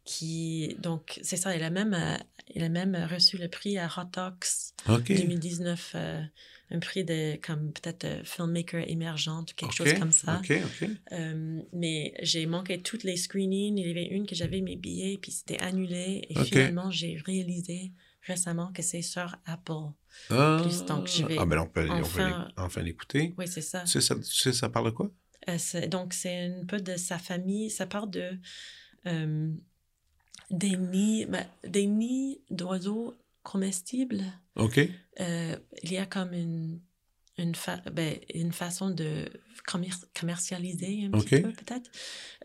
Qui 0.04 0.78
donc 0.80 1.20
c'est 1.22 1.36
ça 1.36 1.54
il 1.54 1.62
a 1.64 1.70
même 1.70 1.94
euh, 1.94 2.16
il 2.56 2.64
a 2.64 2.70
même 2.70 2.96
reçu 3.12 3.38
le 3.38 3.50
prix 3.50 3.78
à 3.78 3.88
Hot 3.88 4.06
Docs 4.14 4.48
OK. 4.88 5.08
2019 5.08 5.92
euh, 5.96 6.22
un 6.70 6.80
prix 6.80 7.04
de 7.06 7.38
comme 7.42 7.72
peut-être 7.72 8.04
euh, 8.06 8.24
filmmaker 8.24 8.84
émergente 8.90 9.52
ou 9.52 9.56
quelque 9.56 9.74
chose 9.74 9.88
comme 10.00 10.12
ça. 10.12 10.34
Euh, 11.14 11.62
mais 11.74 12.14
j'ai 12.22 12.46
manqué 12.46 12.82
toutes 12.82 13.04
les 13.04 13.16
screenings 13.18 13.78
il 13.78 13.88
y 13.88 13.92
avait 13.92 14.06
une 14.08 14.26
que 14.26 14.36
j'avais 14.36 14.62
mes 14.62 14.76
billets 14.76 15.18
puis 15.22 15.32
c'était 15.32 15.60
annulé 15.62 16.26
et 16.30 16.34
finalement 16.44 16.92
j'ai 16.92 17.18
réalisé 17.26 17.92
récemment 18.24 18.72
que 18.74 18.82
c'est 18.82 19.02
sur 19.02 19.36
Apple 19.46 19.94
Ah, 20.30 20.60
Plus, 20.62 20.84
donc 20.86 21.08
je 21.08 21.26
vais 21.26 21.38
ah 21.40 21.46
ben 21.46 21.60
on 21.60 21.68
peut, 21.68 21.88
enfin- 21.90 22.48
enfin 22.58 22.82
l'écouter. 22.82 23.34
oui 23.38 23.48
c'est 23.48 23.62
ça 23.62 23.86
ça, 24.22 24.54
ça 24.54 24.70
parle 24.70 24.88
de 24.88 24.92
quoi? 24.92 25.10
Euh, 25.50 25.88
donc, 25.88 26.14
c'est 26.14 26.48
un 26.48 26.66
peu 26.66 26.82
de 26.82 26.98
sa 26.98 27.18
famille. 27.18 27.70
Ça 27.70 27.86
part 27.86 28.08
de 28.08 28.32
euh, 29.06 29.50
des 30.52 30.76
nids, 30.78 31.26
ben, 31.26 31.46
des 31.66 31.86
nids 31.88 32.42
d'oiseaux 32.50 33.16
comestibles. 33.52 34.24
OK. 34.56 34.78
Euh, 35.20 35.56
il 35.84 35.92
y 35.94 35.98
a 35.98 36.06
comme 36.06 36.34
une, 36.34 36.82
une, 37.38 37.56
fa- 37.56 37.84
ben, 37.92 38.14
une 38.34 38.52
façon 38.52 38.90
de 38.90 39.10
commer- 39.66 40.04
commercialiser 40.20 41.06
un 41.06 41.12
petit 41.12 41.42
peu, 41.42 41.52
peut-être. 41.54 41.90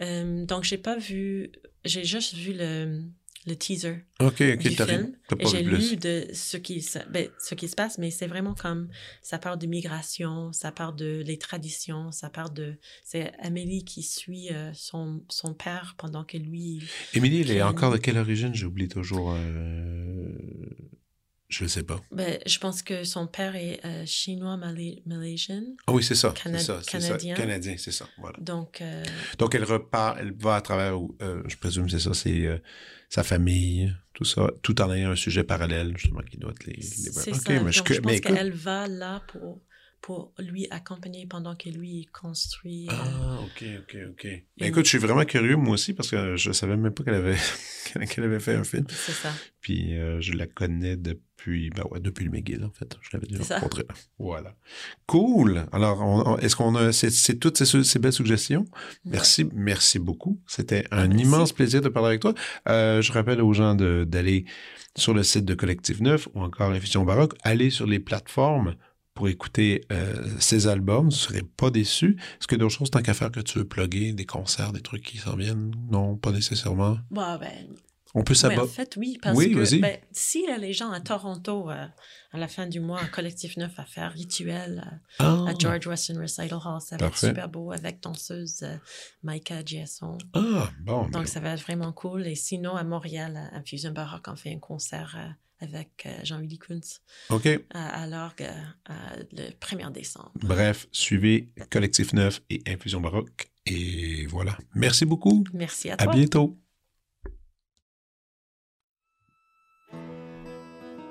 Euh, 0.00 0.46
donc, 0.46 0.62
j'ai 0.64 0.78
pas 0.78 0.96
vu... 0.96 1.50
J'ai 1.84 2.05
juste 2.05 2.34
vu 2.34 2.53
le, 2.55 3.03
le 3.47 3.57
teaser 3.57 4.05
OK, 4.20 4.40
OK, 4.40 4.59
du 4.59 4.70
film. 4.86 5.12
Et 5.40 5.47
j'ai 5.47 5.62
lu 5.62 5.97
de 5.97 6.26
ce 6.32 6.57
qui, 6.57 6.80
se- 6.82 6.99
ben, 7.11 7.28
ce 7.38 7.55
qui 7.55 7.68
se 7.68 7.74
passe, 7.74 7.99
mais 7.99 8.11
c'est 8.11 8.26
vraiment 8.28 8.55
comme 8.55 8.88
ça 9.22 9.38
part 9.38 9.59
de 9.59 9.66
migration, 9.66 10.53
ça 10.53 10.70
part 10.70 10.93
de 10.93 11.22
les 11.26 11.38
traditions, 11.38 12.12
ça 12.12 12.30
part 12.30 12.51
de 12.51 12.76
c'est 13.05 13.32
Amélie 13.40 13.84
qui 13.84 14.03
suit 14.03 14.51
euh, 14.53 14.70
son, 14.74 15.24
son 15.28 15.55
père 15.55 15.95
pendant 15.99 16.24
que 16.24 16.36
lui 16.38 16.82
Émilie, 17.14 17.40
elle 17.40 17.51
est 17.51 17.62
encore 17.62 17.93
de 17.93 17.99
quelle 17.99 18.18
origine? 18.18 18.55
J'oublie 18.55 18.88
toujours. 18.88 19.34
euh, 19.36 20.28
Je 21.53 21.64
ne 21.64 21.68
sais 21.68 21.82
pas. 21.82 22.00
ben, 22.11 22.38
je 22.46 22.59
pense 22.59 22.82
que 22.82 23.05
son 23.05 23.26
père 23.26 23.55
est 23.57 23.78
euh, 23.84 24.05
chinois 24.07 24.57
malais- 24.57 25.03
malaisien 25.05 25.62
Ah 25.86 25.92
oui, 25.92 26.03
c'est 26.03 26.14
ça. 26.14 26.32
Cana- 26.42 26.59
ça. 26.59 26.80
Canadien. 26.86 27.34
Canadien, 27.34 27.74
c'est 27.76 27.92
ça. 27.92 28.09
Voilà. 28.18 28.38
donc 28.40 28.80
euh, 28.80 29.05
Donc, 29.38 29.55
elle 29.55 29.64
repart, 29.64 30.16
elle 30.18 30.32
va 30.32 30.57
à 30.57 30.61
travers, 30.62 30.98
euh, 31.20 31.42
je 31.46 31.57
présume, 31.57 31.88
c'est 31.90 31.98
ça, 32.00 32.14
c'est 32.14 32.46
euh, 32.46 32.57
sa 33.11 33.22
famille, 33.22 33.94
tout 34.14 34.24
ça, 34.24 34.50
tout 34.62 34.80
en 34.80 34.90
ayant 34.94 35.11
un 35.11 35.16
sujet 35.16 35.44
parallèle, 35.44 35.92
justement, 35.98 36.22
qui 36.22 36.38
doit 36.38 36.53
être 36.53 36.64
les. 36.64 36.72
les... 36.72 36.82
ça 36.82 37.30
mais 37.30 37.59
donc, 37.61 37.68
je, 37.70 37.94
je 37.94 38.00
pense 38.00 38.12
écoute- 38.14 38.34
qu'elle 38.34 38.53
va 38.53 38.88
là 38.88 39.22
pour 39.28 39.61
pour 40.00 40.32
lui 40.40 40.66
accompagner 40.72 41.26
pendant 41.28 41.55
que 41.55 41.68
lui 41.68 42.09
construit 42.12 42.88
Ah, 42.90 43.38
ok, 43.44 43.64
ok, 43.82 43.96
ok. 44.11 44.26
Ben, 44.59 44.66
écoute, 44.66 44.84
je 44.84 44.88
suis 44.88 44.98
vraiment 44.98 45.24
curieux, 45.24 45.55
moi 45.55 45.74
aussi, 45.74 45.92
parce 45.94 46.11
que 46.11 46.34
je 46.34 46.50
savais 46.50 46.76
même 46.76 46.92
pas 46.92 47.05
qu'elle 47.05 47.14
avait, 47.14 47.36
qu'elle 48.11 48.24
avait 48.24 48.40
fait 48.40 48.57
un 48.57 48.64
film. 48.64 48.84
c'est 48.88 49.12
ça 49.12 49.32
Puis 49.61 49.94
je 50.18 50.32
la 50.32 50.48
connais 50.48 50.96
depuis, 50.96 51.22
ben 51.47 51.84
ouais, 51.90 52.01
depuis 52.01 52.24
le 52.24 52.30
McGill, 52.30 52.64
en 52.64 52.70
fait. 52.70 52.97
Je 53.01 53.11
l'avais 53.12 53.26
déjà 53.26 53.57
rencontrée. 53.57 53.86
Voilà. 54.18 54.55
Cool. 55.07 55.66
Alors, 55.72 56.38
est-ce 56.40 56.57
qu'on 56.57 56.74
a, 56.74 56.93
c'est, 56.93 57.38
toutes 57.38 57.59
ces, 57.59 57.82
ces 57.84 57.99
belles 57.99 58.12
suggestions? 58.12 58.64
Merci, 59.05 59.49
merci 59.55 59.99
beaucoup. 59.99 60.40
C'était 60.47 60.84
un 60.90 61.09
Merci. 61.09 61.24
immense 61.24 61.53
plaisir 61.53 61.80
de 61.80 61.88
parler 61.88 62.09
avec 62.09 62.20
toi. 62.20 62.34
Euh, 62.68 63.03
je 63.03 63.12
rappelle 63.12 63.40
aux 63.40 63.53
gens 63.53 63.74
d'aller 63.74 64.45
sur 64.97 65.14
le 65.14 65.22
site 65.22 65.45
de 65.45 65.55
Collectif 65.55 66.01
Neuf 66.01 66.28
ou 66.34 66.43
encore 66.43 66.70
Infusion 66.70 67.05
Baroque, 67.05 67.34
aller 67.43 67.70
sur 67.70 67.86
les 67.86 67.99
plateformes 67.99 68.74
pour 69.14 69.28
écouter 69.28 69.84
euh, 69.93 70.14
ces 70.38 70.66
albums. 70.68 71.09
Tu 71.09 71.14
ne 71.14 71.20
serais 71.20 71.43
pas 71.57 71.70
déçu. 71.70 72.16
Est-ce 72.38 72.47
qu'il 72.47 72.57
y 72.57 72.61
a 72.61 72.64
d'autres 72.64 72.74
choses 72.76 72.90
tant 72.90 73.03
qu'à 73.03 73.14
faire 73.14 73.30
que 73.30 73.40
tu 73.40 73.59
veux 73.59 73.64
plugger, 73.66 74.12
des 74.12 74.24
concerts, 74.26 74.72
des 74.72 74.80
trucs 74.80 75.03
qui 75.03 75.18
s'en 75.18 75.36
viennent? 75.36 75.74
Non, 75.90 76.16
pas 76.16 76.32
nécessairement. 76.32 76.99
Bon, 77.11 77.38
ben, 77.38 77.51
On 78.14 78.22
peut 78.22 78.32
Oui, 78.32 78.38
s'abattre. 78.38 78.62
en 78.64 78.66
fait, 78.66 78.96
oui, 78.98 79.18
parce 79.22 79.36
Oui, 79.38 79.52
que 79.54 79.80
ben, 79.80 79.96
si 80.12 80.44
les 80.58 80.72
gens 80.74 80.90
à 80.90 81.00
Toronto, 81.00 81.70
euh, 81.70 81.86
à 82.32 82.38
la 82.38 82.46
fin 82.46 82.66
du 82.66 82.78
mois, 82.78 83.00
un 83.00 83.06
collectif 83.06 83.56
neuf 83.56 83.72
à 83.78 83.84
faire 83.86 84.12
rituel 84.12 84.84
euh, 84.86 84.98
Ah, 85.18 85.46
à 85.48 85.54
George 85.58 85.86
Weston 85.86 86.20
Recital 86.20 86.52
Hall, 86.52 86.80
ça 86.80 86.96
va 86.96 87.08
Parfait. 87.08 87.28
être 87.28 87.30
super 87.32 87.48
beau 87.48 87.72
avec 87.72 88.02
danseuse 88.02 88.62
euh, 88.64 89.62
Giasson. 89.64 90.18
ah, 90.34 90.70
bon. 90.80 91.04
ben, 91.04 91.10
Donc, 91.10 91.28
ça 91.28 91.40
va 91.40 91.54
être 91.54 91.62
vraiment 91.62 91.92
cool. 91.92 92.26
Et 92.26 92.34
sinon, 92.34 92.76
à 92.76 92.84
Montréal, 92.84 93.36
à 93.52 93.56
à 93.56 93.62
Fusion 93.62 93.92
Baroque, 93.92 94.26
on 94.28 94.36
fait 94.36 94.52
un 94.52 94.58
concert 94.58 95.14
euh, 95.16 95.64
avec 95.64 96.06
Jean-Willy 96.24 96.58
Kuntz 96.58 97.00
OK. 97.30 97.48
à, 97.72 98.02
à 98.02 98.06
l'orgue 98.08 98.46
le 99.32 99.50
1er 99.60 99.92
décembre. 99.92 100.32
Bref, 100.34 100.86
suivez 100.90 101.50
Collectif 101.70 102.12
Neuf 102.12 102.42
et 102.50 102.62
Infusion 102.66 103.00
Baroque. 103.00 103.50
Et 103.64 104.26
voilà. 104.26 104.58
Merci 104.74 105.04
beaucoup. 105.06 105.44
Merci 105.54 105.90
à 105.90 105.94
À 105.94 106.04
toi. 106.04 106.12
bientôt. 106.12 106.58